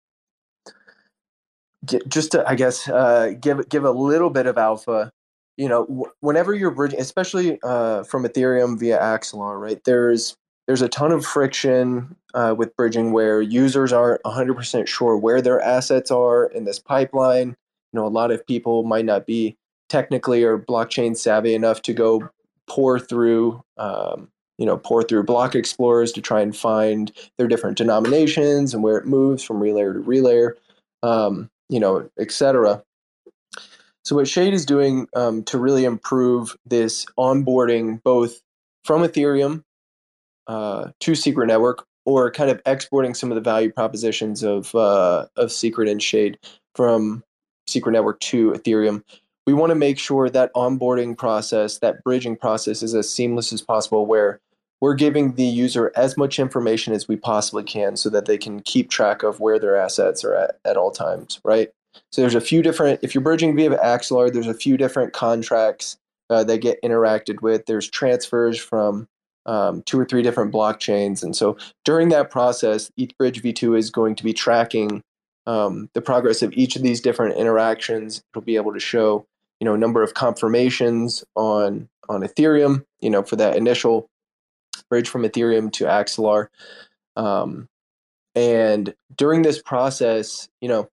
get, 1.88 2.08
just 2.08 2.32
to, 2.34 2.48
I 2.48 2.56
guess, 2.56 2.88
uh, 2.88 3.34
give, 3.40 3.68
give 3.70 3.86
a 3.86 3.92
little 3.92 4.30
bit 4.30 4.46
of 4.46 4.58
alpha, 4.58 5.12
you 5.58 5.68
know, 5.68 5.86
w- 5.88 6.12
whenever 6.20 6.54
you're 6.54 6.72
bridging, 6.72 7.00
especially 7.00 7.60
uh, 7.64 8.04
from 8.04 8.24
Ethereum 8.24 8.80
via 8.80 9.00
Axelar, 9.00 9.60
right, 9.60 9.84
there's 9.84 10.36
there's 10.68 10.82
a 10.82 10.90
ton 10.90 11.14
of 11.14 11.26
friction 11.26 12.16
uh, 12.34 12.54
with 12.58 12.76
bridging 12.76 13.14
where 13.14 13.42
users 13.42 13.94
aren't 13.94 14.22
100% 14.24 14.86
sure 14.86 15.18
where 15.18 15.42
their 15.42 15.62
assets 15.62 16.12
are 16.12 16.48
in 16.48 16.66
this 16.66 16.78
pipeline. 16.78 17.56
You 17.94 18.00
know, 18.02 18.06
a 18.06 18.10
lot 18.10 18.32
of 18.32 18.46
people 18.46 18.84
might 18.84 19.06
not 19.06 19.26
be 19.26 19.56
technically 19.88 20.44
or 20.44 20.60
blockchain 20.60 21.16
savvy 21.16 21.56
enough 21.56 21.82
to 21.84 21.94
go 21.94 22.30
pour 22.68 23.00
through, 23.00 23.64
um, 23.78 24.28
you 24.58 24.66
know, 24.66 24.78
pour 24.78 25.04
through 25.04 25.24
block 25.24 25.56
explorers 25.56 26.12
to 26.12 26.22
try 26.22 26.42
and 26.42 26.56
find 26.56 27.14
their 27.38 27.48
different 27.48 27.78
denominations 27.78 28.74
and 28.74 28.84
where 28.84 28.98
it 28.98 29.06
moves 29.06 29.42
from 29.44 29.62
relayer 29.62 29.94
to 29.94 30.02
relayer, 30.02 30.52
um, 31.02 31.50
you 31.70 31.80
know, 31.80 32.10
etc. 32.20 32.84
So 34.04 34.16
what 34.16 34.28
Shade 34.28 34.54
is 34.54 34.66
doing 34.66 35.08
um, 35.16 35.44
to 35.44 35.58
really 35.58 35.84
improve 35.84 36.56
this 36.66 37.06
onboarding, 37.18 38.02
both 38.04 38.42
from 38.86 39.02
Ethereum 39.02 39.64
uh, 40.48 40.92
to 41.02 41.14
Secret 41.14 41.48
Network, 41.48 41.86
or 42.06 42.32
kind 42.32 42.50
of 42.50 42.62
exporting 42.66 43.14
some 43.14 43.32
of 43.32 43.36
the 43.36 43.42
value 43.42 43.72
propositions 43.72 44.44
of 44.44 44.74
uh, 44.74 45.26
of 45.36 45.52
Secret 45.52 45.90
and 45.90 46.02
Shade 46.02 46.40
from 46.74 47.24
Secret 47.68 47.92
Network 47.92 48.20
to 48.22 48.52
Ethereum. 48.52 49.04
We 49.46 49.54
want 49.54 49.72
to 49.72 49.76
make 49.76 50.00
sure 50.00 50.30
that 50.30 50.54
onboarding 50.54 51.18
process, 51.18 51.80
that 51.80 52.04
bridging 52.04 52.38
process, 52.38 52.82
is 52.82 52.96
as 52.96 53.14
seamless 53.14 53.52
as 53.52 53.62
possible, 53.62 54.06
where 54.06 54.40
we're 54.82 54.94
giving 54.94 55.34
the 55.34 55.44
user 55.44 55.92
as 55.96 56.18
much 56.18 56.40
information 56.40 56.94
as 56.94 57.08
we 57.08 57.16
possibly 57.16 57.64
can 57.64 57.98
so 57.98 58.10
that 58.10 58.26
they 58.26 58.38
can 58.38 58.62
keep 58.62 58.90
track 58.90 59.24
of 59.24 59.40
where 59.40 59.60
their 59.60 59.76
assets 59.76 60.24
are 60.24 60.36
at 60.36 60.60
at 60.66 60.78
all 60.78 60.92
times, 60.92 61.40
right? 61.44 61.70
So 62.12 62.22
there's 62.22 62.36
a 62.36 62.42
few 62.42 62.62
different, 62.62 63.00
if 63.02 63.16
you're 63.16 63.24
bridging 63.24 63.56
via 63.56 63.72
Axelar, 63.72 64.32
there's 64.32 64.48
a 64.48 64.54
few 64.54 64.78
different 64.78 65.14
contracts 65.14 65.98
uh, 66.30 66.44
that 66.44 66.60
get 66.60 66.82
interacted 66.84 67.42
with. 67.42 67.66
There's 67.66 67.90
transfers 67.90 68.60
from 68.60 69.08
um, 69.48 69.82
two 69.84 70.00
or 70.00 70.06
three 70.06 70.22
different 70.22 70.54
blockchains. 70.54 71.24
And 71.24 71.36
so 71.36 71.58
during 71.86 72.10
that 72.10 72.30
process, 72.30 72.92
ETHBridge 73.00 73.42
v2 73.42 73.78
is 73.78 73.90
going 73.90 74.16
to 74.16 74.24
be 74.24 74.34
tracking 74.34 75.02
um, 75.48 75.90
the 75.94 76.02
progress 76.02 76.42
of 76.42 76.54
each 76.54 76.76
of 76.76 76.84
these 76.84 77.02
different 77.02 77.38
interactions. 77.38 78.22
It'll 78.34 78.44
be 78.44 78.58
able 78.58 78.74
to 78.74 78.80
show, 78.80 79.26
you 79.60 79.66
know, 79.66 79.76
number 79.76 80.04
of 80.04 80.14
confirmations 80.14 81.24
on 81.36 81.88
on 82.10 82.22
Ethereum, 82.22 82.86
you 83.02 83.10
know, 83.10 83.24
for 83.24 83.36
that 83.38 83.58
initial 83.58 84.08
bridge 84.90 85.10
from 85.10 85.24
Ethereum 85.24 85.72
to 85.74 85.86
Axelar. 85.86 86.48
Um, 87.16 87.68
and 88.36 88.94
during 89.16 89.42
this 89.42 89.62
process, 89.62 90.48
you 90.62 90.70
know, 90.70 90.90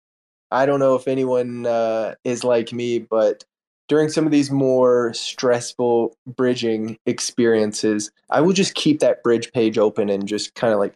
I 0.51 0.67
don't 0.67 0.81
know 0.81 0.95
if 0.95 1.09
anyone 1.09 1.67
uh, 1.67 2.15
is 2.25 2.45
like 2.45 2.73
me, 2.73 2.99
but 2.99 3.45
during 3.89 4.09
some 4.09 4.25
of 4.25 4.33
these 4.33 4.51
more 4.51 5.13
stressful 5.13 6.17
bridging 6.27 6.99
experiences, 7.07 8.11
I 8.31 8.41
will 8.41 8.53
just 8.53 8.75
keep 8.75 9.01
that 9.01 9.23
bridge 9.23 9.53
page 9.53 9.77
open 9.77 10.09
and 10.09 10.27
just 10.27 10.55
kind 10.55 10.73
of 10.73 10.79
like 10.79 10.95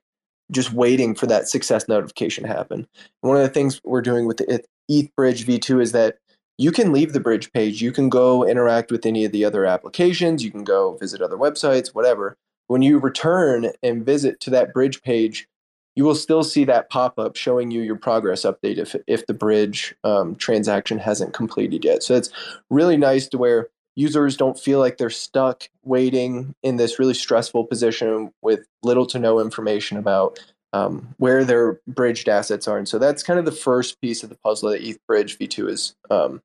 just 0.51 0.73
waiting 0.73 1.15
for 1.15 1.27
that 1.27 1.49
success 1.49 1.89
notification 1.89 2.45
to 2.45 2.49
happen. 2.49 2.87
One 3.21 3.37
of 3.37 3.43
the 3.43 3.49
things 3.51 3.81
we're 3.85 4.01
doing 4.01 4.27
with 4.27 4.39
the 4.39 4.65
ETH 4.89 5.15
Bridge 5.17 5.47
V2 5.47 5.83
is 5.83 5.93
that 5.93 6.19
you 6.57 6.73
can 6.73 6.93
leave 6.93 7.13
the 7.13 7.21
bridge 7.21 7.53
page. 7.53 7.83
You 7.83 7.93
can 7.93 8.09
go 8.09 8.45
interact 8.45 8.91
with 8.91 9.07
any 9.07 9.25
of 9.25 9.33
the 9.33 9.45
other 9.45 9.65
applications. 9.65 10.43
You 10.43 10.51
can 10.51 10.65
go 10.65 10.97
visit 10.97 11.21
other 11.21 11.37
websites, 11.37 11.89
whatever. 11.89 12.37
When 12.69 12.83
you 12.83 12.99
return 12.99 13.71
and 13.83 14.07
visit 14.07 14.41
to 14.41 14.51
that 14.51 14.73
bridge 14.73 15.03
page, 15.03 15.49
you 15.97 16.05
will 16.05 16.15
still 16.15 16.45
see 16.45 16.65
that 16.65 16.91
pop 16.91 17.19
up 17.19 17.35
showing 17.35 17.73
you 17.73 17.83
your 17.83 17.97
progress 17.97 18.43
update 18.43 18.79
if, 18.79 18.95
if 19.09 19.27
the 19.27 19.35
bridge 19.35 19.97
um, 20.05 20.37
transaction 20.37 20.97
hasn't 20.99 21.35
completed 21.35 21.85
yet. 21.85 22.05
So 22.05 22.15
it's 22.15 22.31
really 22.71 22.97
nice 22.97 23.27
to 23.29 23.39
where 23.39 23.69
users 23.97 24.37
don't 24.37 24.57
feel 24.57 24.79
like 24.79 24.97
they're 24.97 25.11
stuck 25.11 25.69
waiting 25.83 26.55
in 26.63 26.77
this 26.77 27.01
really 27.01 27.15
stressful 27.15 27.65
position 27.65 28.33
with 28.43 28.61
little 28.85 29.07
to 29.07 29.19
no 29.19 29.41
information 29.41 29.99
about 29.99 30.39
um, 30.73 31.15
where 31.19 31.45
their 31.45 31.81
bridged 31.89 32.29
assets 32.29 32.69
are. 32.69 32.79
And 32.79 32.89
so 32.89 32.99
that's 32.99 33.25
kind 33.25 33.41
of 33.41 33.45
the 33.45 33.51
first 33.51 34.01
piece 34.01 34.23
of 34.23 34.29
the 34.29 34.37
puzzle 34.37 34.71
that 34.71 34.87
ETH 34.87 35.05
Bridge 35.09 35.37
V2 35.37 35.69
is 35.69 35.97
um, 36.11 36.43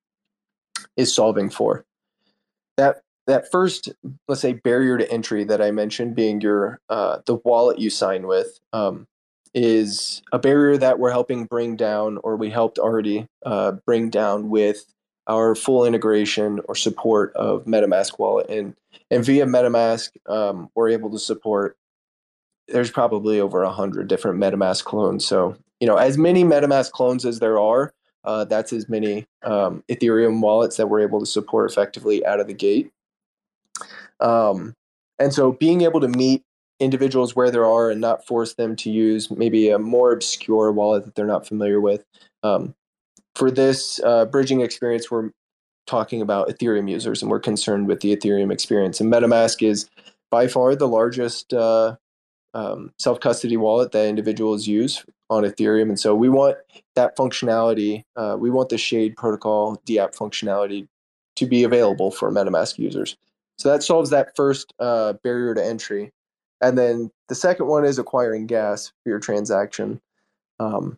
is 0.97 1.13
solving 1.13 1.51
for. 1.51 1.85
That 2.77 3.01
that 3.27 3.49
first, 3.51 3.89
let's 4.27 4.41
say, 4.41 4.53
barrier 4.53 4.97
to 4.97 5.09
entry 5.11 5.43
that 5.45 5.61
I 5.61 5.71
mentioned 5.71 6.15
being 6.15 6.41
your 6.41 6.79
uh, 6.89 7.19
the 7.25 7.35
wallet 7.35 7.79
you 7.79 7.89
sign 7.89 8.27
with. 8.27 8.59
Um, 8.73 9.07
is 9.53 10.21
a 10.31 10.39
barrier 10.39 10.77
that 10.77 10.99
we're 10.99 11.11
helping 11.11 11.45
bring 11.45 11.75
down, 11.75 12.17
or 12.23 12.35
we 12.35 12.49
helped 12.49 12.79
already 12.79 13.27
uh, 13.45 13.73
bring 13.85 14.09
down 14.09 14.49
with 14.49 14.85
our 15.27 15.55
full 15.55 15.85
integration 15.85 16.59
or 16.65 16.75
support 16.75 17.33
of 17.35 17.63
MetaMask 17.65 18.19
wallet. 18.19 18.49
And, 18.49 18.75
and 19.09 19.23
via 19.23 19.45
MetaMask, 19.45 20.09
um, 20.27 20.69
we're 20.75 20.89
able 20.89 21.09
to 21.11 21.19
support, 21.19 21.77
there's 22.67 22.91
probably 22.91 23.39
over 23.39 23.63
100 23.63 24.07
different 24.07 24.39
MetaMask 24.39 24.83
clones. 24.83 25.25
So, 25.25 25.55
you 25.79 25.87
know, 25.87 25.95
as 25.95 26.17
many 26.17 26.43
MetaMask 26.43 26.91
clones 26.91 27.25
as 27.25 27.39
there 27.39 27.59
are, 27.59 27.93
uh, 28.25 28.45
that's 28.45 28.73
as 28.73 28.89
many 28.89 29.25
um, 29.43 29.83
Ethereum 29.89 30.41
wallets 30.41 30.77
that 30.77 30.87
we're 30.87 31.01
able 31.01 31.19
to 31.19 31.25
support 31.25 31.69
effectively 31.69 32.25
out 32.25 32.39
of 32.39 32.47
the 32.47 32.53
gate. 32.53 32.91
Um, 34.23 34.73
and 35.19 35.33
so 35.33 35.51
being 35.51 35.81
able 35.81 36.01
to 36.01 36.07
meet 36.07 36.43
individuals 36.79 37.35
where 37.35 37.51
there 37.51 37.65
are 37.65 37.91
and 37.91 38.01
not 38.01 38.25
force 38.25 38.55
them 38.55 38.75
to 38.77 38.89
use 38.89 39.29
maybe 39.29 39.69
a 39.69 39.77
more 39.77 40.11
obscure 40.11 40.71
wallet 40.71 41.05
that 41.05 41.15
they're 41.15 41.25
not 41.25 41.47
familiar 41.47 41.79
with. 41.79 42.03
Um, 42.41 42.73
for 43.35 43.51
this 43.51 44.01
uh, 44.03 44.25
bridging 44.25 44.61
experience, 44.61 45.11
we're 45.11 45.31
talking 45.85 46.21
about 46.21 46.49
Ethereum 46.49 46.89
users 46.89 47.21
and 47.21 47.29
we're 47.29 47.39
concerned 47.39 47.87
with 47.87 47.99
the 47.99 48.15
Ethereum 48.15 48.51
experience. 48.51 48.99
And 48.99 49.11
MetaMask 49.11 49.65
is 49.67 49.89
by 50.31 50.47
far 50.47 50.75
the 50.75 50.87
largest 50.87 51.53
uh, 51.53 51.95
um, 52.53 52.91
self 52.97 53.19
custody 53.19 53.57
wallet 53.57 53.91
that 53.91 54.07
individuals 54.07 54.67
use 54.67 55.03
on 55.29 55.43
Ethereum, 55.43 55.89
and 55.89 55.99
so 55.99 56.13
we 56.13 56.29
want 56.29 56.57
that 56.95 57.17
functionality. 57.17 58.03
Uh, 58.15 58.35
we 58.39 58.49
want 58.49 58.69
the 58.69 58.77
Shade 58.77 59.15
protocol 59.15 59.81
DApp 59.87 60.15
functionality 60.15 60.87
to 61.35 61.45
be 61.45 61.63
available 61.63 62.11
for 62.11 62.31
MetaMask 62.31 62.77
users. 62.77 63.17
So 63.57 63.69
that 63.69 63.83
solves 63.83 64.09
that 64.09 64.35
first 64.35 64.73
uh, 64.79 65.13
barrier 65.23 65.53
to 65.53 65.63
entry. 65.63 66.11
And 66.61 66.77
then 66.77 67.11
the 67.29 67.35
second 67.35 67.67
one 67.67 67.85
is 67.85 67.99
acquiring 67.99 68.47
gas 68.47 68.91
for 69.03 69.09
your 69.09 69.19
transaction. 69.19 70.01
Um, 70.59 70.97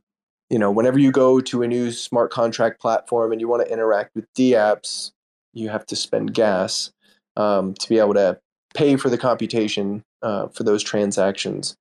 you 0.50 0.60
know, 0.60 0.72
whenever 0.72 1.00
you 1.00 1.12
go 1.12 1.42
to 1.42 1.64
a 1.64 1.68
new 1.68 1.92
smart 1.92 2.32
contract 2.32 2.80
platform 2.80 3.32
and 3.32 3.42
you 3.42 3.48
want 3.48 3.66
to 3.66 3.72
interact 3.72 4.16
with 4.16 4.32
DApps, 4.36 5.12
you 5.54 5.70
have 5.70 5.86
to 5.88 5.96
spend 5.96 6.34
gas 6.34 6.92
um, 7.36 7.74
to 7.76 7.90
be 7.90 7.98
able 7.98 8.14
to 8.14 8.40
pay 8.76 8.96
for 8.96 9.10
the 9.10 9.18
computation 9.18 10.04
uh, 10.22 10.48
for 10.50 10.64
those 10.64 10.84
transactions. 10.84 11.76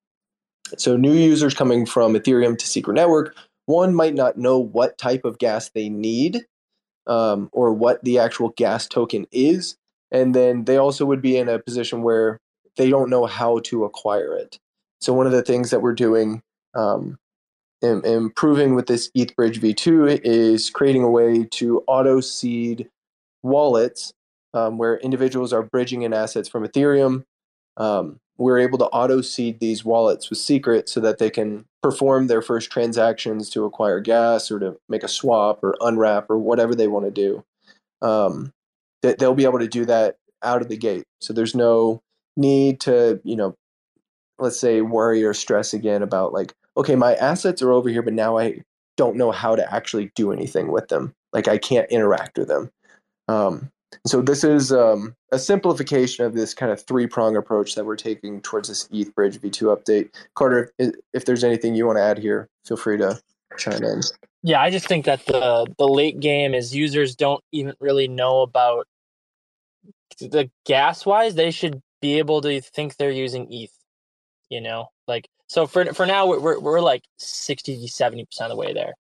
So 0.79 0.97
new 0.97 1.13
users 1.13 1.55
coming 1.55 1.85
from 1.85 2.15
Ethereum 2.15 2.57
to 2.59 2.67
Secret 2.67 2.95
Network, 2.95 3.37
one 3.67 3.95
might 3.95 4.15
not 4.15 4.39
know 4.39 4.59
what 4.59 4.99
type 4.99 5.25
of 5.25 5.39
gas 5.39 5.71
they 5.71 5.89
need 5.89 6.47
um, 7.07 7.51
or 7.53 7.73
what 7.73 8.03
the 8.03 8.19
actual 8.19 8.51
gas 8.51 8.87
token 8.89 9.27
is. 9.31 9.77
And 10.15 10.33
then 10.33 10.65
they 10.65 10.77
also 10.77 11.05
would 11.05 11.21
be 11.21 11.37
in 11.37 11.49
a 11.49 11.59
position 11.59 12.03
where 12.03 12.39
they 12.77 12.89
don't 12.89 13.11
know 13.11 13.27
how 13.27 13.59
to 13.65 13.85
acquire 13.85 14.33
it. 14.37 14.61
So 15.01 15.13
one 15.13 15.27
of 15.27 15.33
the 15.33 15.43
things 15.43 15.71
that 15.71 15.83
we're 15.83 15.93
doing, 15.93 16.41
um, 16.75 17.19
in, 17.83 18.01
improving 18.07 18.77
with 18.77 18.87
this 18.87 19.11
ETHBridge 19.17 19.59
v2 19.59 20.21
is 20.23 20.71
creating 20.71 21.03
a 21.03 21.11
way 21.11 21.45
to 21.51 21.83
auto 21.89 22.21
seed 22.21 22.89
wallets 23.43 24.15
um, 24.55 24.79
where 24.79 24.99
individuals 24.99 25.53
are 25.53 25.65
bridging 25.65 26.03
in 26.03 26.15
assets 26.15 26.49
from 26.49 26.65
Ethereum. 26.65 27.25
Um, 27.77 28.21
we're 28.39 28.61
able 28.61 28.79
to 28.79 28.87
auto 28.87 29.21
seed 29.21 29.59
these 29.59 29.85
wallets 29.85 30.31
with 30.31 30.39
secret 30.39 30.89
so 30.89 31.01
that 31.01 31.19
they 31.19 31.29
can 31.29 31.65
perform 31.83 32.29
their 32.29 32.41
first 32.41 32.71
transactions 32.71 33.51
to 33.51 33.65
acquire 33.65 33.99
gas 33.99 34.49
or 34.49 34.61
to 34.61 34.77
make 34.89 35.03
a 35.03 35.09
swap 35.09 35.63
or 35.65 35.77
unwrap 35.81 36.31
or 36.31 36.39
whatever 36.39 36.77
they 36.77 36.87
want 36.87 37.05
to 37.05 37.11
do. 37.11 37.45
Um, 38.01 38.53
that 39.05 39.19
they'll 39.19 39.35
be 39.35 39.45
able 39.45 39.59
to 39.59 39.69
do 39.69 39.85
that 39.85 40.17
out 40.43 40.63
of 40.63 40.69
the 40.69 40.79
gate. 40.79 41.05
So 41.21 41.35
there's 41.35 41.55
no 41.55 42.01
need 42.39 42.81
to, 42.81 43.21
you 43.23 43.37
know, 43.37 43.55
let's 44.39 44.59
say 44.59 44.81
worry 44.81 45.23
or 45.23 45.35
stress 45.35 45.75
again 45.75 46.03
about 46.03 46.33
like, 46.33 46.55
okay, 46.79 46.97
my 46.97 47.15
assets 47.17 47.61
are 47.61 47.71
over 47.71 47.91
here, 47.91 48.01
but 48.01 48.15
now 48.15 48.39
I 48.39 48.63
don't 48.97 49.17
know 49.17 49.31
how 49.31 49.57
to 49.57 49.75
actually 49.75 50.11
do 50.15 50.33
anything 50.33 50.73
with 50.73 50.89
them. 50.89 51.13
Like 51.35 51.49
I 51.49 51.59
can't 51.59 51.91
interact 51.91 52.39
with 52.39 52.49
them. 52.49 52.71
Um, 53.29 53.71
so 54.07 54.23
this 54.23 54.43
is 54.43 54.73
um, 54.73 55.15
a 55.33 55.39
simplification 55.39 56.25
of 56.25 56.33
this 56.33 56.55
kind 56.55 56.73
of 56.73 56.81
three 56.81 57.07
prong 57.07 57.37
approach 57.37 57.75
that 57.75 57.85
we're 57.85 57.97
taking 57.97 58.41
towards 58.41 58.69
this 58.69 58.89
ETH 58.91 59.15
Bridge 59.15 59.39
v2 59.39 59.77
update. 59.77 60.09
Carter, 60.35 60.73
if, 60.79 60.95
if 61.13 61.27
there's 61.27 61.45
anything 61.45 61.75
you 61.75 61.87
want 61.87 61.99
to 61.99 62.03
add 62.03 62.19
here, 62.19 62.49
feel 62.65 62.79
free 62.79 62.97
to 62.97 63.21
chime 63.59 63.85
in. 63.85 64.01
Yeah, 64.43 64.63
I 64.63 64.71
just 64.71 64.89
think 64.89 65.05
that 65.05 65.25
the 65.27 65.67
the 65.79 65.89
late 65.89 66.21
game 66.21 66.55
is 66.55 66.75
users 66.75 67.15
don't 67.15 67.43
even 67.53 67.75
really 67.81 68.09
know 68.09 68.41
about 68.41 68.87
the 70.19 70.51
gas 70.65 71.07
wise. 71.07 71.35
They 71.35 71.51
should 71.51 71.83
be 72.01 72.19
able 72.19 72.41
to 72.43 72.61
think 72.61 72.97
they're 72.97 73.11
using 73.11 73.47
ETH. 73.51 73.73
You 74.51 74.61
know, 74.61 74.89
like 75.09 75.29
so 75.47 75.67
for 75.67 75.85
for 75.95 76.07
now 76.07 76.27
we're 76.27 76.61
we're 76.61 76.81
like 76.81 77.03
60 77.19 77.87
70 77.87 78.25
percent 78.27 78.51
of 78.53 78.57
the 78.57 78.61
way 78.61 78.73
there. 78.73 78.95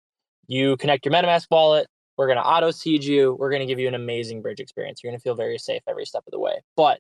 You 0.48 0.78
connect 0.78 1.06
your 1.06 1.14
MetaMask 1.14 1.48
wallet, 1.52 1.88
we're 2.18 2.28
to 2.38 2.46
auto 2.46 2.72
seed 2.72 3.04
you. 3.04 3.36
We're 3.40 3.50
to 3.62 3.66
give 3.66 3.80
you 3.80 3.88
an 3.88 3.96
amazing 3.96 4.42
bridge 4.42 4.60
experience. 4.60 5.02
You're 5.04 5.14
to 5.14 5.20
feel 5.20 5.36
very 5.36 5.58
safe 5.58 5.82
every 5.88 6.06
step 6.06 6.24
of 6.28 6.32
the 6.32 6.40
way. 6.40 6.62
But 6.76 7.00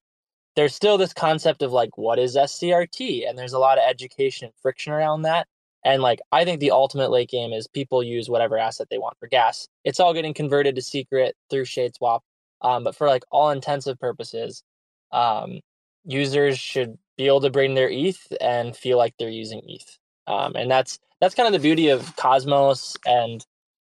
there's 0.56 0.76
still 0.76 0.98
this 0.98 1.14
concept 1.14 1.62
of 1.62 1.72
like, 1.72 1.98
what 1.98 2.20
is 2.20 2.36
SCRT? 2.36 3.28
And 3.28 3.38
there's 3.38 3.54
a 3.54 3.60
lot 3.60 3.78
of 3.78 3.84
education 3.88 4.46
and 4.46 4.54
friction 4.62 4.94
around 4.94 5.24
that. 5.24 5.48
And 5.86 6.02
like, 6.02 6.20
I 6.32 6.46
think 6.46 6.60
the 6.60 6.72
ultimate 6.72 7.12
late 7.12 7.30
game 7.30 7.54
is 7.54 7.68
people 7.68 8.02
use 8.02 8.30
whatever 8.30 8.58
asset 8.58 8.88
they 8.90 8.98
want 8.98 9.18
for 9.20 9.28
gas. 9.28 9.68
It's 9.84 10.00
all 10.00 10.14
getting 10.14 10.34
converted 10.34 10.76
to 10.76 10.82
secret 10.82 11.36
through 11.50 11.66
Shade 11.66 11.96
Swap. 11.96 12.24
Um, 12.64 12.84
but 12.84 12.96
for 12.96 13.08
like 13.08 13.24
all 13.32 13.50
intensive 13.50 14.00
purposes, 14.00 14.64
um, 15.12 15.60
users 16.06 16.58
should 16.58 16.98
be 17.18 17.28
able 17.28 17.42
to 17.42 17.50
bring 17.50 17.76
their 17.76 17.90
ETH 17.90 18.32
and 18.42 18.76
feel 18.76 18.98
like 18.98 19.14
they're 19.18 19.30
using 19.30 19.62
ETH. 19.68 19.98
Um, 20.28 20.56
and 20.56 20.72
that's 20.72 21.00
that's 21.20 21.36
kind 21.36 21.48
of 21.48 21.54
the 21.54 21.66
beauty 21.66 21.90
of 21.90 22.16
Cosmos 22.16 22.98
and 23.06 23.46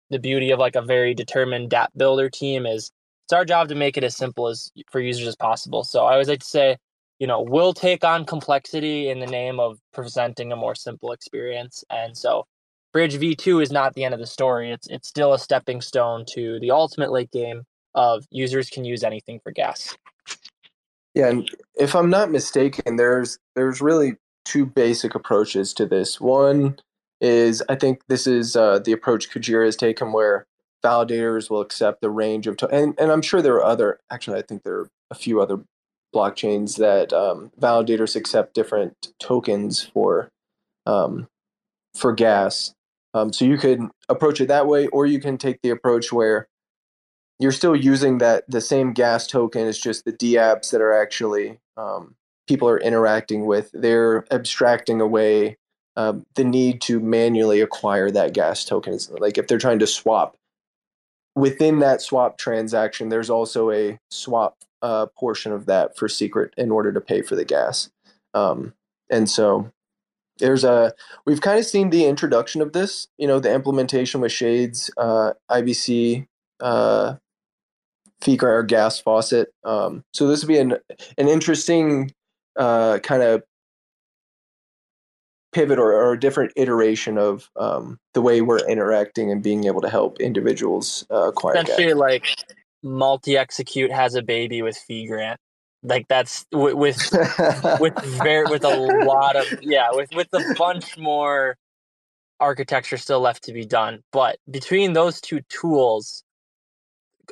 the 0.09 0.19
beauty 0.19 0.51
of 0.51 0.59
like 0.59 0.75
a 0.75 0.81
very 0.81 1.13
determined 1.13 1.69
dApp 1.69 1.87
builder 1.95 2.29
team 2.29 2.65
is 2.65 2.91
it's 3.25 3.33
our 3.33 3.43
job 3.43 3.67
to 3.69 3.75
make 3.75 3.97
it 3.97 4.03
as 4.03 4.15
simple 4.15 4.47
as 4.47 4.71
for 4.89 5.01
users 5.01 5.27
as 5.27 5.35
possible. 5.35 5.83
So 5.83 6.05
I 6.05 6.13
always 6.13 6.29
like 6.29 6.39
to 6.39 6.45
say, 6.45 6.77
you 7.19 7.27
know, 7.27 7.41
we'll 7.41 7.73
take 7.73 8.05
on 8.05 8.25
complexity 8.25 9.09
in 9.09 9.19
the 9.19 9.25
name 9.25 9.59
of 9.59 9.79
presenting 9.93 10.51
a 10.51 10.55
more 10.55 10.75
simple 10.75 11.11
experience. 11.11 11.83
And 11.89 12.17
so 12.17 12.45
Bridge 12.93 13.15
V2 13.15 13.61
is 13.61 13.71
not 13.71 13.93
the 13.95 14.05
end 14.05 14.13
of 14.13 14.19
the 14.19 14.27
story. 14.27 14.71
It's 14.71 14.87
it's 14.87 15.07
still 15.07 15.33
a 15.33 15.39
stepping 15.39 15.81
stone 15.81 16.23
to 16.29 16.59
the 16.61 16.71
ultimate 16.71 17.11
late 17.11 17.31
game 17.31 17.63
of 17.95 18.25
users 18.31 18.69
can 18.69 18.85
use 18.85 19.03
anything 19.03 19.39
for 19.39 19.51
gas. 19.51 19.95
Yeah, 21.13 21.29
and 21.29 21.49
if 21.75 21.95
I'm 21.95 22.09
not 22.09 22.31
mistaken, 22.31 22.97
there's 22.97 23.39
there's 23.55 23.81
really 23.81 24.17
two 24.45 24.65
basic 24.65 25.15
approaches 25.15 25.73
to 25.73 25.85
this. 25.85 26.21
One 26.21 26.77
is 27.21 27.63
I 27.69 27.75
think 27.75 28.01
this 28.07 28.27
is 28.27 28.55
uh, 28.55 28.79
the 28.79 28.91
approach 28.91 29.29
Kujira 29.29 29.65
has 29.65 29.75
taken 29.75 30.11
where 30.11 30.45
validators 30.85 31.49
will 31.49 31.61
accept 31.61 32.01
the 32.01 32.09
range 32.11 32.45
of 32.45 32.57
to- 32.57 32.69
and 32.69 32.93
and 32.99 33.11
I'm 33.11 33.23
sure 33.23 33.41
there 33.41 33.55
are 33.55 33.65
other 33.65 33.99
actually 34.11 34.37
I 34.37 34.43
think 34.43 34.63
there 34.63 34.75
are 34.75 34.89
a 35.09 35.15
few 35.15 35.41
other 35.41 35.63
blockchains 36.13 36.77
that 36.77 37.11
um, 37.13 37.51
validators 37.59 38.15
accept 38.15 38.53
different 38.53 39.09
tokens 39.19 39.83
for 39.83 40.29
um, 40.85 41.27
for 41.95 42.13
gas. 42.13 42.73
Um, 43.13 43.33
so 43.33 43.45
you 43.45 43.57
could 43.57 43.81
approach 44.09 44.39
it 44.39 44.47
that 44.47 44.67
way, 44.67 44.87
or 44.87 45.05
you 45.05 45.19
can 45.19 45.37
take 45.37 45.61
the 45.63 45.71
approach 45.71 46.11
where 46.13 46.47
you're 47.39 47.51
still 47.51 47.75
using 47.75 48.17
that 48.19 48.43
the 48.49 48.61
same 48.61 48.93
gas 48.93 49.27
token. 49.27 49.67
It's 49.67 49.79
just 49.79 50.05
the 50.05 50.13
DApps 50.13 50.71
that 50.71 50.81
are 50.81 50.93
actually 50.93 51.59
um, 51.75 52.15
people 52.47 52.67
are 52.67 52.79
interacting 52.79 53.45
with. 53.45 53.69
They're 53.73 54.25
abstracting 54.31 55.01
away 55.01 55.57
um, 55.97 56.27
the 56.35 56.43
need 56.43 56.79
to 56.81 56.99
manually 56.99 57.59
acquire 57.59 58.11
that 58.11 58.33
gas 58.33 58.63
token 58.63 58.97
like 59.19 59.37
if 59.37 59.47
they're 59.47 59.57
trying 59.57 59.79
to 59.79 59.87
swap 59.87 60.37
within 61.35 61.79
that 61.79 62.01
swap 62.01 62.37
transaction 62.37 63.09
there's 63.09 63.31
also 63.31 63.71
a 63.71 63.99
swap 64.11 64.57
uh, 64.83 65.07
portion 65.17 65.51
of 65.51 65.65
that 65.65 65.97
for 65.97 66.07
secret 66.07 66.53
in 66.55 66.69
order 66.69 66.93
to 66.93 67.01
pay 67.01 67.23
for 67.23 67.35
the 67.35 67.43
gas 67.43 67.89
um, 68.35 68.73
and 69.09 69.27
so 69.27 69.71
there's 70.37 70.63
a 70.63 70.93
we've 71.25 71.41
kind 71.41 71.57
of 71.57 71.65
seen 71.65 71.89
the 71.89 72.05
introduction 72.05 72.61
of 72.61 72.73
this 72.73 73.07
you 73.17 73.27
know 73.27 73.39
the 73.39 73.51
implementation 73.51 74.21
with 74.21 74.31
shades 74.31 74.91
uh, 74.97 75.33
ibc 75.49 76.27
uh, 76.59 77.15
or 78.41 78.63
gas 78.63 78.99
faucet 78.99 79.49
um, 79.63 80.03
so 80.13 80.27
this 80.27 80.41
would 80.43 80.47
be 80.47 80.57
an, 80.57 80.75
an 81.17 81.27
interesting 81.27 82.11
uh, 82.57 82.99
kind 82.99 83.23
of 83.23 83.43
pivot 85.53 85.79
or, 85.79 85.91
or, 85.93 86.13
a 86.13 86.19
different 86.19 86.51
iteration 86.55 87.17
of 87.17 87.49
um, 87.55 87.97
the 88.13 88.21
way 88.21 88.41
we're 88.41 88.59
interacting 88.67 89.31
and 89.31 89.41
being 89.41 89.65
able 89.65 89.81
to 89.81 89.89
help 89.89 90.19
individuals 90.19 91.05
uh, 91.09 91.29
acquire. 91.29 91.55
Essentially, 91.57 91.93
like 91.93 92.25
multi 92.83 93.37
execute 93.37 93.91
has 93.91 94.15
a 94.15 94.21
baby 94.21 94.61
with 94.61 94.77
fee 94.77 95.07
grant. 95.07 95.39
Like 95.83 96.07
that's 96.07 96.45
with 96.51 96.75
with 96.75 97.79
with 97.79 97.95
very 98.23 98.45
with 98.45 98.63
a 98.63 98.77
lot 99.05 99.35
of 99.35 99.45
yeah 99.61 99.89
with 99.91 100.09
with 100.13 100.27
a 100.33 100.55
bunch 100.57 100.97
more 100.97 101.55
architecture 102.39 102.97
still 102.97 103.21
left 103.21 103.43
to 103.43 103.53
be 103.53 103.65
done. 103.65 104.03
But 104.11 104.37
between 104.49 104.93
those 104.93 105.21
two 105.21 105.41
tools, 105.49 106.23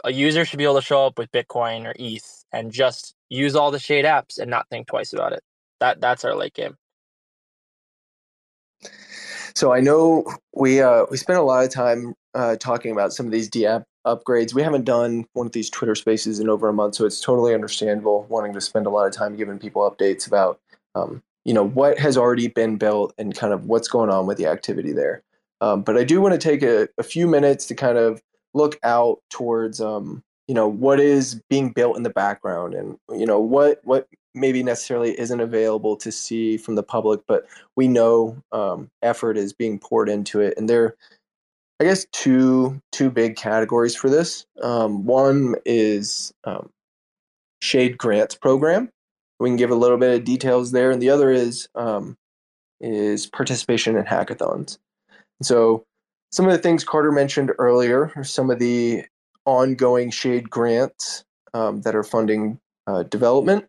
a 0.03 0.11
user 0.11 0.45
should 0.45 0.57
be 0.57 0.63
able 0.63 0.75
to 0.75 0.81
show 0.81 1.05
up 1.05 1.17
with 1.17 1.31
Bitcoin 1.31 1.85
or 1.85 1.93
ETH 1.97 2.45
and 2.51 2.71
just 2.71 3.15
use 3.29 3.55
all 3.55 3.71
the 3.71 3.79
shade 3.79 4.05
apps 4.05 4.39
and 4.39 4.49
not 4.49 4.67
think 4.69 4.87
twice 4.87 5.13
about 5.13 5.33
it. 5.33 5.41
That 5.79 6.01
that's 6.01 6.23
our 6.23 6.35
late 6.35 6.53
game. 6.53 6.77
So 9.55 9.73
I 9.73 9.79
know 9.79 10.25
we 10.53 10.81
uh, 10.81 11.05
we 11.09 11.17
spent 11.17 11.39
a 11.39 11.43
lot 11.43 11.63
of 11.63 11.71
time 11.71 12.13
uh, 12.33 12.57
talking 12.57 12.91
about 12.91 13.13
some 13.13 13.25
of 13.25 13.31
these 13.31 13.49
DApp 13.49 13.85
upgrades. 14.05 14.53
We 14.53 14.61
haven't 14.61 14.83
done 14.83 15.25
one 15.33 15.47
of 15.47 15.53
these 15.53 15.69
Twitter 15.69 15.95
Spaces 15.95 16.39
in 16.39 16.49
over 16.49 16.67
a 16.67 16.73
month, 16.73 16.95
so 16.95 17.05
it's 17.05 17.21
totally 17.21 17.53
understandable 17.53 18.25
wanting 18.29 18.53
to 18.53 18.61
spend 18.61 18.85
a 18.85 18.89
lot 18.89 19.07
of 19.07 19.13
time 19.13 19.35
giving 19.35 19.57
people 19.57 19.89
updates 19.89 20.27
about 20.27 20.59
um, 20.93 21.23
you 21.45 21.53
know 21.53 21.65
what 21.65 21.97
has 21.99 22.17
already 22.17 22.47
been 22.47 22.77
built 22.77 23.13
and 23.17 23.35
kind 23.35 23.53
of 23.53 23.65
what's 23.65 23.87
going 23.87 24.09
on 24.09 24.27
with 24.27 24.37
the 24.37 24.47
activity 24.47 24.91
there. 24.91 25.23
Um, 25.61 25.83
but 25.83 25.97
I 25.97 26.03
do 26.03 26.19
want 26.19 26.33
to 26.33 26.37
take 26.37 26.61
a, 26.61 26.89
a, 26.97 27.03
few 27.03 27.27
minutes 27.27 27.65
to 27.67 27.75
kind 27.75 27.97
of 27.97 28.21
look 28.55 28.79
out 28.83 29.19
towards 29.29 29.79
um, 29.79 30.23
you 30.47 30.55
know 30.55 30.67
what 30.67 30.99
is 30.99 31.39
being 31.49 31.69
built 31.69 31.97
in 31.97 32.03
the 32.03 32.09
background 32.09 32.73
and 32.73 32.97
you 33.11 33.25
know 33.25 33.39
what 33.39 33.81
what 33.83 34.07
maybe 34.35 34.61
necessarily 34.61 35.17
isn't 35.19 35.39
available 35.39 35.95
to 35.95 36.11
see 36.11 36.57
from 36.57 36.75
the 36.75 36.83
public, 36.83 37.21
but 37.25 37.45
we 37.75 37.87
know 37.87 38.37
um, 38.51 38.89
effort 39.01 39.37
is 39.37 39.53
being 39.53 39.79
poured 39.79 40.09
into 40.09 40.41
it. 40.41 40.53
And 40.57 40.69
there, 40.69 40.95
I 41.79 41.85
guess, 41.85 42.05
two 42.11 42.79
two 42.91 43.09
big 43.09 43.37
categories 43.37 43.95
for 43.95 44.09
this. 44.09 44.45
Um, 44.61 45.05
one 45.05 45.55
is 45.65 46.33
um, 46.43 46.69
Shade 47.61 47.97
Grants 47.97 48.35
program. 48.35 48.89
We 49.39 49.49
can 49.49 49.57
give 49.57 49.71
a 49.71 49.75
little 49.75 49.97
bit 49.97 50.15
of 50.15 50.23
details 50.25 50.71
there, 50.71 50.91
and 50.91 51.01
the 51.01 51.09
other 51.09 51.31
is 51.31 51.67
um, 51.75 52.17
is 52.79 53.25
participation 53.25 53.95
in 53.95 54.05
hackathons. 54.05 54.77
So 55.41 55.85
some 56.31 56.45
of 56.45 56.51
the 56.51 56.57
things 56.57 56.83
Carter 56.83 57.11
mentioned 57.11 57.51
earlier 57.57 58.11
are 58.15 58.23
some 58.23 58.49
of 58.49 58.59
the 58.59 59.05
ongoing 59.45 60.11
shade 60.11 60.49
grants 60.49 61.23
um, 61.53 61.81
that 61.81 61.95
are 61.95 62.03
funding 62.03 62.59
uh, 62.87 63.03
development. 63.03 63.65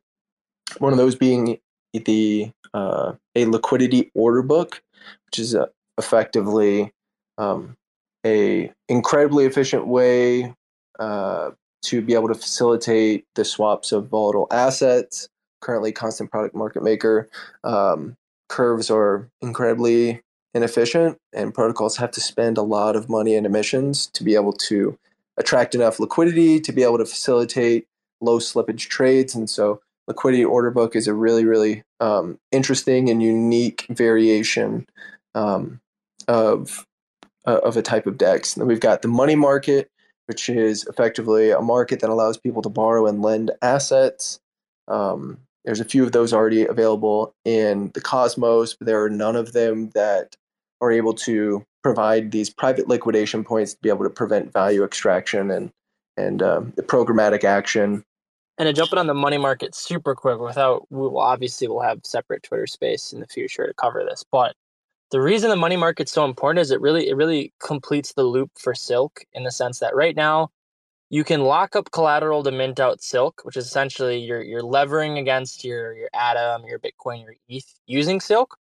One 0.78 0.92
of 0.92 0.98
those 0.98 1.14
being 1.14 1.58
the 2.04 2.50
uh, 2.74 3.12
a 3.34 3.46
liquidity 3.46 4.10
order 4.14 4.42
book, 4.42 4.82
which 5.26 5.38
is 5.38 5.54
uh, 5.54 5.66
effectively 5.98 6.92
um, 7.38 7.76
a 8.24 8.70
incredibly 8.88 9.46
efficient 9.46 9.86
way 9.86 10.54
uh, 10.98 11.50
to 11.82 12.02
be 12.02 12.14
able 12.14 12.28
to 12.28 12.34
facilitate 12.34 13.24
the 13.34 13.44
swaps 13.44 13.92
of 13.92 14.08
volatile 14.08 14.48
assets. 14.50 15.28
Currently, 15.62 15.92
constant 15.92 16.30
product 16.30 16.54
market 16.54 16.82
maker 16.82 17.28
um, 17.64 18.16
curves 18.48 18.90
are 18.90 19.28
incredibly 19.40 20.20
inefficient, 20.56 21.18
and 21.32 21.54
protocols 21.54 21.96
have 21.98 22.10
to 22.12 22.20
spend 22.20 22.58
a 22.58 22.62
lot 22.62 22.96
of 22.96 23.08
money 23.08 23.34
and 23.34 23.46
emissions 23.46 24.06
to 24.08 24.24
be 24.24 24.34
able 24.34 24.52
to 24.52 24.98
attract 25.36 25.74
enough 25.74 26.00
liquidity 26.00 26.58
to 26.58 26.72
be 26.72 26.82
able 26.82 26.98
to 26.98 27.04
facilitate 27.04 27.86
low 28.20 28.38
slippage 28.38 28.88
trades. 28.88 29.34
And 29.34 29.48
so, 29.48 29.80
liquidity 30.08 30.44
order 30.44 30.70
book 30.70 30.96
is 30.96 31.06
a 31.06 31.14
really, 31.14 31.44
really 31.44 31.82
um, 32.00 32.38
interesting 32.52 33.10
and 33.10 33.22
unique 33.22 33.86
variation 33.90 34.86
um, 35.34 35.80
of 36.26 36.86
uh, 37.46 37.60
of 37.62 37.76
a 37.76 37.82
type 37.82 38.06
of 38.06 38.18
DEX. 38.18 38.54
And 38.54 38.62
then 38.62 38.68
we've 38.68 38.80
got 38.80 39.02
the 39.02 39.08
money 39.08 39.36
market, 39.36 39.90
which 40.26 40.48
is 40.48 40.84
effectively 40.86 41.50
a 41.50 41.60
market 41.60 42.00
that 42.00 42.10
allows 42.10 42.36
people 42.38 42.62
to 42.62 42.68
borrow 42.68 43.06
and 43.06 43.22
lend 43.22 43.52
assets. 43.62 44.40
Um, 44.88 45.38
there's 45.64 45.80
a 45.80 45.84
few 45.84 46.04
of 46.04 46.12
those 46.12 46.32
already 46.32 46.64
available 46.64 47.34
in 47.44 47.90
the 47.94 48.00
Cosmos, 48.00 48.74
but 48.74 48.86
there 48.86 49.02
are 49.02 49.10
none 49.10 49.36
of 49.36 49.52
them 49.52 49.90
that 49.90 50.36
are 50.80 50.90
able 50.90 51.14
to 51.14 51.64
provide 51.82 52.32
these 52.32 52.50
private 52.50 52.88
liquidation 52.88 53.44
points 53.44 53.74
to 53.74 53.80
be 53.80 53.88
able 53.88 54.04
to 54.04 54.10
prevent 54.10 54.52
value 54.52 54.84
extraction 54.84 55.50
and 55.50 55.70
and 56.16 56.42
um, 56.42 56.72
the 56.76 56.82
programmatic 56.82 57.44
action. 57.44 58.02
And 58.58 58.66
to 58.66 58.72
jump 58.72 58.90
in 58.92 58.98
on 58.98 59.06
the 59.06 59.14
money 59.14 59.36
market 59.36 59.74
super 59.74 60.14
quick, 60.14 60.38
without 60.40 60.86
we 60.90 61.00
will 61.00 61.18
obviously 61.18 61.68
we'll 61.68 61.82
have 61.82 62.00
separate 62.04 62.42
Twitter 62.42 62.66
space 62.66 63.12
in 63.12 63.20
the 63.20 63.26
future 63.26 63.66
to 63.66 63.74
cover 63.74 64.02
this, 64.04 64.24
but 64.32 64.54
the 65.10 65.20
reason 65.20 65.50
the 65.50 65.56
money 65.56 65.76
market's 65.76 66.12
so 66.12 66.24
important 66.24 66.60
is 66.60 66.70
it 66.70 66.80
really 66.80 67.08
it 67.08 67.16
really 67.16 67.52
completes 67.60 68.12
the 68.12 68.24
loop 68.24 68.50
for 68.58 68.74
silk 68.74 69.20
in 69.32 69.44
the 69.44 69.50
sense 69.50 69.78
that 69.78 69.94
right 69.94 70.16
now 70.16 70.48
you 71.10 71.22
can 71.22 71.42
lock 71.42 71.76
up 71.76 71.90
collateral 71.92 72.42
to 72.42 72.50
mint 72.50 72.80
out 72.80 73.02
silk 73.02 73.40
which 73.44 73.56
is 73.56 73.66
essentially 73.66 74.18
you're 74.18 74.42
you're 74.42 74.62
levering 74.62 75.18
against 75.18 75.64
your 75.64 75.94
your 75.94 76.08
atom 76.14 76.64
your 76.66 76.78
bitcoin 76.78 77.22
your 77.22 77.34
eth 77.48 77.74
using 77.86 78.20
silk 78.20 78.56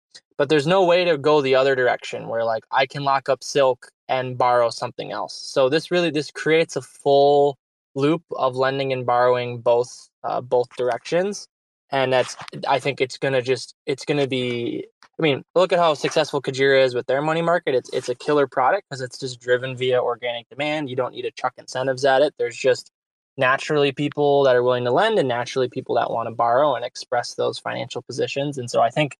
but 0.41 0.49
there's 0.49 0.66
no 0.66 0.86
way 0.86 1.05
to 1.05 1.18
go 1.18 1.43
the 1.43 1.55
other 1.55 1.76
direction 1.76 2.26
where 2.26 2.45
like 2.45 2.64
i 2.70 2.86
can 2.86 3.05
lock 3.05 3.28
up 3.28 3.45
silk 3.45 3.91
and 4.09 4.38
borrow 4.38 4.70
something 4.70 5.12
else 5.12 5.34
so 5.34 5.68
this 5.68 5.91
really 5.91 6.11
this 6.11 6.30
creates 6.30 6.76
a 6.76 6.80
full 6.80 7.59
loop 7.95 8.22
of 8.36 8.57
lending 8.57 8.91
and 8.91 9.05
borrowing 9.05 9.61
both 9.61 10.09
uh, 10.24 10.41
both 10.41 10.74
directions 10.78 11.47
and 11.91 12.11
that's 12.11 12.38
i 12.66 12.78
think 12.78 13.03
it's 13.03 13.18
gonna 13.18 13.43
just 13.43 13.74
it's 13.84 14.07
gonna 14.07 14.26
be 14.26 14.86
I 15.18 15.22
mean, 15.22 15.45
look 15.55 15.70
at 15.70 15.78
how 15.78 15.93
successful 15.93 16.41
Kujira 16.41 16.82
is 16.82 16.95
with 16.95 17.07
their 17.07 17.20
money 17.20 17.43
market. 17.43 17.74
It's 17.74 17.91
it's 17.93 18.09
a 18.09 18.14
killer 18.14 18.47
product 18.47 18.84
because 18.88 19.03
it's 19.03 19.18
just 19.18 19.38
driven 19.38 19.76
via 19.76 20.01
organic 20.01 20.49
demand. 20.49 20.88
You 20.88 20.97
don't 20.97 21.12
need 21.12 21.26
to 21.28 21.30
chuck 21.30 21.53
incentives 21.59 22.07
at 22.07 22.22
it. 22.22 22.32
There's 22.38 22.57
just 22.57 22.91
naturally 23.36 23.93
people 23.93 24.45
that 24.45 24.57
are 24.57 24.62
willing 24.62 24.84
to 24.84 24.93
lend 24.93 25.18
and 25.18 25.28
naturally 25.28 25.68
people 25.68 25.95
that 25.97 26.11
want 26.11 26.28
to 26.28 26.34
borrow 26.34 26.74
and 26.74 26.86
express 26.86 27.34
those 27.34 27.59
financial 27.59 28.01
positions. 28.01 28.57
And 28.57 28.70
so 28.70 28.80
I 28.80 28.88
think 28.88 29.18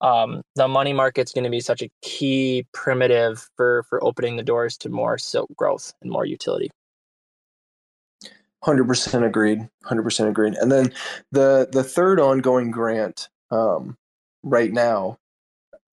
um, 0.00 0.42
the 0.54 0.68
money 0.68 0.92
market's 0.92 1.32
going 1.32 1.44
to 1.44 1.50
be 1.50 1.60
such 1.60 1.82
a 1.82 1.90
key 2.02 2.66
primitive 2.72 3.48
for 3.56 3.82
for 3.84 4.02
opening 4.02 4.36
the 4.36 4.42
doors 4.42 4.76
to 4.78 4.88
more 4.88 5.18
silk 5.18 5.50
growth 5.56 5.92
and 6.02 6.10
more 6.10 6.24
utility. 6.24 6.70
Hundred 8.62 8.86
percent 8.86 9.24
agreed. 9.24 9.68
Hundred 9.84 10.02
percent 10.02 10.28
agreed. 10.28 10.54
And 10.54 10.70
then 10.70 10.92
the 11.32 11.68
the 11.70 11.84
third 11.84 12.20
ongoing 12.20 12.70
grant 12.70 13.28
um, 13.50 13.96
right 14.42 14.72
now 14.72 15.18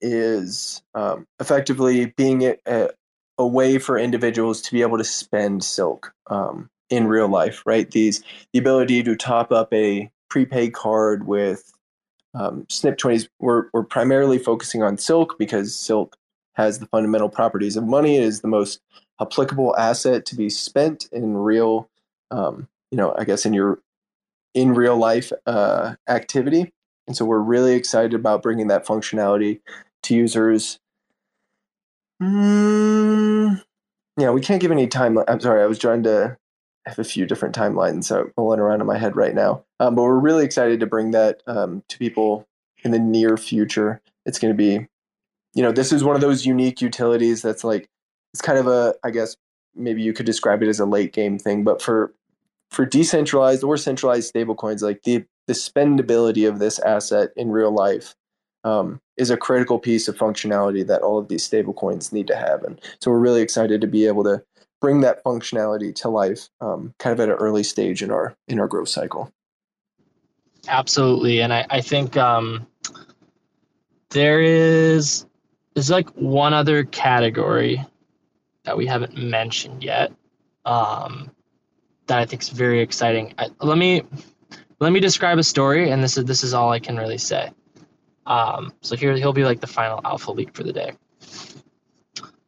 is 0.02 0.82
um, 0.94 1.26
effectively 1.40 2.14
being 2.18 2.44
a, 2.44 2.56
a, 2.66 2.90
a, 3.38 3.48
way 3.48 3.78
for 3.78 3.98
individuals 3.98 4.62
to 4.62 4.72
be 4.72 4.82
able 4.82 4.98
to 4.98 5.04
spend 5.04 5.64
silk 5.64 6.14
um, 6.28 6.70
in 6.90 7.08
real 7.08 7.28
life, 7.28 7.64
right? 7.66 7.90
These 7.90 8.24
the 8.54 8.60
ability 8.60 9.04
to 9.04 9.16
top 9.16 9.52
up 9.52 9.74
a 9.74 10.10
prepaid 10.30 10.74
card 10.74 11.26
with 11.28 11.72
um, 12.36 12.66
SNIP 12.70 12.98
twenties. 12.98 13.30
We're 13.40 13.66
we're 13.74 13.84
primarily 13.84 14.38
focusing 14.38 14.84
on 14.84 14.98
silk 14.98 15.38
because 15.40 15.76
silk 15.76 16.18
has 16.54 16.80
the 16.80 16.86
fundamental 16.88 17.30
properties 17.30 17.76
of 17.76 17.86
money. 17.86 18.18
It 18.18 18.24
is 18.24 18.42
the 18.42 18.48
most 18.48 18.80
applicable 19.20 19.76
asset 19.78 20.26
to 20.28 20.36
be 20.36 20.50
spent 20.50 21.08
in 21.12 21.38
real, 21.38 21.90
um, 22.32 22.68
you 22.92 22.98
know, 22.98 23.16
I 23.18 23.24
guess 23.24 23.46
in 23.46 23.54
your 23.54 23.80
in 24.54 24.74
real 24.74 24.98
life 24.98 25.32
uh, 25.46 25.96
activity. 26.08 26.72
And 27.08 27.16
so 27.16 27.26
we're 27.26 27.40
really 27.40 27.76
excited 27.76 28.14
about 28.14 28.42
bringing 28.42 28.68
that 28.68 28.86
functionality 28.86 29.60
to 30.04 30.16
users. 30.16 30.80
Mm, 32.22 33.62
yeah, 34.18 34.32
we 34.32 34.42
can't 34.42 34.62
give 34.62 34.72
any 34.72 34.88
time. 34.88 35.20
I'm 35.28 35.40
sorry, 35.40 35.62
I 35.62 35.68
was 35.68 35.78
trying 35.78 36.04
to 36.04 36.38
have 36.86 37.00
a 37.00 37.04
few 37.04 37.26
different 37.26 37.56
timelines 37.56 38.06
so 38.06 38.30
rolling 38.38 38.60
around 38.60 38.82
in 38.82 38.88
my 38.88 38.98
head 38.98 39.16
right 39.16 39.34
now. 39.34 39.64
Um, 39.80 39.96
but 39.96 40.04
we're 40.04 40.20
really 40.20 40.46
excited 40.46 40.80
to 40.80 40.86
bring 40.86 41.12
that 41.12 41.42
um, 41.48 41.84
to 41.88 41.98
people 41.98 42.48
in 42.84 42.92
the 42.92 43.00
near 43.00 43.38
future. 43.38 44.02
It's 44.26 44.40
going 44.40 44.54
to 44.54 44.58
be, 44.58 44.88
you 45.54 45.64
know, 45.64 45.72
this 45.72 45.92
is 45.92 46.04
one 46.04 46.16
of 46.16 46.22
those 46.22 46.46
unique 46.46 46.82
utilities 46.82 47.42
that's 47.42 47.64
like, 47.64 47.90
it's 48.34 48.42
kind 48.42 48.60
of 48.60 48.68
a, 48.68 48.96
I 49.04 49.12
guess 49.12 49.36
maybe 49.76 50.02
you 50.02 50.14
could 50.14 50.26
describe 50.26 50.62
it 50.64 50.70
as 50.70 50.80
a 50.80 50.86
late 50.86 51.14
game 51.14 51.38
thing, 51.38 51.64
but 51.64 51.82
for 51.82 52.14
for 52.72 52.86
decentralized 52.86 53.64
or 53.64 53.78
centralized 53.78 54.34
stablecoins, 54.34 54.82
like 54.82 55.04
the 55.04 55.24
the 55.48 55.54
spendability 55.54 56.48
of 56.48 56.60
this 56.60 56.80
asset 56.80 57.30
in 57.36 57.52
real 57.52 57.72
life 57.72 58.16
um, 58.64 59.00
is 59.18 59.30
a 59.30 59.38
critical 59.38 59.78
piece 59.80 60.08
of 60.08 60.18
functionality 60.18 60.86
that 60.86 61.02
all 61.02 61.20
of 61.20 61.28
these 61.28 61.48
stablecoins 61.48 62.12
need 62.12 62.28
to 62.28 62.36
have. 62.36 62.64
And 62.64 62.82
so 63.00 63.12
we're 63.12 63.20
really 63.20 63.42
excited 63.42 63.80
to 63.82 63.88
be 63.88 64.08
able 64.08 64.24
to 64.24 64.44
bring 64.82 65.02
that 65.02 65.24
functionality 65.24 65.94
to 65.96 66.10
life, 66.10 66.50
um, 66.62 66.94
kind 67.00 67.14
of 67.14 67.20
at 67.20 67.30
an 67.30 67.36
early 67.36 67.64
stage 67.64 68.04
in 68.04 68.12
our 68.12 68.36
in 68.48 68.60
our 68.60 68.68
growth 68.68 68.90
cycle. 68.90 69.32
Absolutely, 70.68 71.42
and 71.42 71.54
I, 71.54 71.66
I 71.70 71.82
think 71.82 72.18
um, 72.18 72.66
there 74.10 74.42
is 74.42 75.26
there's 75.74 75.90
like 75.90 76.10
one 76.12 76.54
other 76.54 76.84
category 76.84 77.84
that 78.64 78.76
we 78.76 78.86
haven't 78.86 79.16
mentioned 79.16 79.84
yet 79.84 80.12
um, 80.66 81.30
that 82.08 82.20
I 82.20 82.26
think 82.26 82.42
is 82.42 82.50
very 82.50 82.82
exciting. 82.82 83.34
I, 83.38 83.50
let 83.62 83.78
me 83.78 84.04
let 84.80 84.92
me 84.92 85.00
describe 85.00 85.38
a 85.38 85.44
story, 85.44 85.92
and 85.92 86.04
this 86.04 86.18
is 86.18 86.26
this 86.26 86.44
is 86.44 86.54
all 86.54 86.72
I 86.72 86.80
can 86.80 86.98
really 86.98 87.18
say. 87.18 87.52
Um, 88.26 88.74
so 88.82 88.96
here 88.96 89.16
he'll 89.16 89.34
be 89.34 89.44
like 89.44 89.60
the 89.60 89.68
final 89.68 90.02
alpha 90.04 90.32
leak 90.32 90.56
for 90.56 90.64
the 90.64 90.74
day. 90.74 90.94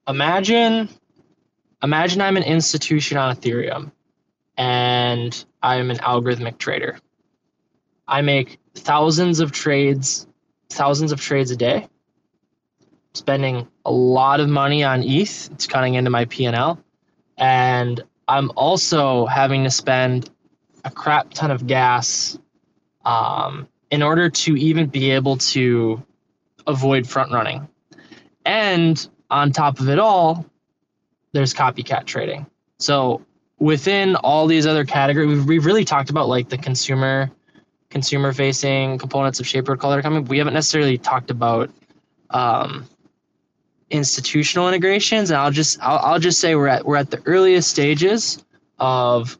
Imagine, 0.07 0.89
imagine 1.83 2.21
I'm 2.21 2.37
an 2.37 2.43
institution 2.43 3.17
on 3.17 3.35
Ethereum, 3.35 3.91
and 4.57 5.45
I'm 5.61 5.91
an 5.91 5.97
algorithmic 5.97 6.57
trader. 6.57 6.99
I 8.07 8.21
make 8.21 8.59
thousands 8.75 9.39
of 9.39 9.51
trades, 9.51 10.27
thousands 10.69 11.11
of 11.11 11.19
trades 11.19 11.51
a 11.51 11.55
day. 11.55 11.87
Spending 13.13 13.67
a 13.85 13.91
lot 13.91 14.39
of 14.39 14.47
money 14.47 14.83
on 14.83 15.01
ETH. 15.03 15.49
It's 15.51 15.65
cutting 15.65 15.95
into 15.95 16.11
my 16.11 16.25
P 16.25 16.45
and 16.45 16.55
L, 16.55 16.79
and 17.37 18.03
I'm 18.27 18.51
also 18.55 19.25
having 19.25 19.63
to 19.63 19.71
spend 19.71 20.29
a 20.85 20.91
crap 20.91 21.33
ton 21.33 21.49
of 21.49 21.65
gas 21.65 22.37
um, 23.05 23.67
in 23.89 24.03
order 24.03 24.29
to 24.29 24.55
even 24.55 24.87
be 24.87 25.11
able 25.11 25.37
to 25.37 26.03
avoid 26.67 27.07
front 27.07 27.31
running. 27.31 27.67
And 28.45 29.07
on 29.29 29.51
top 29.51 29.79
of 29.79 29.89
it 29.89 29.99
all, 29.99 30.45
there's 31.37 31.53
copycat 31.53 32.05
trading. 32.05 32.47
So 32.79 33.21
within 33.59 34.15
all 34.17 34.47
these 34.47 34.65
other 34.65 34.83
categories, 34.83 35.29
we've, 35.29 35.45
we've 35.45 35.65
really 35.65 35.85
talked 35.85 36.09
about 36.09 36.27
like 36.27 36.49
the 36.49 36.57
consumer 36.57 37.29
consumer 37.89 38.33
facing 38.33 38.97
components 38.97 39.39
of 39.39 39.47
that 39.47 39.69
are 39.71 40.01
coming. 40.01 40.25
We 40.25 40.39
haven't 40.39 40.55
necessarily 40.55 40.97
talked 40.97 41.29
about 41.29 41.69
um, 42.31 42.85
institutional 43.91 44.67
integrations. 44.67 45.29
And 45.29 45.37
I'll 45.37 45.51
just 45.51 45.79
I'll, 45.81 45.99
I'll 45.99 46.19
just 46.19 46.39
say 46.39 46.55
we're 46.55 46.67
at 46.67 46.85
we're 46.85 46.97
at 46.97 47.11
the 47.11 47.21
earliest 47.27 47.69
stages 47.69 48.43
of 48.79 49.37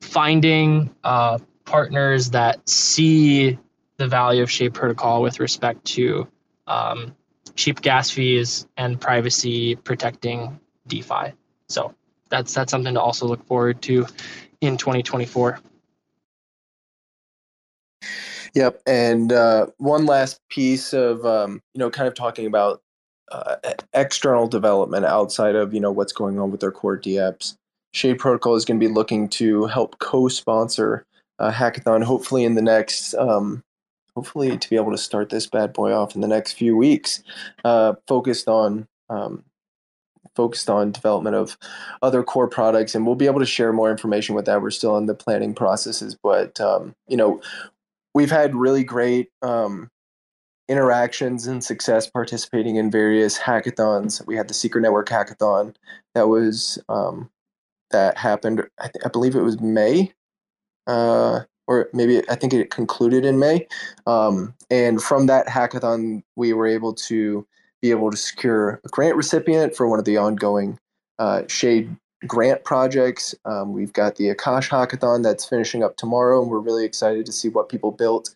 finding 0.00 0.94
uh, 1.04 1.38
partners 1.66 2.30
that 2.30 2.66
see 2.66 3.58
the 3.98 4.08
value 4.08 4.42
of 4.42 4.50
Shade 4.50 4.72
Protocol 4.72 5.20
with 5.20 5.40
respect 5.40 5.84
to 5.84 6.26
um, 6.66 7.14
cheap 7.54 7.82
gas 7.82 8.10
fees 8.10 8.66
and 8.78 8.98
privacy 8.98 9.76
protecting 9.76 10.58
DeFi. 10.86 11.32
So 11.68 11.94
that's 12.30 12.54
that's 12.54 12.70
something 12.70 12.94
to 12.94 13.00
also 13.00 13.26
look 13.26 13.44
forward 13.46 13.82
to 13.82 14.06
in 14.60 14.76
2024. 14.76 15.60
Yep, 18.54 18.80
and 18.86 19.32
uh, 19.32 19.66
one 19.76 20.06
last 20.06 20.40
piece 20.48 20.92
of 20.92 21.24
um, 21.26 21.60
you 21.74 21.78
know, 21.78 21.90
kind 21.90 22.08
of 22.08 22.14
talking 22.14 22.46
about 22.46 22.80
uh, 23.30 23.56
external 23.92 24.46
development 24.48 25.04
outside 25.04 25.54
of 25.54 25.74
you 25.74 25.80
know 25.80 25.90
what's 25.90 26.12
going 26.12 26.38
on 26.38 26.50
with 26.50 26.60
their 26.60 26.72
core 26.72 26.98
DApps. 26.98 27.56
Shade 27.92 28.18
Protocol 28.18 28.54
is 28.54 28.64
going 28.64 28.78
to 28.78 28.86
be 28.86 28.92
looking 28.92 29.28
to 29.30 29.66
help 29.66 29.98
co-sponsor 29.98 31.06
a 31.38 31.50
hackathon, 31.50 32.02
hopefully 32.02 32.44
in 32.44 32.54
the 32.54 32.62
next, 32.62 33.14
um, 33.14 33.62
hopefully 34.14 34.56
to 34.56 34.70
be 34.70 34.76
able 34.76 34.90
to 34.90 34.98
start 34.98 35.28
this 35.28 35.46
bad 35.46 35.72
boy 35.72 35.92
off 35.92 36.14
in 36.14 36.20
the 36.20 36.28
next 36.28 36.52
few 36.52 36.76
weeks, 36.76 37.22
uh, 37.64 37.94
focused 38.06 38.48
on 38.48 38.86
um, 39.10 39.44
focused 40.36 40.70
on 40.70 40.92
development 40.92 41.34
of 41.34 41.56
other 42.02 42.22
core 42.22 42.48
products, 42.48 42.94
and 42.94 43.06
we'll 43.06 43.16
be 43.16 43.26
able 43.26 43.40
to 43.40 43.46
share 43.46 43.72
more 43.72 43.90
information 43.90 44.34
with 44.34 44.44
that. 44.44 44.62
We're 44.62 44.70
still 44.70 44.96
in 44.98 45.06
the 45.06 45.14
planning 45.14 45.54
processes, 45.54 46.16
but 46.22 46.60
um, 46.60 46.94
you 47.08 47.16
know, 47.16 47.40
we've 48.14 48.30
had 48.30 48.54
really 48.54 48.84
great 48.84 49.30
um, 49.42 49.90
interactions 50.68 51.46
and 51.46 51.62
success 51.62 52.08
participating 52.08 52.76
in 52.76 52.90
various 52.90 53.38
hackathons. 53.38 54.24
We 54.26 54.36
had 54.36 54.48
the 54.48 54.54
Secret 54.54 54.80
Network 54.82 55.08
hackathon 55.08 55.74
that 56.14 56.28
was 56.28 56.78
um, 56.88 57.30
that 57.90 58.16
happened. 58.18 58.62
I, 58.78 58.88
th- 58.88 59.04
I, 59.04 59.08
believe 59.08 59.36
it 59.36 59.42
was 59.42 59.60
May, 59.60 60.12
uh, 60.86 61.40
or 61.66 61.88
maybe 61.92 62.22
I 62.28 62.34
think 62.34 62.52
it 62.52 62.70
concluded 62.70 63.24
in 63.24 63.38
May. 63.38 63.66
Um, 64.06 64.54
and 64.70 65.02
from 65.02 65.26
that 65.26 65.46
hackathon, 65.46 66.22
we 66.34 66.52
were 66.52 66.66
able 66.66 66.94
to 66.94 67.46
be 67.82 67.90
able 67.90 68.10
to 68.10 68.16
secure 68.16 68.80
a 68.84 68.88
grant 68.88 69.16
recipient 69.16 69.76
for 69.76 69.88
one 69.88 69.98
of 69.98 70.04
the 70.04 70.16
ongoing 70.16 70.78
uh, 71.18 71.42
Shade 71.48 71.96
grant 72.26 72.64
projects. 72.64 73.34
Um, 73.44 73.72
we've 73.72 73.92
got 73.92 74.16
the 74.16 74.34
Akash 74.34 74.68
hackathon 74.68 75.22
that's 75.22 75.44
finishing 75.44 75.82
up 75.82 75.96
tomorrow, 75.96 76.42
and 76.42 76.50
we're 76.50 76.60
really 76.60 76.84
excited 76.84 77.26
to 77.26 77.32
see 77.32 77.48
what 77.48 77.68
people 77.68 77.90
built 77.90 78.34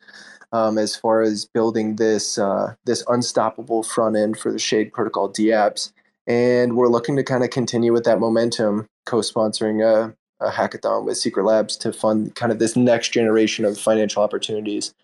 um, 0.52 0.78
as 0.78 0.96
far 0.96 1.22
as 1.22 1.44
building 1.46 1.96
this 1.96 2.38
uh, 2.38 2.74
this 2.84 3.04
unstoppable 3.08 3.82
front 3.82 4.16
end 4.16 4.38
for 4.38 4.52
the 4.52 4.58
Shade 4.58 4.92
Protocol 4.92 5.30
DApps. 5.30 5.92
And 6.26 6.76
we're 6.76 6.88
looking 6.88 7.16
to 7.16 7.24
kind 7.24 7.42
of 7.42 7.50
continue 7.50 7.92
with 7.92 8.04
that 8.04 8.20
momentum, 8.20 8.86
co-sponsoring 9.06 9.82
a, 9.82 10.14
a 10.44 10.50
hackathon 10.50 11.04
with 11.04 11.16
Secret 11.16 11.44
Labs 11.44 11.76
to 11.78 11.92
fund 11.92 12.34
kind 12.34 12.52
of 12.52 12.58
this 12.58 12.76
next 12.76 13.08
generation 13.08 13.64
of 13.64 13.78
financial 13.78 14.22
opportunities 14.22 14.94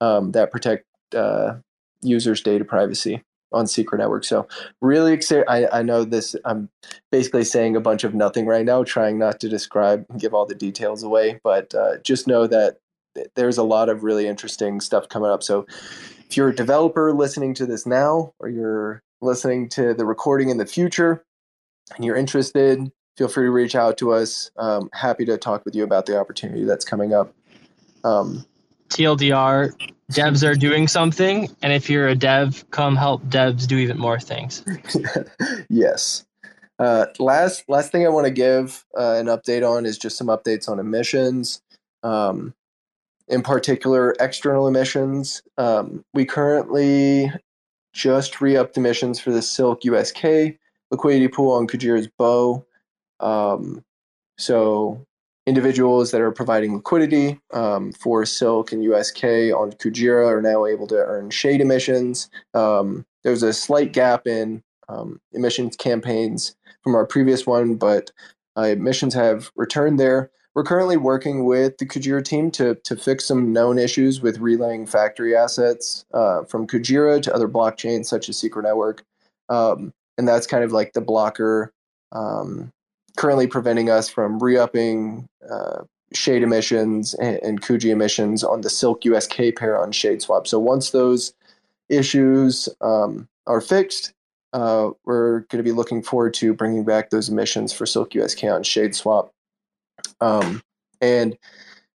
um, 0.00 0.32
that 0.32 0.52
protect 0.52 0.84
uh, 1.14 1.54
users' 2.02 2.42
data 2.42 2.64
privacy 2.64 3.22
on 3.52 3.66
Secret 3.66 3.98
Network. 3.98 4.24
So 4.24 4.46
really 4.80 5.12
excited. 5.12 5.46
I, 5.48 5.66
I 5.78 5.82
know 5.82 6.04
this. 6.04 6.36
I'm 6.44 6.68
basically 7.10 7.44
saying 7.44 7.76
a 7.76 7.80
bunch 7.80 8.04
of 8.04 8.14
nothing 8.14 8.46
right 8.46 8.64
now, 8.64 8.84
trying 8.84 9.18
not 9.18 9.40
to 9.40 9.48
describe 9.48 10.04
and 10.10 10.20
give 10.20 10.34
all 10.34 10.46
the 10.46 10.54
details 10.54 11.02
away. 11.02 11.40
But 11.42 11.74
uh, 11.74 11.98
just 11.98 12.26
know 12.26 12.46
that 12.46 12.78
there's 13.34 13.58
a 13.58 13.62
lot 13.62 13.88
of 13.88 14.04
really 14.04 14.26
interesting 14.26 14.80
stuff 14.80 15.08
coming 15.08 15.30
up. 15.30 15.42
So 15.42 15.66
if 16.28 16.36
you're 16.36 16.50
a 16.50 16.54
developer 16.54 17.12
listening 17.12 17.54
to 17.54 17.66
this 17.66 17.86
now, 17.86 18.34
or 18.38 18.48
you're 18.48 19.02
listening 19.20 19.68
to 19.70 19.94
the 19.94 20.04
recording 20.04 20.50
in 20.50 20.58
the 20.58 20.66
future, 20.66 21.24
and 21.96 22.04
you're 22.04 22.16
interested, 22.16 22.92
feel 23.16 23.28
free 23.28 23.46
to 23.46 23.50
reach 23.50 23.74
out 23.74 23.96
to 23.98 24.12
us. 24.12 24.50
Um, 24.58 24.90
happy 24.92 25.24
to 25.24 25.38
talk 25.38 25.64
with 25.64 25.74
you 25.74 25.84
about 25.84 26.06
the 26.06 26.20
opportunity 26.20 26.64
that's 26.64 26.84
coming 26.84 27.14
up. 27.14 27.34
Um, 28.04 28.44
TLDR, 28.88 29.72
devs 30.12 30.46
are 30.46 30.54
doing 30.54 30.88
something, 30.88 31.48
and 31.62 31.72
if 31.72 31.88
you're 31.90 32.08
a 32.08 32.14
dev, 32.14 32.64
come 32.70 32.96
help 32.96 33.22
devs 33.24 33.66
do 33.66 33.76
even 33.76 33.98
more 33.98 34.18
things. 34.18 34.64
yes. 35.68 36.24
Uh, 36.78 37.06
last 37.18 37.64
last 37.68 37.90
thing 37.90 38.06
I 38.06 38.08
want 38.08 38.26
to 38.26 38.32
give 38.32 38.84
uh, 38.96 39.14
an 39.14 39.26
update 39.26 39.68
on 39.68 39.84
is 39.84 39.98
just 39.98 40.16
some 40.16 40.28
updates 40.28 40.68
on 40.68 40.78
emissions. 40.78 41.60
Um, 42.02 42.54
in 43.28 43.42
particular 43.42 44.14
external 44.20 44.66
emissions. 44.66 45.42
Um, 45.58 46.04
we 46.14 46.24
currently 46.24 47.30
just 47.92 48.40
re-upped 48.40 48.76
emissions 48.76 49.20
for 49.20 49.30
the 49.30 49.42
Silk 49.42 49.84
USK 49.84 50.56
liquidity 50.90 51.28
pool 51.28 51.52
on 51.52 51.66
Kujira's 51.66 52.08
Bow. 52.18 52.64
Um, 53.20 53.84
so 54.38 55.04
individuals 55.48 56.10
that 56.10 56.20
are 56.20 56.30
providing 56.30 56.76
liquidity 56.76 57.40
um, 57.54 57.90
for 57.92 58.26
Silk 58.26 58.70
and 58.70 58.84
USK 58.84 59.24
on 59.24 59.72
Kujira 59.72 60.26
are 60.26 60.42
now 60.42 60.66
able 60.66 60.86
to 60.88 60.96
earn 60.96 61.30
shade 61.30 61.62
emissions. 61.62 62.28
Um, 62.52 63.06
there's 63.24 63.42
a 63.42 63.54
slight 63.54 63.94
gap 63.94 64.26
in 64.26 64.62
um, 64.90 65.20
emissions 65.32 65.74
campaigns 65.76 66.54
from 66.82 66.94
our 66.94 67.06
previous 67.06 67.46
one, 67.46 67.76
but 67.76 68.10
uh, 68.58 68.62
emissions 68.62 69.14
have 69.14 69.50
returned 69.56 69.98
there. 69.98 70.30
We're 70.54 70.64
currently 70.64 70.98
working 70.98 71.46
with 71.46 71.78
the 71.78 71.86
Kujira 71.86 72.22
team 72.22 72.50
to, 72.52 72.74
to 72.74 72.96
fix 72.96 73.24
some 73.24 73.52
known 73.52 73.78
issues 73.78 74.20
with 74.20 74.38
relaying 74.40 74.86
factory 74.86 75.34
assets 75.34 76.04
uh, 76.12 76.44
from 76.44 76.66
Kujira 76.66 77.22
to 77.22 77.34
other 77.34 77.48
blockchains 77.48 78.06
such 78.06 78.28
as 78.28 78.36
Secret 78.36 78.64
Network. 78.64 79.02
Um, 79.48 79.94
and 80.18 80.28
that's 80.28 80.46
kind 80.46 80.64
of 80.64 80.72
like 80.72 80.92
the 80.92 81.00
blocker 81.00 81.72
um, 82.12 82.70
currently 83.18 83.48
preventing 83.48 83.90
us 83.90 84.08
from 84.08 84.38
re 84.38 84.56
upping 84.56 85.28
uh, 85.50 85.82
shade 86.14 86.42
emissions 86.42 87.14
and, 87.14 87.38
and 87.42 87.60
Kuji 87.60 87.90
emissions 87.90 88.44
on 88.44 88.60
the 88.60 88.70
Silk 88.70 89.04
USK 89.04 89.56
pair 89.56 89.76
on 89.76 89.90
shade 89.90 90.22
swap. 90.22 90.46
So 90.46 90.58
once 90.60 90.90
those 90.90 91.34
issues 91.88 92.68
um, 92.80 93.28
are 93.48 93.60
fixed, 93.60 94.12
uh, 94.52 94.90
we're 95.04 95.40
going 95.40 95.58
to 95.58 95.64
be 95.64 95.72
looking 95.72 96.00
forward 96.00 96.32
to 96.34 96.54
bringing 96.54 96.84
back 96.84 97.10
those 97.10 97.28
emissions 97.28 97.72
for 97.72 97.86
Silk 97.86 98.14
USK 98.14 98.44
on 98.44 98.62
ShadeSwap. 98.62 99.30
Um, 100.20 100.62
and 101.00 101.36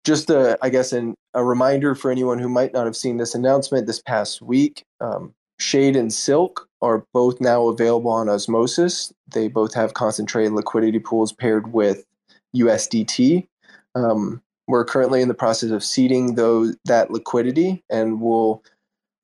just 0.04 0.30
a, 0.30 0.56
I 0.62 0.68
guess, 0.70 0.92
an, 0.92 1.16
a 1.34 1.44
reminder 1.44 1.96
for 1.96 2.12
anyone 2.12 2.38
who 2.38 2.48
might 2.48 2.72
not 2.72 2.86
have 2.86 2.96
seen 2.96 3.16
this 3.16 3.34
announcement 3.34 3.88
this 3.88 4.00
past 4.00 4.40
week 4.40 4.84
um, 5.00 5.34
Shade 5.58 5.96
and 5.96 6.12
Silk 6.12 6.67
are 6.80 7.04
both 7.12 7.40
now 7.40 7.68
available 7.68 8.10
on 8.10 8.28
Osmosis. 8.28 9.12
They 9.32 9.48
both 9.48 9.74
have 9.74 9.94
concentrated 9.94 10.52
liquidity 10.52 10.98
pools 10.98 11.32
paired 11.32 11.72
with 11.72 12.04
USDT. 12.54 13.46
Um, 13.94 14.42
we're 14.66 14.84
currently 14.84 15.22
in 15.22 15.28
the 15.28 15.34
process 15.34 15.70
of 15.70 15.82
seeding 15.82 16.34
those 16.34 16.76
that 16.84 17.10
liquidity, 17.10 17.82
and 17.90 18.20
we'll 18.20 18.62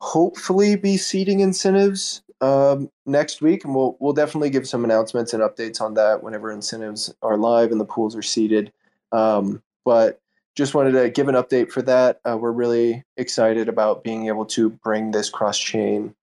hopefully 0.00 0.76
be 0.76 0.96
seeding 0.96 1.40
incentives 1.40 2.22
um, 2.40 2.90
next 3.07 3.40
week, 3.40 3.64
and 3.64 3.74
we'll 3.74 3.96
we'll 4.00 4.12
definitely 4.12 4.50
give 4.50 4.66
some 4.66 4.84
announcements 4.84 5.32
and 5.32 5.42
updates 5.42 5.80
on 5.80 5.94
that 5.94 6.22
whenever 6.22 6.50
incentives 6.50 7.14
are 7.22 7.36
live 7.36 7.70
and 7.70 7.80
the 7.80 7.84
pools 7.84 8.16
are 8.16 8.22
seeded. 8.22 8.72
Um, 9.12 9.62
but 9.84 10.20
just 10.57 10.74
wanted 10.74 10.92
to 10.92 11.11
give 11.11 11.28
an 11.28 11.34
update 11.34 11.70
for 11.70 11.82
that. 11.82 12.20
Uh, 12.24 12.36
we're 12.36 12.52
really 12.52 13.05
excited 13.16 13.68
about 13.68 14.05
being 14.05 14.28
able 14.28 14.46
to 14.46 14.70
bring 14.70 15.11
this 15.11 15.28
cross 15.28 15.59
chain, 15.59 16.14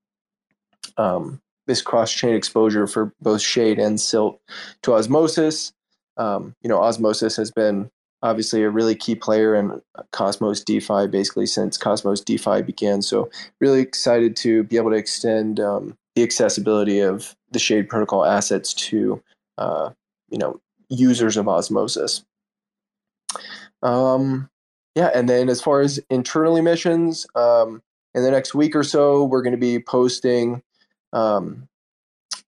um, 1.01 1.41
this 1.67 1.81
cross 1.81 2.11
chain 2.11 2.35
exposure 2.35 2.85
for 2.87 3.13
both 3.21 3.41
Shade 3.41 3.79
and 3.79 3.99
Silk 3.99 4.39
to 4.83 4.93
Osmosis. 4.93 5.73
Um, 6.17 6.55
you 6.61 6.69
know, 6.69 6.81
Osmosis 6.81 7.35
has 7.37 7.51
been 7.51 7.89
obviously 8.23 8.61
a 8.61 8.69
really 8.69 8.93
key 8.93 9.15
player 9.15 9.55
in 9.55 9.81
Cosmos 10.11 10.63
DeFi 10.63 11.07
basically 11.07 11.47
since 11.47 11.77
Cosmos 11.77 12.21
DeFi 12.21 12.61
began. 12.61 13.01
So 13.01 13.29
really 13.59 13.81
excited 13.81 14.35
to 14.37 14.63
be 14.63 14.77
able 14.77 14.91
to 14.91 14.97
extend 14.97 15.59
um, 15.59 15.97
the 16.15 16.21
accessibility 16.21 16.99
of 16.99 17.35
the 17.51 17.59
Shade 17.59 17.89
Protocol 17.89 18.25
assets 18.25 18.73
to 18.75 19.21
uh, 19.57 19.89
you 20.29 20.37
know 20.37 20.59
users 20.89 21.37
of 21.37 21.47
Osmosis. 21.47 22.23
Um, 23.81 24.49
yeah, 24.93 25.09
and 25.15 25.27
then 25.27 25.49
as 25.49 25.61
far 25.61 25.81
as 25.81 25.99
internal 26.09 26.57
emissions, 26.57 27.25
um, 27.33 27.81
in 28.13 28.23
the 28.23 28.31
next 28.31 28.53
week 28.53 28.75
or 28.75 28.83
so, 28.83 29.23
we're 29.23 29.41
going 29.41 29.53
to 29.53 29.57
be 29.57 29.79
posting 29.79 30.61
um, 31.13 31.67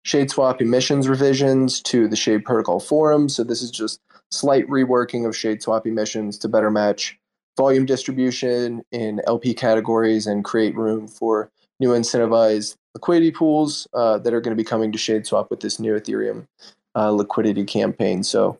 shade 0.03 0.29
swap 0.29 0.61
emissions 0.61 1.07
revisions 1.07 1.81
to 1.81 2.07
the 2.07 2.15
Shade 2.15 2.45
Protocol 2.45 2.79
forum. 2.79 3.29
So 3.29 3.43
this 3.43 3.61
is 3.61 3.71
just 3.71 3.99
slight 4.31 4.67
reworking 4.67 5.27
of 5.27 5.35
shade 5.35 5.61
swap 5.61 5.85
emissions 5.85 6.37
to 6.39 6.49
better 6.49 6.71
match 6.71 7.17
volume 7.57 7.85
distribution 7.85 8.83
in 8.91 9.21
LP 9.27 9.53
categories 9.53 10.25
and 10.25 10.43
create 10.43 10.75
room 10.75 11.07
for 11.07 11.51
new 11.79 11.89
incentivized 11.89 12.75
liquidity 12.95 13.31
pools 13.31 13.87
uh, 13.93 14.17
that 14.19 14.33
are 14.33 14.41
going 14.41 14.55
to 14.55 14.61
be 14.61 14.67
coming 14.67 14.91
to 14.91 14.97
shade 14.97 15.25
swap 15.25 15.49
with 15.49 15.59
this 15.59 15.79
new 15.79 15.93
Ethereum 15.93 16.47
uh, 16.95 17.11
liquidity 17.11 17.63
campaign. 17.63 18.23
So 18.23 18.59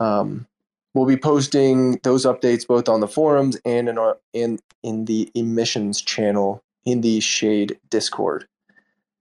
um, 0.00 0.46
we'll 0.94 1.06
be 1.06 1.16
posting 1.16 1.98
those 2.02 2.24
updates 2.24 2.66
both 2.66 2.88
on 2.88 3.00
the 3.00 3.08
forums 3.08 3.56
and 3.64 3.88
in 3.88 3.98
our 3.98 4.18
in 4.32 4.58
in 4.82 5.06
the 5.06 5.30
emissions 5.34 6.00
channel 6.00 6.62
in 6.84 7.00
the 7.00 7.20
Shade 7.20 7.78
Discord. 7.90 8.46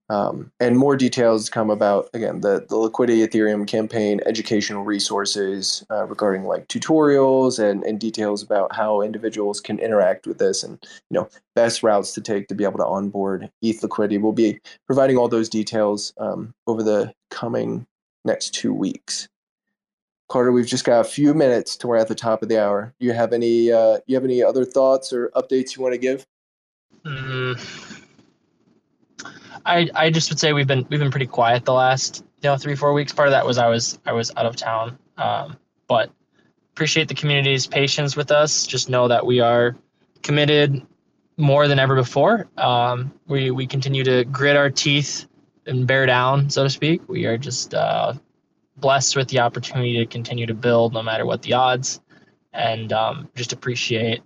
Um, 0.09 0.51
and 0.61 0.77
more 0.77 0.95
details 0.95 1.49
come 1.49 1.69
about 1.69 2.09
again 2.13 2.39
the, 2.39 2.65
the 2.69 2.77
liquidity 2.77 3.27
ethereum 3.27 3.67
campaign 3.67 4.21
educational 4.25 4.85
resources 4.85 5.85
uh, 5.91 6.05
regarding 6.05 6.45
like 6.45 6.67
tutorials 6.69 7.59
and, 7.59 7.83
and 7.83 7.99
details 7.99 8.41
about 8.41 8.73
how 8.73 9.01
individuals 9.01 9.59
can 9.59 9.79
interact 9.79 10.25
with 10.25 10.37
this 10.37 10.63
and 10.63 10.81
you 11.09 11.15
know 11.15 11.27
best 11.55 11.83
routes 11.83 12.13
to 12.13 12.21
take 12.21 12.47
to 12.47 12.55
be 12.55 12.63
able 12.63 12.77
to 12.77 12.85
onboard 12.85 13.51
eth 13.61 13.83
liquidity. 13.83 14.17
We'll 14.17 14.31
be 14.31 14.59
providing 14.85 15.17
all 15.17 15.27
those 15.27 15.49
details 15.49 16.13
um, 16.19 16.53
over 16.67 16.83
the 16.83 17.13
coming 17.29 17.85
next 18.23 18.51
two 18.53 18.73
weeks. 18.73 19.27
Carter 20.29 20.53
we've 20.53 20.67
just 20.67 20.85
got 20.85 21.01
a 21.01 21.09
few 21.09 21.33
minutes 21.33 21.75
to 21.77 21.87
we're 21.87 21.97
at 21.97 22.07
the 22.07 22.15
top 22.15 22.41
of 22.41 22.47
the 22.47 22.61
hour. 22.61 22.93
Do 22.97 23.05
you 23.05 23.11
have 23.11 23.33
any 23.33 23.73
uh, 23.73 23.97
you 24.07 24.15
have 24.15 24.23
any 24.23 24.41
other 24.41 24.63
thoughts 24.63 25.11
or 25.11 25.31
updates 25.35 25.75
you 25.75 25.83
want 25.83 25.95
to 25.95 25.99
give? 25.99 26.25
Mm 27.05 27.96
I, 29.65 29.89
I 29.95 30.09
just 30.09 30.29
would 30.29 30.39
say 30.39 30.53
we've 30.53 30.67
been 30.67 30.85
we've 30.89 30.99
been 30.99 31.11
pretty 31.11 31.27
quiet 31.27 31.65
the 31.65 31.73
last 31.73 32.23
you 32.41 32.49
know 32.49 32.57
three 32.57 32.75
four 32.75 32.93
weeks. 32.93 33.13
Part 33.13 33.27
of 33.27 33.31
that 33.31 33.45
was 33.45 33.57
I 33.57 33.67
was 33.67 33.99
I 34.05 34.13
was 34.13 34.31
out 34.35 34.45
of 34.45 34.55
town, 34.55 34.97
um, 35.17 35.57
but 35.87 36.11
appreciate 36.73 37.07
the 37.07 37.13
community's 37.13 37.67
patience 37.67 38.15
with 38.15 38.31
us. 38.31 38.67
Just 38.67 38.89
know 38.89 39.07
that 39.07 39.25
we 39.25 39.39
are 39.39 39.75
committed 40.23 40.85
more 41.37 41.67
than 41.67 41.79
ever 41.79 41.95
before. 41.95 42.47
Um, 42.57 43.13
we 43.27 43.51
we 43.51 43.67
continue 43.67 44.03
to 44.03 44.25
grit 44.25 44.55
our 44.55 44.69
teeth 44.69 45.25
and 45.65 45.85
bear 45.85 46.05
down, 46.05 46.49
so 46.49 46.63
to 46.63 46.69
speak. 46.69 47.07
We 47.07 47.25
are 47.25 47.37
just 47.37 47.73
uh, 47.73 48.13
blessed 48.77 49.15
with 49.15 49.27
the 49.29 49.39
opportunity 49.39 49.97
to 49.97 50.05
continue 50.05 50.45
to 50.45 50.53
build 50.53 50.93
no 50.93 51.03
matter 51.03 51.25
what 51.25 51.41
the 51.41 51.53
odds, 51.53 51.99
and 52.53 52.93
um, 52.93 53.29
just 53.35 53.53
appreciate 53.53 54.21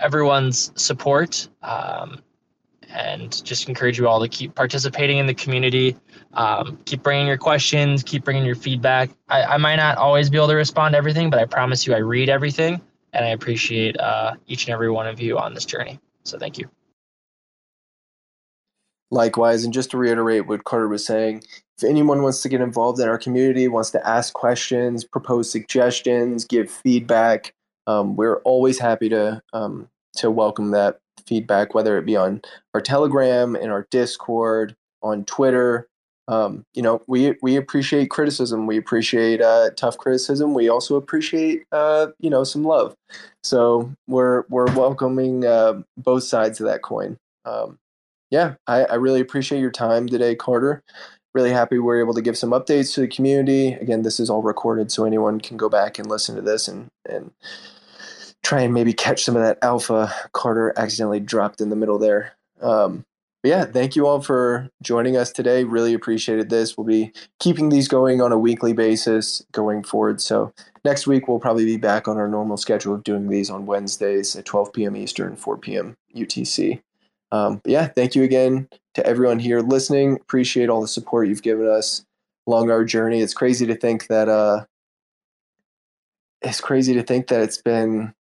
everyone's 0.00 0.72
support. 0.74 1.48
Um, 1.62 2.20
and 2.94 3.44
just 3.44 3.68
encourage 3.68 3.98
you 3.98 4.08
all 4.08 4.20
to 4.20 4.28
keep 4.28 4.54
participating 4.54 5.18
in 5.18 5.26
the 5.26 5.34
community. 5.34 5.96
Um, 6.34 6.78
keep 6.84 7.02
bringing 7.02 7.26
your 7.26 7.36
questions, 7.36 8.02
keep 8.02 8.24
bringing 8.24 8.44
your 8.44 8.54
feedback. 8.54 9.10
I, 9.28 9.42
I, 9.42 9.56
might 9.56 9.76
not 9.76 9.98
always 9.98 10.30
be 10.30 10.36
able 10.36 10.48
to 10.48 10.54
respond 10.54 10.92
to 10.92 10.98
everything, 10.98 11.30
but 11.30 11.38
I 11.38 11.44
promise 11.44 11.86
you 11.86 11.94
I 11.94 11.98
read 11.98 12.28
everything, 12.28 12.80
and 13.12 13.24
I 13.24 13.28
appreciate 13.28 13.98
uh, 13.98 14.34
each 14.46 14.66
and 14.66 14.72
every 14.72 14.90
one 14.90 15.06
of 15.06 15.20
you 15.20 15.38
on 15.38 15.54
this 15.54 15.64
journey. 15.64 16.00
So 16.22 16.38
thank 16.38 16.58
you. 16.58 16.68
Likewise, 19.10 19.64
and 19.64 19.72
just 19.72 19.90
to 19.90 19.98
reiterate 19.98 20.46
what 20.46 20.64
Carter 20.64 20.88
was 20.88 21.04
saying, 21.04 21.44
if 21.78 21.84
anyone 21.84 22.22
wants 22.22 22.42
to 22.42 22.48
get 22.48 22.60
involved 22.60 23.00
in 23.00 23.08
our 23.08 23.18
community, 23.18 23.68
wants 23.68 23.90
to 23.90 24.08
ask 24.08 24.32
questions, 24.32 25.04
propose 25.04 25.50
suggestions, 25.50 26.44
give 26.44 26.70
feedback, 26.70 27.54
um, 27.86 28.16
we're 28.16 28.38
always 28.38 28.78
happy 28.78 29.08
to 29.10 29.42
um, 29.52 29.88
to 30.16 30.30
welcome 30.30 30.70
that 30.70 31.00
feedback, 31.26 31.74
whether 31.74 31.98
it 31.98 32.06
be 32.06 32.16
on 32.16 32.42
our 32.74 32.80
Telegram, 32.80 33.56
in 33.56 33.70
our 33.70 33.86
Discord, 33.90 34.76
on 35.02 35.24
Twitter. 35.24 35.88
Um, 36.26 36.64
you 36.74 36.82
know, 36.82 37.02
we 37.06 37.34
we 37.42 37.56
appreciate 37.56 38.10
criticism. 38.10 38.66
We 38.66 38.78
appreciate 38.78 39.42
uh, 39.42 39.70
tough 39.76 39.98
criticism. 39.98 40.54
We 40.54 40.68
also 40.68 40.96
appreciate 40.96 41.64
uh, 41.70 42.08
you 42.18 42.30
know 42.30 42.44
some 42.44 42.64
love. 42.64 42.94
So 43.42 43.92
we're 44.08 44.44
we're 44.48 44.72
welcoming 44.74 45.44
uh, 45.44 45.82
both 45.98 46.24
sides 46.24 46.60
of 46.60 46.66
that 46.66 46.82
coin. 46.82 47.18
Um, 47.44 47.78
yeah, 48.30 48.54
I, 48.66 48.84
I 48.84 48.94
really 48.94 49.20
appreciate 49.20 49.60
your 49.60 49.70
time 49.70 50.06
today, 50.06 50.34
Carter. 50.34 50.82
Really 51.34 51.50
happy 51.50 51.78
we 51.78 51.92
are 51.92 52.00
able 52.00 52.14
to 52.14 52.22
give 52.22 52.38
some 52.38 52.50
updates 52.50 52.94
to 52.94 53.00
the 53.00 53.08
community. 53.08 53.74
Again, 53.74 54.02
this 54.02 54.18
is 54.18 54.30
all 54.30 54.42
recorded, 54.42 54.90
so 54.90 55.04
anyone 55.04 55.40
can 55.40 55.56
go 55.56 55.68
back 55.68 55.98
and 55.98 56.08
listen 56.08 56.36
to 56.36 56.42
this 56.42 56.68
and 56.68 56.88
and 57.06 57.32
try 58.44 58.60
and 58.60 58.74
maybe 58.74 58.92
catch 58.92 59.24
some 59.24 59.34
of 59.34 59.42
that 59.42 59.58
alpha 59.62 60.12
Carter 60.32 60.72
accidentally 60.76 61.18
dropped 61.18 61.60
in 61.60 61.70
the 61.70 61.76
middle 61.76 61.98
there. 61.98 62.36
Um, 62.60 63.04
but 63.42 63.48
yeah, 63.48 63.64
thank 63.64 63.96
you 63.96 64.06
all 64.06 64.20
for 64.20 64.70
joining 64.82 65.16
us 65.16 65.32
today. 65.32 65.64
Really 65.64 65.92
appreciated 65.92 66.50
this. 66.50 66.76
We'll 66.76 66.86
be 66.86 67.12
keeping 67.40 67.68
these 67.68 67.88
going 67.88 68.20
on 68.20 68.32
a 68.32 68.38
weekly 68.38 68.72
basis 68.72 69.44
going 69.52 69.82
forward. 69.82 70.20
So 70.20 70.52
next 70.84 71.06
week 71.06 71.26
we'll 71.26 71.40
probably 71.40 71.64
be 71.64 71.76
back 71.76 72.06
on 72.06 72.16
our 72.16 72.28
normal 72.28 72.56
schedule 72.56 72.94
of 72.94 73.02
doing 73.02 73.28
these 73.28 73.50
on 73.50 73.66
Wednesdays 73.66 74.36
at 74.36 74.44
12 74.44 74.72
p.m. 74.72 74.96
Eastern, 74.96 75.36
4 75.36 75.58
p.m. 75.58 75.96
UTC. 76.14 76.80
Um, 77.32 77.60
yeah, 77.64 77.88
thank 77.88 78.14
you 78.14 78.22
again 78.22 78.68
to 78.94 79.04
everyone 79.06 79.38
here 79.38 79.60
listening. 79.60 80.16
Appreciate 80.20 80.68
all 80.68 80.80
the 80.80 80.88
support 80.88 81.28
you've 81.28 81.42
given 81.42 81.66
us 81.66 82.04
along 82.46 82.70
our 82.70 82.84
journey. 82.84 83.20
It's 83.20 83.34
crazy 83.34 83.66
to 83.66 83.74
think 83.74 84.06
that 84.06 84.28
uh, 84.28 84.64
it's 86.40 86.60
crazy 86.60 86.94
to 86.94 87.02
think 87.02 87.28
that 87.28 87.40
it's 87.40 87.60
been 87.60 88.14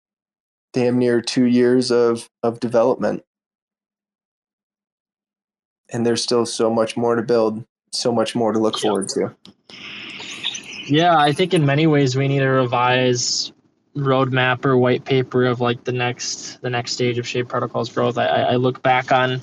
damn 0.73 0.97
near 0.97 1.21
two 1.21 1.45
years 1.45 1.91
of 1.91 2.29
of 2.43 2.59
development. 2.59 3.23
And 5.93 6.05
there's 6.05 6.23
still 6.23 6.45
so 6.45 6.69
much 6.69 6.95
more 6.95 7.15
to 7.15 7.21
build 7.21 7.65
so 7.91 8.11
much 8.11 8.35
more 8.35 8.53
to 8.53 8.59
look 8.59 8.77
forward 8.77 9.09
to. 9.09 9.35
Yeah 10.87 11.17
i 11.17 11.31
think 11.31 11.53
in 11.53 11.65
many 11.65 11.87
ways 11.87 12.15
we 12.15 12.27
need 12.27 12.41
a 12.41 12.49
revise 12.49 13.51
roadmap 13.95 14.65
or 14.65 14.77
white 14.77 15.05
paper 15.05 15.45
of 15.45 15.59
like 15.59 15.83
the 15.83 15.91
next 15.91 16.61
the 16.61 16.69
next 16.69 16.93
stage 16.93 17.17
of 17.17 17.27
shade 17.27 17.49
protocols 17.49 17.89
growth. 17.89 18.17
I, 18.17 18.25
I 18.25 18.55
look 18.55 18.81
back 18.81 19.11
on 19.11 19.41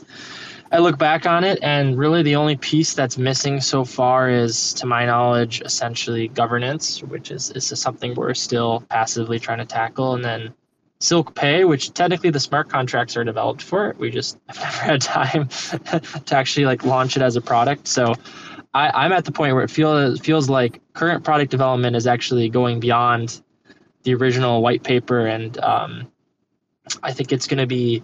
I 0.70 0.78
look 0.78 0.98
back 0.98 1.24
on 1.24 1.44
it, 1.44 1.58
and 1.62 1.96
really 1.96 2.22
the 2.22 2.36
only 2.36 2.56
piece 2.56 2.92
that's 2.92 3.16
missing 3.16 3.60
so 3.60 3.86
far 3.86 4.28
is, 4.28 4.74
to 4.74 4.84
my 4.84 5.06
knowledge, 5.06 5.62
essentially 5.62 6.28
governance, 6.28 7.02
which 7.02 7.30
is, 7.30 7.50
is 7.52 7.66
something 7.80 8.14
we're 8.14 8.34
still 8.34 8.84
passively 8.90 9.38
trying 9.38 9.58
to 9.58 9.64
tackle. 9.64 10.14
And 10.14 10.22
then 10.22 10.52
Silk 11.00 11.34
Pay, 11.34 11.64
which 11.64 11.94
technically 11.94 12.30
the 12.30 12.40
smart 12.40 12.68
contracts 12.68 13.16
are 13.16 13.24
developed 13.24 13.62
for. 13.62 13.94
We 13.98 14.10
just 14.10 14.38
have 14.48 14.58
never 14.62 14.78
had 14.78 15.00
time 15.00 15.48
to 16.26 16.36
actually 16.36 16.66
like 16.66 16.84
launch 16.84 17.16
it 17.16 17.22
as 17.22 17.36
a 17.36 17.40
product. 17.40 17.86
So 17.86 18.14
I, 18.74 19.06
am 19.06 19.12
at 19.12 19.24
the 19.24 19.32
point 19.32 19.54
where 19.54 19.64
it 19.64 19.70
feels 19.70 20.20
feels 20.20 20.48
like 20.48 20.80
current 20.92 21.24
product 21.24 21.50
development 21.50 21.96
is 21.96 22.06
actually 22.06 22.48
going 22.48 22.80
beyond 22.80 23.42
the 24.02 24.14
original 24.14 24.62
white 24.62 24.82
paper, 24.82 25.26
and 25.26 25.58
um, 25.58 26.10
I 27.02 27.12
think 27.12 27.32
it's 27.32 27.46
going 27.46 27.58
to 27.58 27.66
be 27.66 28.02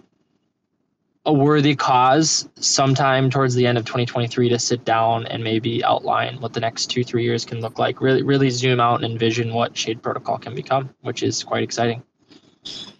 a 1.26 1.32
worthy 1.32 1.74
cause 1.74 2.48
sometime 2.56 3.30
towards 3.30 3.54
the 3.54 3.66
end 3.66 3.78
of 3.78 3.84
2023 3.86 4.50
to 4.50 4.58
sit 4.58 4.84
down 4.84 5.26
and 5.26 5.42
maybe 5.42 5.82
outline 5.82 6.38
what 6.40 6.52
the 6.52 6.60
next 6.60 6.86
two 6.86 7.02
three 7.02 7.24
years 7.24 7.44
can 7.44 7.60
look 7.60 7.78
like. 7.78 8.00
Really, 8.00 8.22
really 8.22 8.50
zoom 8.50 8.78
out 8.78 9.02
and 9.02 9.12
envision 9.12 9.54
what 9.54 9.76
Shade 9.76 10.02
Protocol 10.02 10.38
can 10.38 10.54
become, 10.54 10.94
which 11.00 11.22
is 11.22 11.42
quite 11.42 11.62
exciting. 11.62 12.02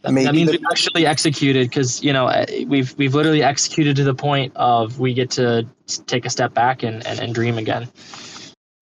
That, 0.03 0.13
that 0.15 0.35
means 0.35 0.51
the, 0.51 0.59
we've 0.59 0.67
actually 0.71 1.07
executed 1.07 1.69
because 1.69 2.03
you 2.03 2.13
know 2.13 2.27
uh, 2.27 2.45
we've 2.67 2.95
we've 2.99 3.15
literally 3.15 3.43
executed 3.43 3.97
to 3.97 4.05
the 4.05 4.15
point 4.15 4.53
of 4.57 4.99
we 4.99 5.15
get 5.15 5.31
to 5.33 5.67
take 6.07 6.27
a 6.27 6.31
step 6.31 6.53
back 6.53 6.83
and, 6.83 7.07
and, 7.07 7.21
and 7.21 7.35
dream 7.35 7.57
again. 7.57 7.89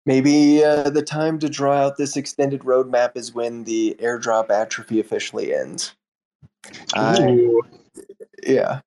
Maybe 0.06 0.62
uh, 0.62 0.90
the 0.90 1.02
time 1.02 1.38
to 1.38 1.48
draw 1.48 1.74
out 1.74 1.96
this 1.96 2.16
extended 2.16 2.60
roadmap 2.60 3.16
is 3.16 3.32
when 3.32 3.64
the 3.64 3.96
airdrop 4.00 4.50
atrophy 4.50 5.00
officially 5.00 5.54
ends. 5.54 5.94
yeah, 8.42 8.80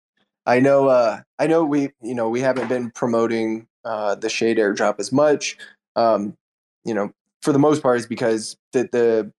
I 0.46 0.60
know. 0.60 0.90
Uh, 0.90 1.22
I 1.40 1.48
know 1.48 1.64
we 1.64 1.92
you 2.02 2.14
know 2.14 2.30
we 2.30 2.42
haven't 2.42 2.68
been 2.68 2.92
promoting 2.92 3.68
uh, 3.86 4.16
the 4.16 4.30
shade 4.30 4.58
airdrop 4.58 5.00
as 5.00 5.12
much. 5.12 5.58
Um, 5.96 6.36
you 6.84 6.94
know, 6.94 7.12
for 7.42 7.52
the 7.52 7.60
most 7.60 7.82
part, 7.82 7.98
is 7.98 8.06
because 8.06 8.58
the 8.74 8.90
the 8.92 9.32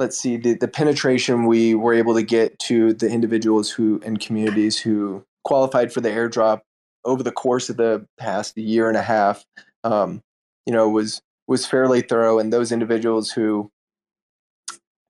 let's 0.00 0.18
see 0.18 0.38
the, 0.38 0.54
the 0.54 0.66
penetration 0.66 1.44
we 1.44 1.74
were 1.74 1.92
able 1.92 2.14
to 2.14 2.22
get 2.22 2.58
to 2.58 2.94
the 2.94 3.08
individuals 3.08 3.70
who 3.70 4.00
and 4.02 4.18
communities 4.18 4.78
who 4.78 5.22
qualified 5.44 5.92
for 5.92 6.00
the 6.00 6.08
airdrop 6.08 6.62
over 7.04 7.22
the 7.22 7.30
course 7.30 7.68
of 7.68 7.76
the 7.76 8.06
past 8.18 8.56
year 8.56 8.88
and 8.88 8.96
a 8.96 9.02
half 9.02 9.44
um, 9.84 10.22
you 10.66 10.72
know 10.72 10.88
was 10.88 11.20
was 11.46 11.66
fairly 11.66 12.00
thorough. 12.00 12.38
And 12.38 12.52
those 12.52 12.72
individuals 12.72 13.30
who 13.30 13.70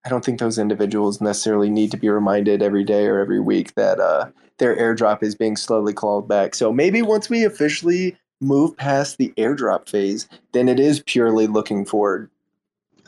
i 0.04 0.08
don't 0.08 0.24
think 0.24 0.40
those 0.40 0.58
individuals 0.58 1.20
necessarily 1.20 1.70
need 1.70 1.92
to 1.92 1.96
be 1.96 2.08
reminded 2.08 2.60
every 2.60 2.84
day 2.84 3.06
or 3.06 3.20
every 3.20 3.40
week 3.40 3.74
that 3.74 4.00
uh, 4.00 4.28
their 4.58 4.74
airdrop 4.76 5.22
is 5.22 5.36
being 5.36 5.56
slowly 5.56 5.92
clawed 5.92 6.26
back. 6.26 6.54
So 6.54 6.72
maybe 6.72 7.00
once 7.00 7.30
we 7.30 7.44
officially 7.44 8.16
move 8.40 8.76
past 8.76 9.18
the 9.18 9.32
airdrop 9.36 9.88
phase 9.88 10.28
then 10.52 10.68
it 10.68 10.80
is 10.80 11.00
purely 11.06 11.46
looking 11.46 11.84
forward 11.84 12.28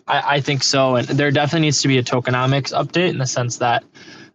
I, 0.06 0.36
I 0.36 0.40
think 0.40 0.62
so, 0.62 0.96
and 0.96 1.06
there 1.06 1.30
definitely 1.30 1.66
needs 1.66 1.82
to 1.82 1.88
be 1.88 1.98
a 1.98 2.02
tokenomics 2.02 2.72
update 2.72 3.10
in 3.10 3.18
the 3.18 3.26
sense 3.26 3.58
that 3.58 3.84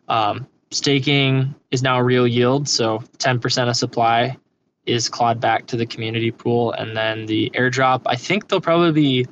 um, 0.08 0.48
staking 0.72 1.54
is 1.72 1.84
now 1.84 2.00
a 2.00 2.04
real 2.04 2.28
yield, 2.28 2.68
so 2.68 3.00
10% 3.18 3.70
of 3.70 3.76
supply 3.76 4.38
is 4.86 5.10
clawed 5.10 5.40
back 5.40 5.68
to 5.68 5.78
the 5.78 5.86
community 5.86 6.32
pool, 6.32 6.72
and 6.72 6.96
then 6.96 7.26
the 7.26 7.52
airdrop. 7.56 8.02
I 8.06 8.16
think 8.16 8.48
they'll 8.48 8.62
probably 8.62 8.92
be 8.92 9.28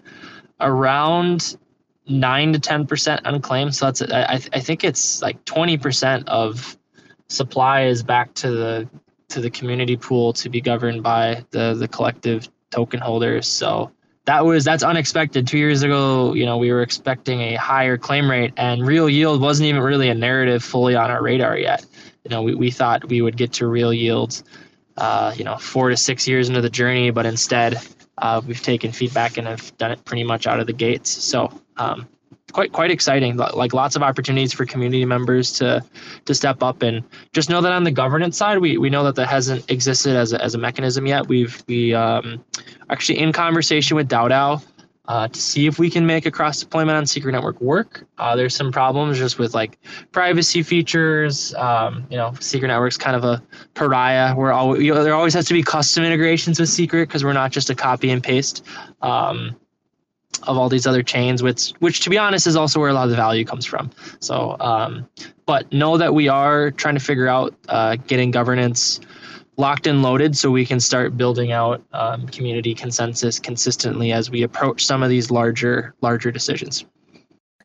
around 0.60 1.58
nine 2.08 2.54
to 2.54 2.60
10% 2.60 3.22
unclaimed. 3.26 3.76
So 3.76 3.86
that's 3.86 4.02
I, 4.02 4.40
I 4.54 4.60
think 4.60 4.84
it's 4.84 5.22
like 5.22 5.44
20% 5.46 6.28
of 6.28 6.78
supply 7.28 7.86
is 7.86 8.04
back 8.04 8.34
to 8.36 8.52
the 8.52 8.90
to 9.30 9.42
the 9.42 9.50
community 9.50 9.98
pool 9.98 10.34
to 10.34 10.50
be 10.50 10.62
governed 10.62 11.02
by 11.02 11.44
the 11.50 11.74
the 11.74 11.88
collective 11.88 12.50
token 12.70 13.00
holders. 13.00 13.48
So 13.48 13.92
that 14.26 14.44
was 14.44 14.64
that's 14.64 14.84
unexpected. 14.84 15.48
Two 15.48 15.58
years 15.58 15.84
ago, 15.84 16.34
you 16.34 16.46
know, 16.46 16.58
we 16.58 16.72
were 16.72 16.82
expecting 16.82 17.42
a 17.42 17.56
higher 17.56 17.98
claim 17.98 18.30
rate, 18.30 18.54
and 18.58 18.86
real 18.86 19.10
yield 19.10 19.42
wasn't 19.42 19.68
even 19.68 19.82
really 19.82 20.10
a 20.10 20.16
narrative 20.16 20.64
fully 20.64 20.96
on 20.96 21.12
our 21.12 21.22
radar 21.22 21.58
yet. 21.58 21.86
You 22.24 22.32
know, 22.32 22.42
we, 22.42 22.56
we 22.56 22.72
thought 22.72 23.08
we 23.08 23.22
would 23.22 23.38
get 23.38 23.54
to 23.54 23.68
real 23.68 23.94
yields, 23.94 24.44
uh, 24.98 25.34
you 25.38 25.44
know, 25.44 25.58
four 25.58 25.90
to 25.90 25.98
six 25.98 26.28
years 26.28 26.50
into 26.50 26.62
the 26.62 26.70
journey, 26.70 27.12
but 27.12 27.26
instead, 27.26 27.80
uh, 28.18 28.42
we've 28.46 28.62
taken 28.62 28.92
feedback 28.92 29.38
and 29.38 29.48
have 29.48 29.78
done 29.78 29.92
it 29.92 30.04
pretty 30.06 30.24
much 30.24 30.48
out 30.48 30.60
of 30.60 30.66
the 30.66 30.74
gates. 30.74 31.12
So, 31.12 31.52
um, 31.78 32.08
quite 32.56 32.72
quite 32.72 32.90
exciting. 32.90 33.36
Like 33.36 33.74
lots 33.74 33.98
of 33.98 34.02
opportunities 34.02 34.54
for 34.54 34.66
community 34.66 35.04
members 35.04 35.52
to 35.60 35.84
to 36.24 36.34
step 36.34 36.64
up 36.64 36.82
and 36.84 37.04
just 37.34 37.50
know 37.50 37.60
that 37.60 37.74
on 37.74 37.84
the 37.84 37.92
governance 37.92 38.38
side, 38.38 38.60
we, 38.60 38.78
we 38.78 38.90
know 38.90 39.04
that 39.04 39.16
that 39.16 39.28
hasn't 39.28 39.70
existed 39.70 40.16
as 40.16 40.32
a, 40.32 40.42
as 40.42 40.56
a 40.56 40.58
mechanism 40.58 41.06
yet. 41.06 41.28
We've 41.28 41.62
we 41.68 41.94
um, 41.94 42.42
actually 42.90 43.20
in 43.20 43.34
conversation 43.34 43.98
with 43.98 44.08
DAO 44.08 44.64
uh, 45.10 45.28
to 45.28 45.40
see 45.40 45.68
if 45.68 45.78
we 45.80 45.90
can 45.90 46.06
make 46.06 46.26
a 46.26 46.32
cross 46.32 46.62
deployment 46.62 46.98
on 46.98 47.06
Secret 47.06 47.34
Network 47.34 47.60
work. 47.60 48.08
Uh, 48.18 48.38
there's 48.38 48.56
some 48.56 48.72
problems 48.72 49.18
just 49.18 49.38
with 49.38 49.54
like 49.54 49.78
privacy 50.14 50.64
features. 50.64 51.54
Um, 51.56 52.08
you 52.10 52.16
know, 52.16 52.34
Secret 52.40 52.70
Network's 52.70 52.98
kind 52.98 53.18
of 53.18 53.26
a 53.26 53.44
pariah 53.74 54.34
where 54.34 54.54
all, 54.54 54.82
you 54.82 54.94
know, 54.94 55.04
there 55.04 55.14
always 55.14 55.34
has 55.34 55.46
to 55.48 55.54
be 55.54 55.62
custom 55.62 56.06
integrations 56.06 56.58
with 56.58 56.70
Secret 56.70 57.10
because 57.10 57.26
we're 57.26 57.34
not 57.34 57.52
just 57.52 57.70
a 57.70 57.76
copy 57.76 58.10
and 58.12 58.24
paste. 58.24 58.66
Um, 59.02 59.58
of 60.44 60.58
all 60.58 60.70
these 60.70 60.88
other 60.88 61.04
chains, 61.04 61.42
which 61.42 61.72
which 61.80 62.02
to 62.02 62.10
be 62.10 62.18
honest 62.18 62.48
is 62.48 62.56
also 62.56 62.80
where 62.80 62.90
a 62.90 62.94
lot 62.94 63.06
of 63.06 63.10
the 63.10 63.16
value 63.16 63.46
comes 63.46 63.66
from. 63.66 63.90
So, 64.20 64.58
um, 64.60 65.08
but 65.46 65.72
know 65.72 65.98
that 65.98 66.14
we 66.14 66.28
are 66.28 66.72
trying 66.72 66.96
to 66.96 67.00
figure 67.00 67.28
out 67.28 67.56
uh, 67.70 67.98
getting 68.08 68.32
governance 68.32 69.00
locked 69.58 69.88
and 69.88 70.02
loaded 70.02 70.36
so 70.38 70.52
we 70.52 70.66
can 70.66 70.80
start 70.80 71.16
building 71.16 71.52
out 71.52 71.82
um, 71.94 72.28
community 72.28 72.74
consensus 72.74 73.40
consistently 73.40 74.12
as 74.12 74.30
we 74.30 74.44
approach 74.44 74.86
some 74.86 75.02
of 75.02 75.10
these 75.10 75.32
larger 75.32 75.94
larger 76.02 76.32
decisions. 76.32 76.86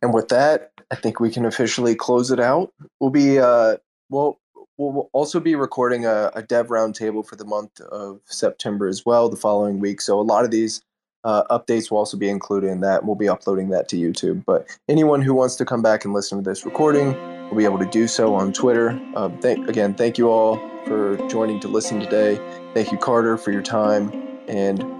And 0.03 0.15
with 0.15 0.29
that, 0.29 0.73
I 0.91 0.95
think 0.95 1.21
we 1.21 1.31
can 1.31 1.45
officially 1.45 1.95
close 1.95 2.31
it 2.31 2.41
out. 2.41 2.73
We'll 3.01 3.11
be 3.11 3.39
uh, 3.39 3.77
well. 4.09 4.39
We'll 4.77 5.11
also 5.13 5.41
be 5.41 5.55
recording 5.57 6.07
a, 6.07 6.31
a 6.35 6.43
dev 6.43 6.69
roundtable 6.69 7.27
for 7.27 7.37
the 7.37 7.45
month 7.45 7.83
of 7.83 8.23
September 8.25 8.89
as 8.89 9.05
well, 9.05 9.29
the 9.29 9.37
following 9.37 9.79
week. 9.79 10.01
So 10.01 10.19
a 10.19 10.23
lot 10.23 10.47
of 10.47 10.51
these 10.51 10.81
uh, 11.25 11.45
updates 11.45 11.91
will 11.91 11.99
also 11.99 12.17
be 12.17 12.29
included 12.29 12.69
in 12.69 12.81
that. 12.81 13.05
We'll 13.05 13.17
be 13.17 13.29
uploading 13.29 13.69
that 13.71 13.89
to 13.89 13.97
YouTube. 13.97 14.45
But 14.45 14.67
anyone 14.89 15.23
who 15.23 15.35
wants 15.35 15.57
to 15.57 15.65
come 15.65 15.83
back 15.83 16.05
and 16.05 16.15
listen 16.15 16.43
to 16.43 16.49
this 16.49 16.65
recording 16.65 17.15
will 17.49 17.57
be 17.57 17.65
able 17.65 17.79
to 17.79 17.87
do 17.87 18.07
so 18.07 18.35
on 18.35 18.53
Twitter. 18.53 19.01
Thank, 19.41 19.69
again, 19.69 19.95
thank 19.95 20.19
you 20.19 20.29
all 20.31 20.57
for 20.87 21.17
joining 21.29 21.61
to 21.61 21.69
listen 21.69 22.01
today. 22.01 22.37
Thank 22.75 22.91
you, 22.93 22.99
Carter, 22.99 23.37
for 23.37 23.53
your 23.53 23.63
time 23.63 24.13
and 24.49 25.00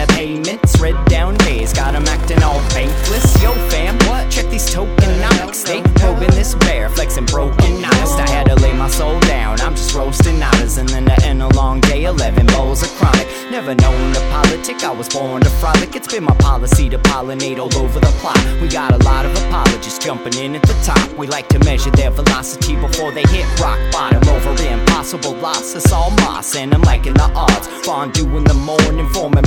of 0.00 0.08
payments. 0.08 0.80
Red 0.80 0.96
down 1.06 1.34
days, 1.38 1.72
got 1.72 1.92
them 1.92 2.04
acting 2.06 2.42
all 2.42 2.60
bankless. 2.70 3.42
Yo, 3.42 3.52
fam, 3.70 3.98
what? 4.08 4.30
Check 4.30 4.46
these 4.50 4.68
tokenomics. 4.74 5.64
They 5.64 5.82
probing 6.00 6.30
this 6.30 6.54
bear, 6.56 6.88
flexing 6.88 7.26
broken 7.26 7.84
honest. 7.84 8.18
I 8.18 8.28
had 8.28 8.46
to 8.46 8.56
lay 8.56 8.72
my 8.72 8.88
soul 8.88 9.18
down. 9.20 9.60
I'm 9.60 9.74
just 9.74 9.94
roasting 9.94 10.42
hours, 10.42 10.78
and 10.78 10.88
then 10.88 11.04
to 11.06 11.24
end 11.24 11.42
a 11.42 11.48
long 11.48 11.80
day, 11.80 12.04
11 12.04 12.46
bowls 12.46 12.82
of 12.82 12.88
chronic. 12.90 13.26
Never 13.50 13.74
known 13.74 14.12
the 14.12 14.20
politic, 14.30 14.82
I 14.84 14.90
was 14.90 15.08
born 15.08 15.42
to 15.42 15.50
frolic. 15.50 15.94
It's 15.94 16.08
been 16.08 16.24
my 16.24 16.36
policy 16.36 16.88
to 16.88 16.98
pollinate 16.98 17.58
all 17.58 17.74
over 17.76 18.00
the 18.00 18.12
plot. 18.20 18.40
We 18.60 18.68
got 18.68 18.92
a 18.92 19.04
lot 19.04 19.26
of 19.26 19.32
apologists 19.44 19.98
jumping 20.04 20.34
in 20.34 20.54
at 20.56 20.62
the 20.62 20.74
top. 20.84 21.18
We 21.18 21.26
like 21.26 21.48
to 21.48 21.58
measure 21.60 21.90
their 21.90 22.10
velocity 22.10 22.76
before 22.76 23.12
they 23.12 23.22
hit 23.28 23.46
rock 23.60 23.78
bottom 23.92 24.26
over 24.28 24.50
impossible 25.00 25.34
loss. 25.40 25.74
It's 25.74 25.92
all 25.92 26.10
moss, 26.10 26.54
and 26.54 26.74
I'm 26.74 26.82
liking 26.82 27.14
the 27.14 27.30
odds. 27.34 27.66
Fondue 27.84 28.36
in 28.36 28.44
the 28.44 28.54
morning, 28.54 29.08
forming 29.08 29.46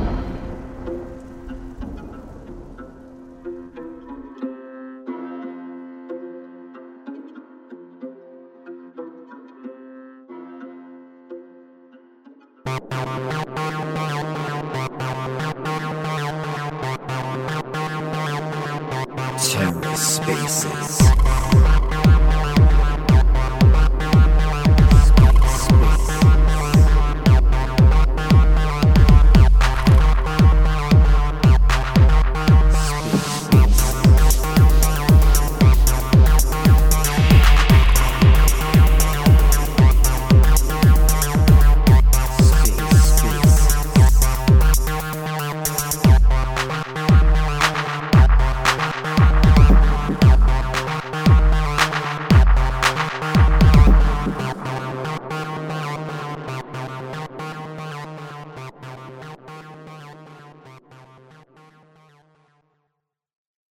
spaces. 19.95 21.80